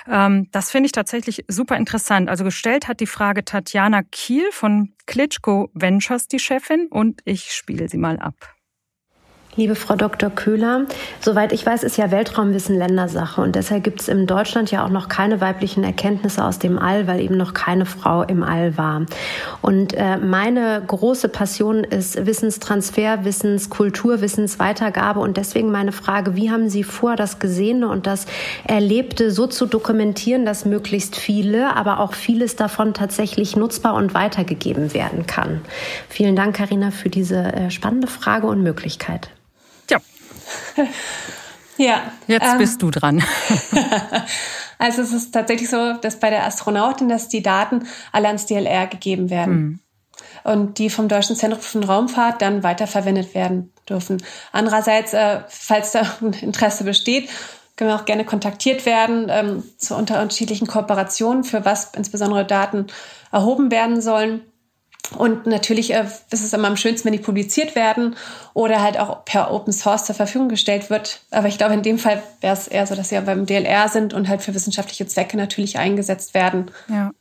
Ähm, 0.09 0.49
das 0.51 0.69
finde 0.69 0.87
ich 0.87 0.91
tatsächlich 0.91 1.45
super 1.47 1.77
interessant. 1.77 2.29
Also 2.29 2.43
gestellt 2.43 2.89
hat 2.89 2.99
die 2.99 3.07
Frage 3.07 3.45
Tatjana 3.45 4.03
Kiel 4.03 4.51
von 4.51 4.93
Klitschko 5.05 5.69
Ventures, 5.73 6.27
die 6.27 6.39
Chefin, 6.39 6.87
und 6.89 7.21
ich 7.23 7.53
spiele 7.53 7.87
sie 7.87 7.97
mal 7.97 8.19
ab. 8.19 8.54
Liebe 9.57 9.75
Frau 9.75 9.95
Dr. 9.95 10.29
Köhler, 10.29 10.85
soweit 11.21 11.53
ich 11.53 11.65
weiß, 11.65 11.83
ist 11.83 11.95
ja 11.97 12.11
Weltraumwissen 12.11 12.77
Ländersache 12.77 13.39
und 13.39 13.55
deshalb 13.55 13.85
gibt 13.85 14.01
es 14.01 14.09
in 14.09 14.27
Deutschland 14.27 14.69
ja 14.69 14.83
auch 14.83 14.89
noch 14.89 15.07
keine 15.07 15.39
weiblichen 15.39 15.85
Erkenntnisse 15.85 16.43
aus 16.43 16.59
dem 16.59 16.77
All, 16.77 17.07
weil 17.07 17.21
eben 17.21 17.37
noch 17.37 17.53
keine 17.53 17.85
Frau 17.85 18.23
im 18.23 18.43
All 18.43 18.77
war. 18.77 19.05
Und 19.61 19.93
äh, 19.93 20.17
meine 20.17 20.83
große 20.85 21.29
Passion 21.29 21.85
ist 21.85 22.25
Wissenstransfer, 22.25 23.23
Wissenskultur, 23.23 24.19
Wissensweitergabe 24.19 25.21
und 25.21 25.37
deswegen 25.37 25.71
meine 25.71 25.93
Frage, 25.93 26.35
wie 26.35 26.51
haben 26.51 26.67
Sie 26.67 26.83
vor, 26.83 27.15
das 27.15 27.39
Gesehene 27.39 27.87
und 27.87 28.07
das 28.07 28.25
Erlebte 28.65 29.31
so 29.31 29.47
zu 29.47 29.67
dokumentieren, 29.67 30.45
dass 30.45 30.65
möglichst 30.65 31.15
viele, 31.15 31.73
aber 31.77 32.01
auch 32.01 32.13
vieles 32.13 32.57
davon 32.57 32.93
tatsächlich 32.93 33.55
nutzbar 33.55 33.93
und 33.93 34.13
weitergegeben 34.13 34.93
werden 34.93 35.25
kann? 35.27 35.61
Vielen 36.09 36.35
Dank, 36.35 36.57
Karina, 36.57 36.91
für 36.91 37.09
diese 37.09 37.37
äh, 37.37 37.71
spannende 37.71 38.07
Frage 38.07 38.47
und 38.47 38.61
Möglichkeit. 38.61 39.29
ja. 41.77 42.11
Jetzt 42.27 42.51
ähm, 42.51 42.57
bist 42.57 42.81
du 42.81 42.91
dran. 42.91 43.23
also 44.77 45.01
es 45.01 45.13
ist 45.13 45.33
tatsächlich 45.33 45.69
so, 45.69 45.93
dass 45.93 46.19
bei 46.19 46.29
der 46.29 46.45
Astronautin, 46.45 47.09
dass 47.09 47.27
die 47.27 47.43
Daten 47.43 47.87
alle 48.11 48.27
ans 48.27 48.45
DLR 48.45 48.87
gegeben 48.87 49.29
werden. 49.29 49.55
Mhm. 49.55 49.79
Und 50.43 50.77
die 50.77 50.89
vom 50.89 51.07
Deutschen 51.07 51.35
Zentrum 51.35 51.61
für 51.61 51.85
Raumfahrt 51.85 52.41
dann 52.41 52.61
weiterverwendet 52.61 53.33
werden 53.33 53.73
dürfen. 53.89 54.21
Andererseits, 54.51 55.13
äh, 55.13 55.41
falls 55.47 55.91
da 55.91 56.01
ein 56.21 56.33
Interesse 56.41 56.83
besteht, 56.83 57.29
können 57.75 57.89
wir 57.89 57.95
auch 57.95 58.05
gerne 58.05 58.25
kontaktiert 58.25 58.85
werden 58.85 59.27
ähm, 59.29 59.63
zu 59.77 59.95
unterschiedlichen 59.95 60.67
Kooperationen, 60.67 61.43
für 61.43 61.65
was 61.65 61.93
insbesondere 61.93 62.45
Daten 62.45 62.87
erhoben 63.31 63.69
werden 63.71 64.01
sollen. 64.01 64.41
Und 65.17 65.45
natürlich 65.45 65.93
äh, 65.93 66.05
ist 66.31 66.43
es 66.43 66.53
immer 66.53 66.67
am 66.67 66.77
schönsten, 66.77 67.05
wenn 67.05 67.13
die 67.13 67.23
publiziert 67.23 67.75
werden 67.75 68.15
oder 68.53 68.81
halt 68.81 68.97
auch 68.97 69.23
per 69.25 69.51
Open 69.51 69.71
Source 69.71 70.05
zur 70.05 70.15
Verfügung 70.15 70.49
gestellt 70.49 70.89
wird. 70.89 71.21
Aber 71.31 71.47
ich 71.47 71.57
glaube, 71.57 71.73
in 71.73 71.83
dem 71.83 71.99
Fall 71.99 72.23
wäre 72.41 72.53
es 72.53 72.67
eher 72.67 72.87
so, 72.87 72.95
dass 72.95 73.09
sie 73.09 73.15
ja 73.15 73.21
beim 73.21 73.45
DLR 73.45 73.87
sind 73.89 74.13
und 74.13 74.27
halt 74.27 74.41
für 74.41 74.53
wissenschaftliche 74.53 75.07
Zwecke 75.07 75.37
natürlich 75.37 75.77
eingesetzt 75.77 76.33
werden. 76.33 76.71
Ja. 76.87 77.11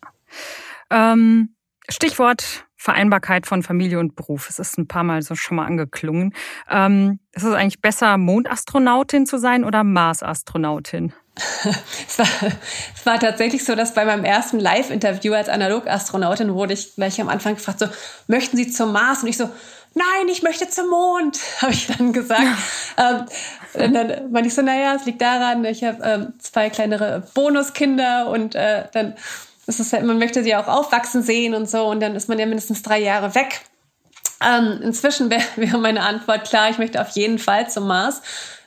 Ähm, 0.91 1.55
Stichwort 1.89 2.65
Vereinbarkeit 2.85 3.47
von 3.47 3.63
Familie 3.63 3.99
und 3.99 4.15
Beruf. 4.15 4.51
Es 4.51 4.59
ist 4.59 4.77
ein 4.77 4.87
paar 4.87 5.05
Mal 5.05 5.23
so 5.23 5.35
schon 5.35 5.57
mal 5.57 5.65
angeklungen. 5.65 6.35
Ähm, 6.71 7.19
ist 7.33 7.43
es 7.43 7.55
eigentlich 7.55 7.81
besser, 7.81 8.19
Mondastronautin 8.19 9.25
zu 9.25 9.39
sein 9.39 9.65
oder 9.65 9.83
Marsastronautin? 9.85 11.15
es, 12.07 12.19
war, 12.19 12.27
es 12.95 13.07
war 13.07 13.19
tatsächlich 13.19 13.65
so, 13.65 13.75
dass 13.75 13.95
bei 13.95 14.05
meinem 14.05 14.27
ersten 14.27 14.61
Live-Interview 14.61 15.33
als 15.33 15.49
Analogastronautin 15.49 16.53
wurde 16.53 16.75
ich 16.75 16.95
gleich 16.95 17.19
am 17.23 17.31
Anfang 17.31 17.55
gefragt, 17.55 17.79
so, 17.79 17.87
möchten 18.27 18.59
Sie 18.59 18.71
zum 18.71 18.93
Mars? 18.93 19.23
Und 19.23 19.31
ich 19.31 19.39
so, 19.39 19.49
nein, 19.95 20.29
ich 20.31 20.43
möchte 20.43 20.69
zum 20.69 20.91
Mond, 20.91 21.41
habe 21.63 21.73
ich 21.73 21.87
dann 21.87 22.13
gesagt. 22.13 22.43
ähm, 22.99 23.25
und 23.83 23.95
dann 23.95 24.31
meinte 24.31 24.49
ich 24.49 24.55
so, 24.55 24.61
naja, 24.61 24.95
es 24.95 25.07
liegt 25.07 25.23
daran, 25.23 25.65
ich 25.65 25.83
habe 25.85 26.05
ähm, 26.05 26.35
zwei 26.39 26.69
kleinere 26.69 27.27
Bonuskinder 27.33 28.29
und 28.29 28.55
äh, 28.55 28.85
dann 28.93 29.15
ist 29.67 29.81
es 29.81 29.93
halt, 29.93 30.05
man 30.05 30.19
möchte 30.19 30.43
sie 30.43 30.55
auch 30.57 30.69
aufwachsen 30.69 31.23
sehen 31.23 31.55
und 31.55 31.69
so 31.69 31.87
und 31.87 32.01
dann 32.01 32.15
ist 32.17 32.29
man 32.29 32.39
ja 32.39 32.47
mindestens 32.47 32.83
drei 32.83 33.01
Jahre 33.01 33.35
weg. 33.35 33.63
Ähm, 34.45 34.81
inzwischen 34.83 35.31
wäre 35.31 35.43
wär 35.57 35.79
meine 35.79 36.03
Antwort 36.03 36.45
klar, 36.49 36.71
ich 36.71 36.79
möchte 36.79 37.01
auf 37.01 37.11
jeden 37.11 37.39
Fall 37.39 37.69
zum 37.71 37.87
Mars 37.87 38.23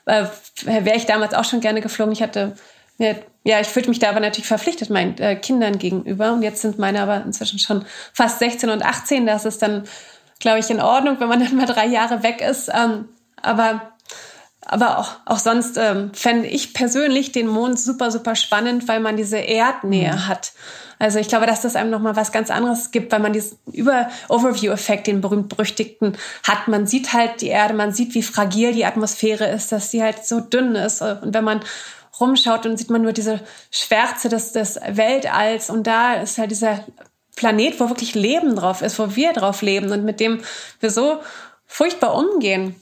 äh, 0.06 0.26
wäre 0.64 0.96
ich 0.96 1.06
damals 1.06 1.34
auch 1.34 1.44
schon 1.44 1.60
gerne 1.60 1.82
geflogen. 1.82 2.14
Ich 2.14 2.24
hatte 2.24 2.56
ja, 3.00 3.62
ich 3.62 3.68
fühlte 3.68 3.90
mich 3.90 4.00
da 4.00 4.10
aber 4.10 4.20
natürlich 4.20 4.48
verpflichtet 4.48 4.90
meinen 4.90 5.18
äh, 5.20 5.36
Kindern 5.36 5.78
gegenüber. 5.78 6.34
Und 6.34 6.42
jetzt 6.42 6.62
sind 6.62 6.80
meine 6.80 7.02
aber 7.02 7.24
inzwischen 7.24 7.60
schon 7.60 7.86
fast 8.12 8.40
16 8.40 8.70
und 8.70 8.84
18. 8.84 9.26
Das 9.26 9.46
ist 9.46 9.62
dann, 9.62 9.84
glaube 10.40 10.60
ich, 10.60 10.70
in 10.70 10.82
Ordnung, 10.82 11.20
wenn 11.20 11.30
man 11.30 11.40
dann 11.40 11.56
mal 11.56 11.68
drei 11.68 11.86
Jahre 11.86 12.24
weg 12.24 12.42
ist. 12.42 12.70
Ähm, 12.74 13.08
aber 13.42 13.94
aber 14.70 15.00
auch, 15.00 15.12
auch 15.26 15.40
sonst 15.40 15.78
ähm, 15.78 16.12
fände 16.14 16.48
ich 16.48 16.74
persönlich 16.74 17.32
den 17.32 17.48
Mond 17.48 17.80
super, 17.80 18.12
super 18.12 18.36
spannend, 18.36 18.88
weil 18.88 19.00
man 19.00 19.16
diese 19.16 19.38
Erdnähe 19.38 20.14
mhm. 20.14 20.28
hat. 20.28 20.52
Also 21.00 21.20
ich 21.20 21.30
glaube, 21.30 21.46
dass 21.46 21.62
das 21.62 21.76
einem 21.76 21.90
nochmal 21.90 22.16
was 22.16 22.32
ganz 22.32 22.50
anderes 22.50 22.92
gibt, 22.92 23.12
weil 23.12 23.20
man 23.20 23.32
diesen 23.32 23.58
über 23.72 24.10
Overview-Effekt, 24.30 25.08
den 25.08 25.22
berühmt-berüchtigten, 25.22 26.18
hat. 26.44 26.68
Man 26.68 26.86
sieht 26.86 27.14
halt 27.14 27.42
die 27.42 27.48
Erde, 27.48 27.76
man 27.76 27.94
sieht, 27.94 28.14
wie 28.14 28.24
fragil 28.24 28.74
die 28.74 28.86
Atmosphäre 28.86 29.48
ist, 29.48 29.72
dass 29.72 29.92
sie 29.92 30.04
halt 30.04 30.26
so 30.26 30.40
dünn 30.42 30.76
ist. 30.76 31.02
Und 31.02 31.34
wenn 31.34 31.44
man 31.44 31.62
rumschaut, 32.20 32.66
dann 32.66 32.78
sieht 32.78 32.90
man 32.90 33.04
nur 33.04 33.14
diese 33.14 33.40
Schwärze 33.72 34.28
des, 34.28 34.52
des 34.52 34.80
Weltalls. 34.88 35.70
Und 35.70 35.86
da 35.86 36.16
ist 36.16 36.40
halt 36.40 36.52
dieser 36.52 36.84
Planet, 37.36 37.80
wo 37.80 37.90
wirklich 37.90 38.16
Leben 38.16 38.56
drauf 38.56 38.82
ist, 38.82 38.98
wo 38.98 39.16
wir 39.16 39.34
drauf 39.34 39.62
leben 39.62 39.92
und 39.92 40.04
mit 40.04 40.20
dem 40.20 40.42
wir 40.80 40.90
so 40.90 41.20
furchtbar 41.68 42.16
umgehen. 42.16 42.76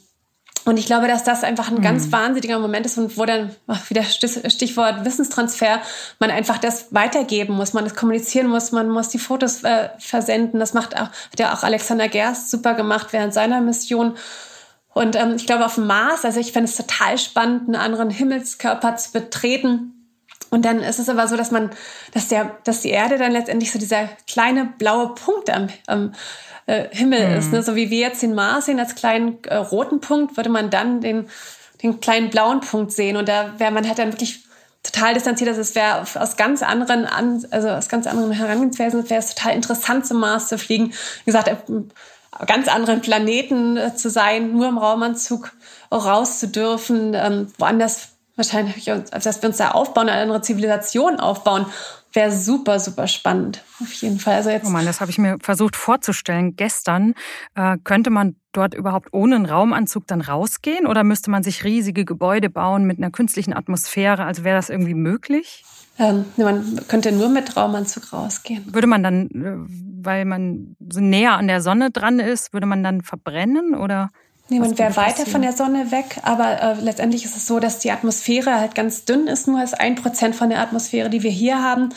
Und 0.65 0.77
ich 0.77 0.87
glaube, 0.87 1.07
dass 1.07 1.23
das 1.23 1.43
einfach 1.43 1.69
ein 1.69 1.81
ganz 1.81 2.07
mhm. 2.07 2.11
wahnsinniger 2.11 2.57
Moment 2.57 2.87
ist 2.87 2.97
und 2.97 3.17
wo 3.17 3.25
dann, 3.25 3.55
wieder 3.87 4.03
Stichwort 4.03 5.05
Wissenstransfer, 5.05 5.79
man 6.19 6.31
einfach 6.31 6.57
das 6.57 6.87
weitergeben 6.89 7.53
muss, 7.53 7.73
man 7.73 7.83
das 7.83 7.95
kommunizieren 7.95 8.47
muss, 8.47 8.71
man 8.71 8.89
muss 8.89 9.09
die 9.09 9.19
Fotos 9.19 9.63
äh, 9.63 9.89
versenden. 9.99 10.59
Das 10.59 10.73
macht 10.73 10.95
auch, 10.95 11.09
hat 11.09 11.39
ja 11.39 11.53
auch 11.53 11.61
Alexander 11.63 12.07
Gerst 12.07 12.49
super 12.49 12.73
gemacht 12.73 13.07
während 13.11 13.33
seiner 13.33 13.61
Mission. 13.61 14.15
Und 14.93 15.15
ähm, 15.15 15.35
ich 15.35 15.45
glaube, 15.45 15.65
auf 15.65 15.75
dem 15.75 15.85
Mars, 15.85 16.25
also 16.25 16.39
ich 16.39 16.51
fände 16.51 16.69
es 16.69 16.77
total 16.77 17.17
spannend, 17.19 17.67
einen 17.67 17.75
anderen 17.75 18.09
Himmelskörper 18.09 18.95
zu 18.95 19.11
betreten. 19.11 19.94
Und 20.49 20.63
dann 20.65 20.79
ist 20.79 20.99
es 20.99 21.09
aber 21.09 21.27
so, 21.27 21.35
dass 21.35 21.51
man, 21.51 21.71
dass 22.13 22.27
der, 22.27 22.57
dass 22.63 22.81
die 22.81 22.89
Erde 22.89 23.17
dann 23.17 23.31
letztendlich 23.31 23.71
so 23.71 23.79
dieser 23.79 24.09
kleine 24.27 24.73
blaue 24.77 25.13
Punkt 25.15 25.49
am, 25.49 25.67
am 25.87 26.13
äh, 26.65 26.85
Himmel 26.91 27.29
mhm. 27.29 27.35
ist. 27.37 27.51
Ne? 27.51 27.63
So 27.63 27.75
wie 27.75 27.89
wir 27.89 27.99
jetzt 27.99 28.21
den 28.21 28.33
Mars 28.33 28.65
sehen 28.65 28.79
als 28.79 28.95
kleinen 28.95 29.43
äh, 29.43 29.55
roten 29.55 29.99
Punkt, 29.99 30.37
würde 30.37 30.49
man 30.49 30.69
dann 30.69 31.01
den, 31.01 31.27
den 31.83 31.99
kleinen 31.99 32.29
blauen 32.29 32.61
Punkt 32.61 32.91
sehen. 32.91 33.17
Und 33.17 33.29
da 33.29 33.53
wäre 33.57 33.71
man 33.71 33.87
halt 33.87 33.99
dann 33.99 34.11
wirklich 34.11 34.45
total 34.83 35.13
distanziert. 35.13 35.49
Also 35.49 35.61
es 35.61 35.75
wäre 35.75 36.05
aus 36.15 36.37
ganz 36.37 36.61
anderen, 36.61 37.05
also 37.51 37.69
aus 37.69 37.89
ganz 37.89 38.07
anderen 38.07 38.31
Herangehensweisen 38.31 39.09
wäre 39.09 39.19
es 39.19 39.33
total 39.33 39.55
interessant 39.55 40.05
zum 40.05 40.19
Mars 40.19 40.47
zu 40.47 40.57
fliegen. 40.57 40.91
Wie 41.23 41.31
gesagt, 41.31 41.47
äh, 41.47 42.45
ganz 42.45 42.67
anderen 42.67 43.01
Planeten 43.01 43.77
äh, 43.77 43.95
zu 43.95 44.09
sein, 44.09 44.51
nur 44.51 44.67
im 44.67 44.77
Raumanzug 44.77 45.53
raus 45.91 46.39
zu 46.39 46.47
dürfen, 46.47 47.13
ähm, 47.13 47.47
woanders 47.57 48.14
wahrscheinlich, 48.35 48.85
dass 48.85 49.41
wir 49.41 49.49
uns 49.49 49.57
da 49.57 49.71
aufbauen, 49.71 50.09
eine 50.09 50.21
andere 50.21 50.41
Zivilisation 50.41 51.19
aufbauen 51.19 51.65
wäre 52.15 52.31
super, 52.31 52.79
super 52.79 53.07
spannend. 53.07 53.63
Auf 53.81 53.91
jeden 53.93 54.19
Fall. 54.19 54.35
Also 54.35 54.49
jetzt 54.49 54.65
oh 54.65 54.69
Mann, 54.69 54.85
das 54.85 55.01
habe 55.01 55.11
ich 55.11 55.17
mir 55.17 55.37
versucht 55.41 55.75
vorzustellen. 55.75 56.55
Gestern 56.55 57.13
äh, 57.55 57.77
könnte 57.83 58.09
man 58.09 58.37
dort 58.53 58.73
überhaupt 58.73 59.09
ohne 59.13 59.35
einen 59.35 59.45
Raumanzug 59.45 60.07
dann 60.07 60.21
rausgehen 60.21 60.87
oder 60.87 61.03
müsste 61.03 61.29
man 61.29 61.43
sich 61.43 61.63
riesige 61.63 62.05
Gebäude 62.05 62.49
bauen 62.49 62.85
mit 62.85 62.97
einer 62.97 63.11
künstlichen 63.11 63.53
Atmosphäre? 63.53 64.23
Also 64.23 64.43
wäre 64.43 64.55
das 64.55 64.69
irgendwie 64.69 64.93
möglich? 64.93 65.65
Ähm, 65.99 66.25
man 66.37 66.81
könnte 66.87 67.11
nur 67.11 67.29
mit 67.29 67.55
Raumanzug 67.55 68.11
rausgehen. 68.11 68.73
Würde 68.73 68.87
man 68.87 69.03
dann, 69.03 69.29
äh, 69.29 70.03
weil 70.03 70.25
man 70.25 70.75
so 70.89 71.01
näher 71.01 71.33
an 71.33 71.47
der 71.47 71.61
Sonne 71.61 71.91
dran 71.91 72.19
ist, 72.19 72.53
würde 72.53 72.65
man 72.65 72.83
dann 72.83 73.01
verbrennen 73.01 73.75
oder? 73.75 74.09
Nee, 74.47 74.59
man 74.59 74.77
wäre 74.77 74.95
weiter 74.95 75.25
von 75.25 75.41
der 75.41 75.53
Sonne 75.53 75.91
weg, 75.91 76.17
aber 76.21 76.61
äh, 76.61 76.73
letztendlich 76.79 77.25
ist 77.25 77.35
es 77.35 77.47
so, 77.47 77.59
dass 77.59 77.79
die 77.79 77.91
Atmosphäre 77.91 78.59
halt 78.59 78.75
ganz 78.75 79.03
dünn 79.03 79.25
ist, 79.25 79.47
nur 79.47 79.59
als 79.59 79.73
ein 79.73 79.95
Prozent 79.95 80.35
von 80.35 80.49
der 80.49 80.59
Atmosphäre, 80.59 81.09
die 81.09 81.23
wir 81.23 81.31
hier 81.31 81.63
haben. 81.63 81.89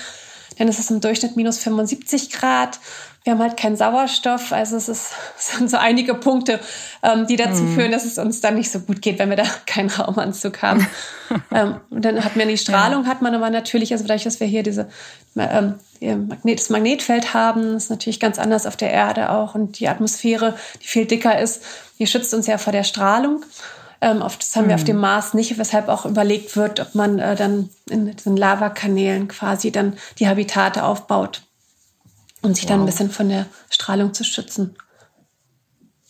Denn 0.59 0.66
es 0.66 0.78
ist 0.78 0.90
im 0.90 1.01
Durchschnitt 1.01 1.36
minus 1.36 1.59
75 1.59 2.30
Grad. 2.30 2.80
Wir 3.22 3.34
haben 3.34 3.42
halt 3.42 3.59
keinen 3.59 3.76
Sauerstoff. 3.76 4.53
Also 4.53 4.76
es, 4.76 4.88
ist, 4.88 5.12
es 5.38 5.59
sind 5.59 5.70
so 5.70 5.76
einige 5.76 6.14
Punkte, 6.14 6.59
ähm, 7.03 7.26
die 7.26 7.36
dazu 7.36 7.62
mhm. 7.62 7.74
führen, 7.74 7.92
dass 7.92 8.07
es 8.07 8.16
uns 8.16 8.40
dann 8.40 8.55
nicht 8.55 8.70
so 8.70 8.80
gut 8.80 9.03
geht, 9.03 9.18
wenn 9.18 9.28
wir 9.28 9.36
da 9.36 9.44
keinen 9.66 9.90
Raumanzug 9.90 10.62
haben. 10.62 10.86
ähm, 11.53 11.76
und 11.90 12.03
dann 12.05 12.24
hat 12.24 12.36
man 12.36 12.49
die 12.49 12.57
Strahlung, 12.57 13.05
ja. 13.05 13.11
hat 13.11 13.20
man 13.20 13.34
aber 13.34 13.51
natürlich, 13.51 13.92
also 13.92 14.05
dadurch, 14.05 14.24
dass 14.24 14.40
wir 14.40 14.46
hier 14.46 14.62
diese 14.62 14.88
ähm, 15.36 15.74
Magnet, 16.01 16.61
das 16.61 16.70
Magnetfeld 16.70 17.34
haben, 17.34 17.76
ist 17.76 17.90
natürlich 17.90 18.20
ganz 18.20 18.38
anders 18.38 18.66
auf 18.66 18.76
der 18.76 18.90
Erde 18.90 19.30
auch. 19.30 19.55
Und 19.55 19.78
die 19.78 19.88
Atmosphäre, 19.88 20.57
die 20.82 20.86
viel 20.86 21.05
dicker 21.05 21.38
ist, 21.38 21.62
die 21.99 22.07
schützt 22.07 22.34
uns 22.34 22.46
ja 22.46 22.59
vor 22.59 22.72
der 22.72 22.84
Strahlung. 22.84 23.44
Ähm, 24.01 24.22
oft, 24.22 24.42
das 24.42 24.55
haben 24.55 24.64
mhm. 24.64 24.68
wir 24.68 24.74
auf 24.76 24.84
dem 24.84 24.99
Mars 24.99 25.34
nicht, 25.34 25.59
weshalb 25.59 25.88
auch 25.88 26.07
überlegt 26.07 26.57
wird, 26.57 26.78
ob 26.80 26.94
man 26.94 27.18
äh, 27.18 27.34
dann 27.34 27.70
in 27.90 28.14
diesen 28.14 28.36
Lavakanälen 28.36 29.26
quasi 29.26 29.72
dann 29.72 29.99
die 30.18 30.28
Habitate 30.28 30.84
aufbaut, 30.84 31.42
um 32.42 32.55
sich 32.55 32.64
wow. 32.64 32.70
dann 32.70 32.80
ein 32.80 32.86
bisschen 32.86 33.11
von 33.11 33.28
der 33.28 33.46
Strahlung 33.70 34.14
zu 34.14 34.22
schützen. 34.22 34.76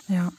Ja. 0.09 0.31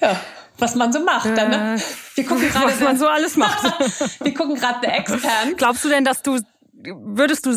Ja, 0.00 0.20
was 0.58 0.74
man 0.74 0.92
so 0.92 1.00
macht. 1.00 1.26
Äh, 1.26 1.34
dann, 1.34 1.50
ne? 1.50 1.74
Äh, 1.74 1.80
wir 2.14 2.26
gucken 2.26 2.48
gerade, 2.48 2.66
was 2.66 2.80
man 2.80 2.98
so 2.98 3.08
alles 3.08 3.36
macht. 3.36 3.64
wir 4.20 4.34
gucken 4.34 4.54
gerade 4.54 4.78
The 4.82 4.88
Expanse. 4.88 5.54
Glaubst 5.56 5.84
du 5.84 5.88
denn, 5.88 6.04
dass 6.04 6.22
du 6.22 6.38
würdest 6.72 7.46
du 7.46 7.52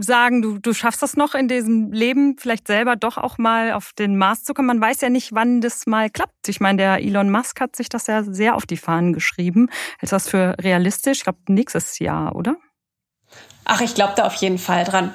sagen, 0.00 0.42
du, 0.42 0.58
du 0.58 0.72
schaffst 0.72 1.02
das 1.02 1.16
noch 1.16 1.34
in 1.34 1.48
diesem 1.48 1.92
Leben, 1.92 2.36
vielleicht 2.38 2.66
selber 2.66 2.96
doch 2.96 3.18
auch 3.18 3.38
mal 3.38 3.72
auf 3.72 3.92
den 3.92 4.16
Mars 4.16 4.44
zu 4.44 4.54
kommen. 4.54 4.66
Man 4.66 4.80
weiß 4.80 5.00
ja 5.00 5.10
nicht, 5.10 5.34
wann 5.34 5.60
das 5.60 5.86
mal 5.86 6.10
klappt. 6.10 6.48
Ich 6.48 6.60
meine, 6.60 6.78
der 6.78 6.98
Elon 6.98 7.30
Musk 7.30 7.60
hat 7.60 7.76
sich 7.76 7.88
das 7.88 8.06
ja 8.06 8.22
sehr 8.22 8.56
auf 8.56 8.66
die 8.66 8.76
Fahnen 8.76 9.12
geschrieben. 9.12 9.68
Ist 10.00 10.12
das 10.12 10.28
für 10.28 10.56
realistisch? 10.60 11.18
Ich 11.18 11.24
glaube, 11.24 11.38
nächstes 11.48 11.98
Jahr, 11.98 12.34
oder? 12.36 12.56
Ach, 13.66 13.80
ich 13.80 13.94
glaube 13.94 14.12
da 14.14 14.26
auf 14.26 14.34
jeden 14.34 14.58
Fall 14.58 14.84
dran. 14.84 15.14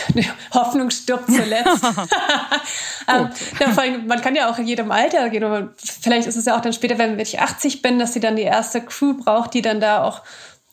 Hoffnung 0.54 0.90
stirbt 0.90 1.26
zuletzt. 1.26 1.84
ähm, 3.08 3.30
ja, 3.60 3.98
man 4.06 4.20
kann 4.22 4.34
ja 4.34 4.50
auch 4.50 4.58
in 4.58 4.66
jedem 4.66 4.90
Alter 4.90 5.28
gehen. 5.28 5.70
Vielleicht 5.76 6.26
ist 6.26 6.36
es 6.36 6.46
ja 6.46 6.56
auch 6.56 6.62
dann 6.62 6.72
später, 6.72 6.98
wenn 6.98 7.18
ich 7.18 7.40
80 7.40 7.82
bin, 7.82 7.98
dass 7.98 8.14
sie 8.14 8.20
dann 8.20 8.36
die 8.36 8.42
erste 8.42 8.80
Crew 8.80 9.14
braucht, 9.14 9.52
die 9.52 9.60
dann 9.60 9.80
da 9.80 10.02
auch 10.02 10.22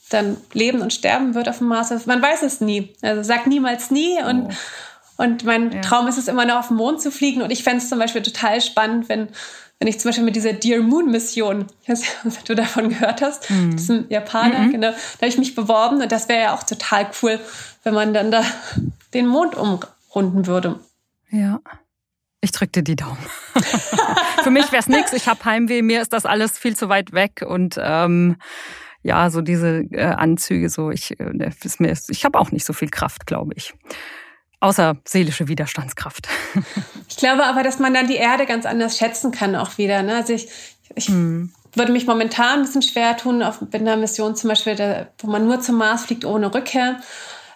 dann 0.10 0.38
leben 0.54 0.82
und 0.82 0.94
sterben 0.94 1.36
wird 1.36 1.50
auf 1.50 1.60
dem 1.60 1.68
Mars. 1.68 1.92
Also 1.92 2.06
man 2.08 2.22
weiß 2.22 2.44
es 2.44 2.62
nie. 2.62 2.96
Also 3.02 3.24
sagt 3.24 3.48
niemals 3.48 3.92
nie. 3.92 4.18
Und, 4.24 4.50
oh. 5.18 5.24
und 5.24 5.44
mein 5.44 5.72
ja. 5.72 5.82
Traum 5.82 6.08
ist 6.08 6.18
es 6.18 6.28
immer 6.28 6.46
noch 6.46 6.58
auf 6.58 6.68
den 6.70 6.78
Mond 6.78 7.02
zu 7.02 7.12
fliegen. 7.12 7.42
Und 7.42 7.52
ich 7.52 7.64
fände 7.64 7.80
es 7.80 7.90
zum 7.90 8.00
Beispiel 8.00 8.22
total 8.22 8.62
spannend, 8.62 9.10
wenn 9.10 9.30
wenn 9.80 9.88
ich 9.88 10.00
zum 10.00 10.10
Beispiel 10.10 10.24
mit 10.24 10.36
dieser 10.36 10.54
Dear 10.54 10.82
Moon 10.82 11.12
Mission, 11.12 11.68
ich 11.84 11.90
weiß 11.90 12.00
nicht, 12.24 12.38
ob 12.40 12.46
du 12.46 12.56
davon 12.56 12.90
gehört 12.90 13.22
hast, 13.22 13.50
mhm. 13.50 13.76
ein 13.90 14.06
Japaner, 14.10 14.60
mhm. 14.60 14.72
genau, 14.72 14.92
da 14.92 15.18
habe 15.18 15.28
ich 15.28 15.38
mich 15.38 15.56
beworben 15.56 16.02
und 16.02 16.12
das 16.12 16.30
wäre 16.30 16.42
ja 16.42 16.56
auch 16.56 16.64
total 16.64 17.10
cool, 17.22 17.40
wenn 17.84 17.94
man 17.94 18.14
dann 18.14 18.32
da 18.32 18.44
den 19.14 19.28
Mond 19.28 19.56
umrunden 19.56 20.48
würde. 20.48 20.80
Ja. 21.30 21.60
Ich 22.40 22.52
drücke 22.52 22.72
dir 22.72 22.84
die 22.84 22.96
Daumen. 22.96 23.18
Für 24.44 24.52
mich 24.52 24.72
wäre 24.72 24.80
es 24.80 24.88
nichts. 24.88 25.12
Ich 25.12 25.28
habe 25.28 25.44
Heimweh. 25.44 25.82
Mir 25.82 26.02
ist 26.02 26.14
das 26.14 26.26
alles 26.26 26.58
viel 26.58 26.76
zu 26.76 26.88
weit 26.88 27.12
weg 27.12 27.44
und 27.46 27.78
ähm, 27.82 28.38
ja, 29.08 29.30
so 29.30 29.40
diese 29.40 29.86
äh, 29.92 30.04
Anzüge, 30.04 30.70
so 30.70 30.92
ich, 30.92 31.18
äh, 31.18 31.50
ist 31.64 31.80
mir, 31.80 31.98
ich 32.10 32.26
habe 32.26 32.38
auch 32.38 32.52
nicht 32.52 32.66
so 32.66 32.74
viel 32.74 32.90
Kraft, 32.90 33.26
glaube 33.26 33.54
ich. 33.56 33.74
Außer 34.60 34.98
seelische 35.06 35.48
Widerstandskraft. 35.48 36.28
Ich 37.10 37.16
glaube 37.16 37.46
aber, 37.46 37.64
dass 37.64 37.80
man 37.80 37.94
dann 37.94 38.08
die 38.08 38.18
Erde 38.18 38.46
ganz 38.46 38.66
anders 38.66 38.98
schätzen 38.98 39.32
kann 39.32 39.56
auch 39.56 39.78
wieder. 39.78 40.04
Ne? 40.04 40.18
Also 40.18 40.34
ich, 40.34 40.50
ich 40.94 41.08
hm. 41.08 41.52
würde 41.74 41.94
mich 41.94 42.06
momentan 42.06 42.60
ein 42.60 42.62
bisschen 42.64 42.82
schwer 42.82 43.16
tun 43.16 43.42
auf 43.42 43.60
einer 43.72 43.96
Mission 43.96 44.36
zum 44.36 44.50
Beispiel, 44.50 44.76
da, 44.76 45.08
wo 45.20 45.28
man 45.28 45.48
nur 45.48 45.62
zum 45.62 45.78
Mars 45.78 46.04
fliegt 46.04 46.26
ohne 46.26 46.54
Rückkehr. 46.54 47.00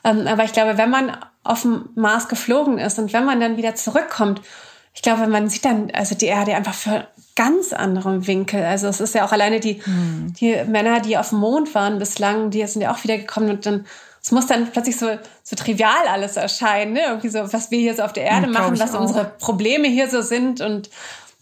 Ähm, 0.03 0.25
aber 0.25 0.45
ich 0.45 0.53
glaube, 0.53 0.77
wenn 0.77 0.89
man 0.89 1.15
auf 1.43 1.63
dem 1.63 1.89
Mars 1.95 2.29
geflogen 2.29 2.79
ist 2.79 2.97
und 2.97 3.11
wenn 3.13 3.25
man 3.25 3.41
dann 3.41 3.57
wieder 3.57 3.75
zurückkommt, 3.75 4.41
ich 4.93 5.01
glaube, 5.01 5.27
man 5.27 5.49
sieht 5.49 5.65
dann 5.65 5.91
also 5.91 6.15
die 6.15 6.27
Erde 6.27 6.55
einfach 6.55 6.73
für 6.73 7.07
ganz 7.41 7.73
anderem 7.73 8.27
Winkel. 8.27 8.63
Also 8.63 8.87
es 8.87 9.01
ist 9.01 9.15
ja 9.15 9.25
auch 9.25 9.31
alleine 9.31 9.59
die, 9.59 9.83
hm. 9.83 10.33
die 10.39 10.63
Männer, 10.67 10.99
die 10.99 11.17
auf 11.17 11.29
dem 11.29 11.39
Mond 11.39 11.73
waren 11.73 11.97
bislang, 11.97 12.51
die 12.51 12.65
sind 12.67 12.83
ja 12.83 12.93
auch 12.93 13.03
wieder 13.03 13.17
gekommen 13.17 13.49
und 13.49 13.65
dann 13.65 13.85
es 14.23 14.31
muss 14.31 14.45
dann 14.45 14.71
plötzlich 14.71 14.97
so, 14.97 15.17
so 15.41 15.55
trivial 15.55 16.07
alles 16.07 16.37
erscheinen, 16.37 16.93
ne? 16.93 17.01
Irgendwie 17.07 17.29
so, 17.29 17.51
was 17.51 17.71
wir 17.71 17.79
hier 17.79 17.95
so 17.95 18.03
auf 18.03 18.13
der 18.13 18.25
Erde 18.25 18.45
ja, 18.45 18.53
machen, 18.53 18.79
was 18.79 18.93
auch. 18.93 19.01
unsere 19.01 19.25
Probleme 19.25 19.87
hier 19.87 20.07
so 20.09 20.21
sind. 20.21 20.61
Und 20.61 20.91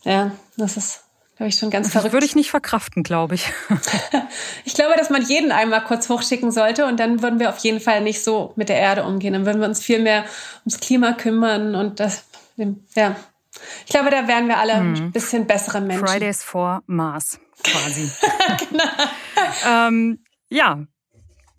ja, 0.06 0.32
das 0.56 0.78
ist, 0.78 1.02
glaube 1.36 1.50
ich, 1.50 1.58
schon 1.58 1.72
ganz 1.72 1.88
das 1.88 1.92
verrückt. 1.92 2.06
Das 2.06 2.14
würde 2.14 2.26
ich 2.26 2.36
nicht 2.36 2.50
verkraften, 2.50 3.04
glaube 3.04 3.36
ich. 3.36 3.52
ich 4.64 4.76
glaube, 4.76 4.94
dass 4.98 5.10
man 5.10 5.22
jeden 5.24 5.52
einmal 5.52 5.84
kurz 5.84 6.08
hochschicken 6.08 6.52
sollte 6.52 6.86
und 6.86 7.02
dann 7.02 7.22
würden 7.22 7.42
wir 7.42 7.50
auf 7.50 7.58
jeden 7.58 7.82
Fall 7.82 8.00
nicht 8.00 8.24
so 8.24 8.54
mit 8.56 8.70
der 8.70 8.78
Erde 8.78 9.04
umgehen. 9.04 9.34
Dann 9.34 9.46
würden 9.46 9.60
wir 9.60 9.68
uns 9.68 9.82
viel 9.82 10.00
mehr 10.00 10.24
ums 10.62 10.80
Klima 10.80 11.12
kümmern 11.12 11.76
und 11.76 12.00
das, 12.00 12.24
ja. 12.96 13.18
Ich 13.86 13.92
glaube, 13.92 14.10
da 14.10 14.28
wären 14.28 14.48
wir 14.48 14.58
alle 14.58 14.78
hm. 14.78 14.94
ein 14.94 15.12
bisschen 15.12 15.48
bessere 15.48 15.82
Menschen. 15.82 16.08
Fridays 16.08 16.44
for 16.44 16.82
Mars, 16.88 17.40
quasi. 17.64 18.10
genau. 18.70 18.84
ähm, 19.68 20.20
ja, 20.50 20.86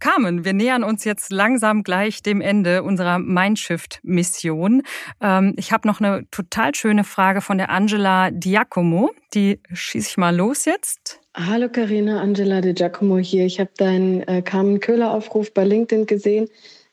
Carmen, 0.00 0.46
wir 0.46 0.54
nähern 0.54 0.82
uns 0.82 1.04
jetzt 1.04 1.30
langsam 1.30 1.82
gleich 1.82 2.22
dem 2.22 2.40
Ende 2.40 2.82
unserer 2.82 3.18
Mindshift-Mission. 3.18 4.82
Ähm, 5.20 5.54
ich 5.58 5.72
habe 5.72 5.86
noch 5.86 6.00
eine 6.00 6.24
total 6.30 6.74
schöne 6.74 7.04
Frage 7.04 7.42
von 7.42 7.58
der 7.58 7.68
Angela 7.68 8.30
Diacomo. 8.30 9.10
Die 9.34 9.60
schieße 9.70 10.08
ich 10.08 10.16
mal 10.16 10.34
los 10.34 10.64
jetzt. 10.64 11.20
Hallo 11.36 11.68
Karina, 11.68 12.20
Angela 12.22 12.62
Di 12.62 12.72
Giacomo 12.72 13.18
hier. 13.18 13.44
Ich 13.44 13.60
habe 13.60 13.70
deinen 13.76 14.22
äh, 14.22 14.40
Carmen 14.40 14.80
Köhler-Aufruf 14.80 15.52
bei 15.52 15.64
LinkedIn 15.64 16.06
gesehen. 16.06 16.48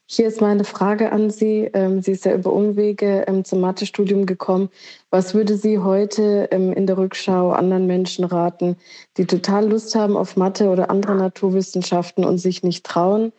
Hier 0.09 0.25
ist 0.29 0.39
meine 0.39 0.63
Frage 0.63 1.11
an 1.11 1.29
Sie. 1.29 1.69
Ähm, 1.73 2.01
sie 2.01 2.13
ist 2.13 2.23
ja 2.23 2.33
über 2.33 2.53
Umwege 2.53 3.25
ähm, 3.27 3.43
zum 3.43 3.59
Mathestudium 3.59 4.25
gekommen. 4.25 4.69
Was 5.09 5.33
würde 5.33 5.57
sie 5.57 5.79
heute 5.79 6.47
ähm, 6.51 6.71
in 6.71 6.87
der 6.87 6.97
Rückschau 6.97 7.51
anderen 7.51 7.87
Menschen 7.87 8.23
raten, 8.23 8.77
die 9.17 9.25
total 9.25 9.67
Lust 9.67 9.95
haben 9.95 10.15
auf 10.15 10.37
Mathe 10.37 10.69
oder 10.69 10.89
andere 10.89 11.15
Naturwissenschaften 11.15 12.23
und 12.23 12.37
sich 12.37 12.63
nicht 12.63 12.85
trauen? 12.85 13.33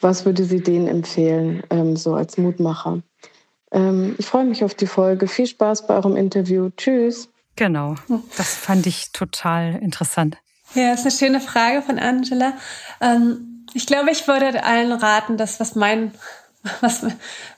Was 0.00 0.26
würde 0.26 0.44
sie 0.44 0.60
denen 0.60 0.86
empfehlen, 0.86 1.64
so 1.96 2.14
als 2.14 2.38
Mutmacher? 2.38 3.02
Ich 3.72 4.26
freue 4.26 4.44
mich 4.44 4.62
auf 4.62 4.74
die 4.74 4.86
Folge. 4.86 5.26
Viel 5.26 5.48
Spaß 5.48 5.88
bei 5.88 5.96
eurem 5.96 6.14
Interview. 6.14 6.70
Tschüss. 6.76 7.28
Genau, 7.56 7.96
das 8.36 8.54
fand 8.54 8.86
ich 8.86 9.10
total 9.10 9.74
interessant. 9.82 10.36
Ja, 10.74 10.92
das 10.92 11.00
ist 11.00 11.22
eine 11.22 11.32
schöne 11.32 11.40
Frage 11.40 11.82
von 11.82 11.98
Angela. 11.98 12.52
Ähm 13.00 13.57
ich 13.74 13.86
glaube, 13.86 14.10
ich 14.10 14.26
würde 14.26 14.64
allen 14.64 14.92
raten, 14.92 15.36
dass 15.36 15.60
was 15.60 15.74
mein, 15.74 16.12
was 16.80 17.06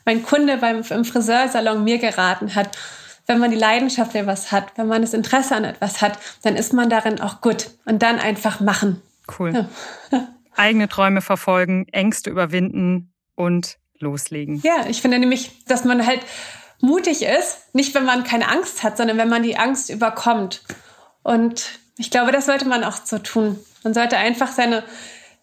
mein 0.04 0.22
Kunde 0.22 0.58
beim, 0.58 0.82
im 0.88 1.04
Friseursalon 1.04 1.84
mir 1.84 1.98
geraten 1.98 2.54
hat, 2.54 2.76
wenn 3.26 3.38
man 3.38 3.50
die 3.50 3.56
Leidenschaft 3.56 4.12
für 4.12 4.26
was 4.26 4.50
hat, 4.50 4.72
wenn 4.76 4.88
man 4.88 5.02
das 5.02 5.14
Interesse 5.14 5.54
an 5.54 5.64
etwas 5.64 6.02
hat, 6.02 6.18
dann 6.42 6.56
ist 6.56 6.72
man 6.72 6.90
darin 6.90 7.20
auch 7.20 7.40
gut. 7.40 7.70
Und 7.84 8.02
dann 8.02 8.18
einfach 8.18 8.60
machen. 8.60 9.00
Cool. 9.38 9.68
Ja. 10.10 10.28
Eigene 10.56 10.88
Träume 10.88 11.20
verfolgen, 11.20 11.86
Ängste 11.92 12.28
überwinden 12.28 13.12
und 13.36 13.78
loslegen. 13.98 14.60
Ja, 14.64 14.86
ich 14.88 15.00
finde 15.00 15.18
nämlich, 15.18 15.64
dass 15.66 15.84
man 15.84 16.06
halt 16.06 16.20
mutig 16.80 17.22
ist, 17.22 17.74
nicht 17.74 17.94
wenn 17.94 18.04
man 18.04 18.24
keine 18.24 18.48
Angst 18.48 18.82
hat, 18.82 18.96
sondern 18.96 19.16
wenn 19.16 19.28
man 19.28 19.42
die 19.42 19.56
Angst 19.56 19.90
überkommt. 19.90 20.62
Und 21.22 21.78
ich 21.98 22.10
glaube, 22.10 22.32
das 22.32 22.46
sollte 22.46 22.66
man 22.66 22.82
auch 22.82 22.96
so 23.04 23.18
tun. 23.18 23.58
Man 23.84 23.94
sollte 23.94 24.16
einfach 24.16 24.48
seine 24.48 24.82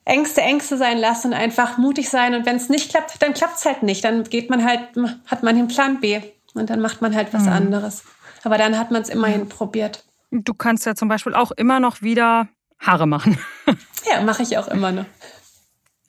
Ängste 0.08 0.41
Ängste 0.41 0.78
sein 0.78 0.97
lassen 0.97 1.28
und 1.28 1.34
einfach 1.34 1.78
mutig 1.78 2.10
sein. 2.10 2.34
Und 2.34 2.45
wenn 2.45 2.55
es 2.55 2.70
nicht 2.70 2.89
klappt, 2.91 3.22
dann 3.22 3.34
klappt 3.34 3.58
es 3.58 3.66
halt 3.66 3.84
nicht. 3.84 4.05
Dann 4.05 4.24
geht 4.24 4.49
man 4.49 4.64
halt, 4.64 4.80
hat 5.26 5.43
man 5.43 5.55
den 5.55 5.68
Plan 5.68 5.99
B 5.99 6.22
und 6.53 6.70
dann 6.70 6.80
macht 6.80 7.01
man 7.01 7.14
halt 7.14 7.34
was 7.34 7.43
mhm. 7.43 7.49
anderes. 7.51 8.03
Aber 8.43 8.58
dann 8.58 8.78
hat 8.80 8.89
man 8.89 9.01
es 9.01 9.10
immerhin 9.10 9.41
mhm. 9.41 9.49
probiert. 9.49 10.05
Du 10.32 10.53
kannst 10.53 10.86
ja 10.86 10.95
zum 10.95 11.10
Beispiel 11.10 11.34
auch 11.34 11.51
immer 11.51 11.82
noch 11.82 12.01
wieder 12.01 12.47
Haare 12.80 13.05
machen. 13.05 13.38
ja, 14.10 14.22
mache 14.22 14.43
ich 14.43 14.58
auch 14.58 14.70
immer 14.70 14.93
noch. 14.93 15.05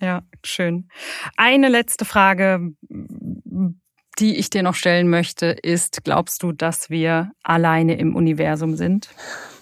Ja, 0.01 0.23
schön. 0.45 0.89
Eine 1.37 1.69
letzte 1.69 2.05
Frage, 2.05 2.71
die 4.21 4.37
ich 4.37 4.49
dir 4.51 4.63
noch 4.63 4.77
stellen 4.77 5.09
möchte, 5.09 5.47
ist, 5.47 6.05
glaubst 6.05 6.45
du, 6.45 6.53
dass 6.53 6.89
wir 6.89 7.33
alleine 7.43 7.99
im 7.99 8.15
Universum 8.15 8.77
sind? 8.77 9.09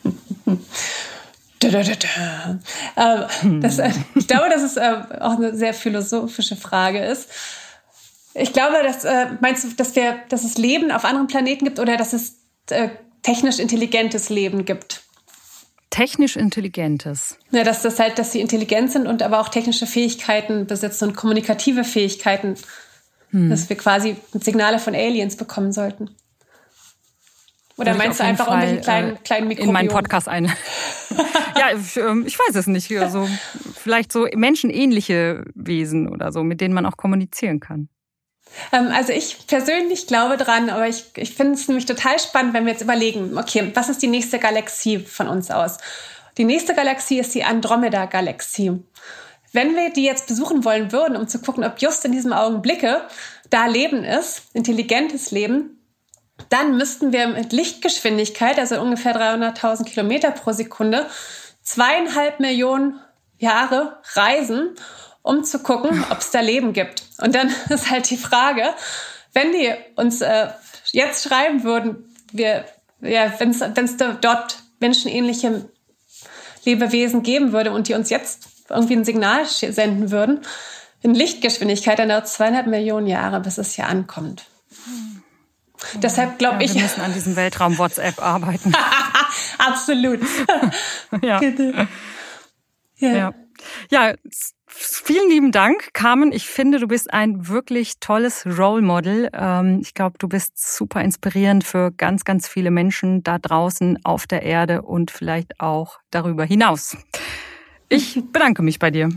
Da, 1.60 1.68
da, 1.68 1.82
da, 1.82 3.28
ähm, 3.42 3.60
das, 3.62 3.78
äh, 3.78 3.90
ich 4.14 4.26
glaube, 4.26 4.50
dass 4.50 4.62
es 4.62 4.76
äh, 4.76 4.96
auch 5.20 5.36
eine 5.36 5.56
sehr 5.56 5.72
philosophische 5.72 6.56
Frage 6.56 7.02
ist. 7.04 7.30
Ich 8.34 8.52
glaube, 8.52 8.76
dass 8.82 9.04
äh, 9.04 9.28
meinst 9.40 9.64
du, 9.64 9.68
dass 9.74 9.96
wir, 9.96 10.18
dass 10.28 10.44
es 10.44 10.58
Leben 10.58 10.90
auf 10.90 11.04
anderen 11.04 11.26
Planeten 11.26 11.64
gibt 11.64 11.78
oder 11.78 11.96
dass 11.96 12.12
es 12.12 12.36
äh, 12.68 12.90
technisch 13.22 13.58
intelligentes 13.58 14.28
Leben 14.28 14.64
gibt? 14.66 15.02
Technisch 15.88 16.36
intelligentes. 16.36 17.38
Ja, 17.52 17.64
dass 17.64 17.80
das 17.80 17.98
halt, 17.98 18.18
dass 18.18 18.32
sie 18.32 18.40
intelligent 18.40 18.92
sind 18.92 19.06
und 19.06 19.22
aber 19.22 19.40
auch 19.40 19.48
technische 19.48 19.86
Fähigkeiten 19.86 20.66
besitzen 20.66 21.08
und 21.08 21.16
kommunikative 21.16 21.84
Fähigkeiten, 21.84 22.56
hm. 23.30 23.48
dass 23.48 23.70
wir 23.70 23.76
quasi 23.76 24.16
Signale 24.32 24.78
von 24.78 24.94
Aliens 24.94 25.36
bekommen 25.36 25.72
sollten. 25.72 26.10
Oder 27.78 27.94
meinst 27.94 28.20
du 28.20 28.24
einfach 28.24 28.46
Fall, 28.46 28.62
irgendwelche 28.62 28.82
kleinen, 28.82 29.16
äh, 29.16 29.18
kleinen 29.22 29.48
Mikrobiom? 29.48 29.68
In 29.68 29.72
meinen 29.74 29.88
Podcast 29.88 30.28
ein. 30.28 30.46
ja, 31.58 31.76
ich, 31.76 31.96
ähm, 31.96 32.24
ich, 32.26 32.38
weiß 32.38 32.54
es 32.54 32.66
nicht. 32.66 32.90
Also, 32.98 33.28
vielleicht 33.74 34.12
so 34.12 34.26
menschenähnliche 34.34 35.44
Wesen 35.54 36.08
oder 36.08 36.32
so, 36.32 36.42
mit 36.42 36.60
denen 36.60 36.74
man 36.74 36.86
auch 36.86 36.96
kommunizieren 36.96 37.60
kann. 37.60 37.88
Ähm, 38.72 38.88
also 38.92 39.12
ich 39.12 39.46
persönlich 39.46 40.06
glaube 40.06 40.36
dran, 40.36 40.70
aber 40.70 40.88
ich, 40.88 41.04
ich 41.16 41.34
finde 41.34 41.54
es 41.54 41.68
nämlich 41.68 41.86
total 41.86 42.18
spannend, 42.18 42.54
wenn 42.54 42.64
wir 42.64 42.72
jetzt 42.72 42.82
überlegen, 42.82 43.36
okay, 43.36 43.70
was 43.74 43.88
ist 43.88 44.02
die 44.02 44.06
nächste 44.06 44.38
Galaxie 44.38 44.98
von 44.98 45.28
uns 45.28 45.50
aus? 45.50 45.78
Die 46.38 46.44
nächste 46.44 46.74
Galaxie 46.74 47.18
ist 47.18 47.34
die 47.34 47.44
Andromeda-Galaxie. 47.44 48.82
Wenn 49.52 49.74
wir 49.74 49.90
die 49.90 50.04
jetzt 50.04 50.26
besuchen 50.26 50.64
wollen 50.64 50.92
würden, 50.92 51.16
um 51.16 51.28
zu 51.28 51.40
gucken, 51.40 51.64
ob 51.64 51.80
just 51.80 52.04
in 52.04 52.12
diesem 52.12 52.32
Augenblicke 52.32 53.02
da 53.48 53.66
Leben 53.66 54.04
ist, 54.04 54.42
intelligentes 54.52 55.30
Leben, 55.30 55.75
dann 56.48 56.76
müssten 56.76 57.12
wir 57.12 57.28
mit 57.28 57.52
Lichtgeschwindigkeit, 57.52 58.58
also 58.58 58.80
ungefähr 58.80 59.16
300.000 59.16 59.84
Kilometer 59.84 60.30
pro 60.30 60.52
Sekunde, 60.52 61.06
zweieinhalb 61.62 62.40
Millionen 62.40 63.00
Jahre 63.38 63.98
reisen, 64.14 64.74
um 65.22 65.44
zu 65.44 65.58
gucken, 65.58 66.04
ob 66.10 66.18
es 66.18 66.30
da 66.30 66.40
Leben 66.40 66.72
gibt. 66.72 67.02
Und 67.18 67.34
dann 67.34 67.52
ist 67.68 67.90
halt 67.90 68.08
die 68.10 68.16
Frage, 68.16 68.62
wenn 69.32 69.52
die 69.52 69.74
uns 69.96 70.20
äh, 70.20 70.48
jetzt 70.92 71.28
schreiben 71.28 71.62
würden, 71.64 72.14
wir, 72.32 72.64
ja, 73.00 73.32
wenn 73.38 73.50
es 73.50 73.96
dort 74.20 74.58
menschenähnliche 74.78 75.68
Lebewesen 76.64 77.22
geben 77.22 77.52
würde 77.52 77.72
und 77.72 77.88
die 77.88 77.94
uns 77.94 78.10
jetzt 78.10 78.48
irgendwie 78.68 78.96
ein 78.96 79.04
Signal 79.04 79.44
senden 79.46 80.10
würden, 80.10 80.40
in 81.02 81.14
Lichtgeschwindigkeit, 81.14 81.98
dann 81.98 82.08
dauert 82.08 82.28
zweieinhalb 82.28 82.66
Millionen 82.66 83.06
Jahre, 83.06 83.40
bis 83.40 83.58
es 83.58 83.74
hier 83.74 83.86
ankommt. 83.86 84.46
Deshalb 85.94 86.38
glaube 86.38 86.56
ja, 86.56 86.62
ich. 86.62 86.74
Wir 86.74 86.82
müssen 86.82 87.00
an 87.00 87.12
diesem 87.12 87.36
Weltraum-WhatsApp 87.36 88.20
arbeiten. 88.22 88.72
Absolut. 89.58 90.20
ja. 91.22 91.40
ja. 91.42 91.86
ja. 92.98 93.34
Ja, 93.90 94.14
vielen 94.66 95.28
lieben 95.30 95.52
Dank, 95.52 95.92
Carmen. 95.92 96.32
Ich 96.32 96.46
finde, 96.46 96.78
du 96.78 96.86
bist 96.86 97.12
ein 97.12 97.48
wirklich 97.48 97.94
tolles 98.00 98.46
Role 98.46 98.82
Model. 98.82 99.30
Ähm, 99.32 99.80
ich 99.82 99.94
glaube, 99.94 100.18
du 100.18 100.28
bist 100.28 100.58
super 100.58 101.00
inspirierend 101.00 101.64
für 101.64 101.90
ganz, 101.92 102.24
ganz 102.24 102.48
viele 102.48 102.70
Menschen 102.70 103.22
da 103.22 103.38
draußen 103.38 103.98
auf 104.04 104.26
der 104.26 104.42
Erde 104.42 104.82
und 104.82 105.10
vielleicht 105.10 105.60
auch 105.60 105.98
darüber 106.10 106.44
hinaus. 106.44 106.96
Ich 107.88 108.22
bedanke 108.32 108.62
mich 108.62 108.78
bei 108.78 108.90
dir. 108.90 109.10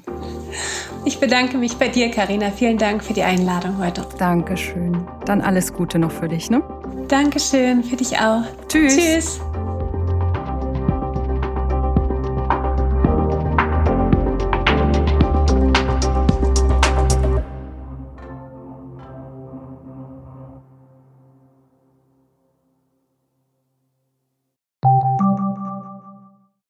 Ich 1.06 1.20
bedanke 1.20 1.58
mich 1.58 1.76
bei 1.76 1.88
dir, 1.88 2.12
Karina. 2.12 2.52
Vielen 2.52 2.78
Dank 2.78 3.04
für 3.04 3.14
die 3.14 3.24
Einladung 3.24 3.78
heute. 3.78 4.06
Dankeschön. 4.18 5.08
Dann 5.26 5.42
alles 5.42 5.74
Gute 5.74 5.98
noch 5.98 6.12
für 6.12 6.28
dich, 6.28 6.50
ne? 6.50 6.62
Dankeschön, 7.08 7.84
für 7.84 7.96
dich 7.96 8.18
auch. 8.20 8.44
Tschüss. 8.68 8.96
Tschüss. 8.96 9.42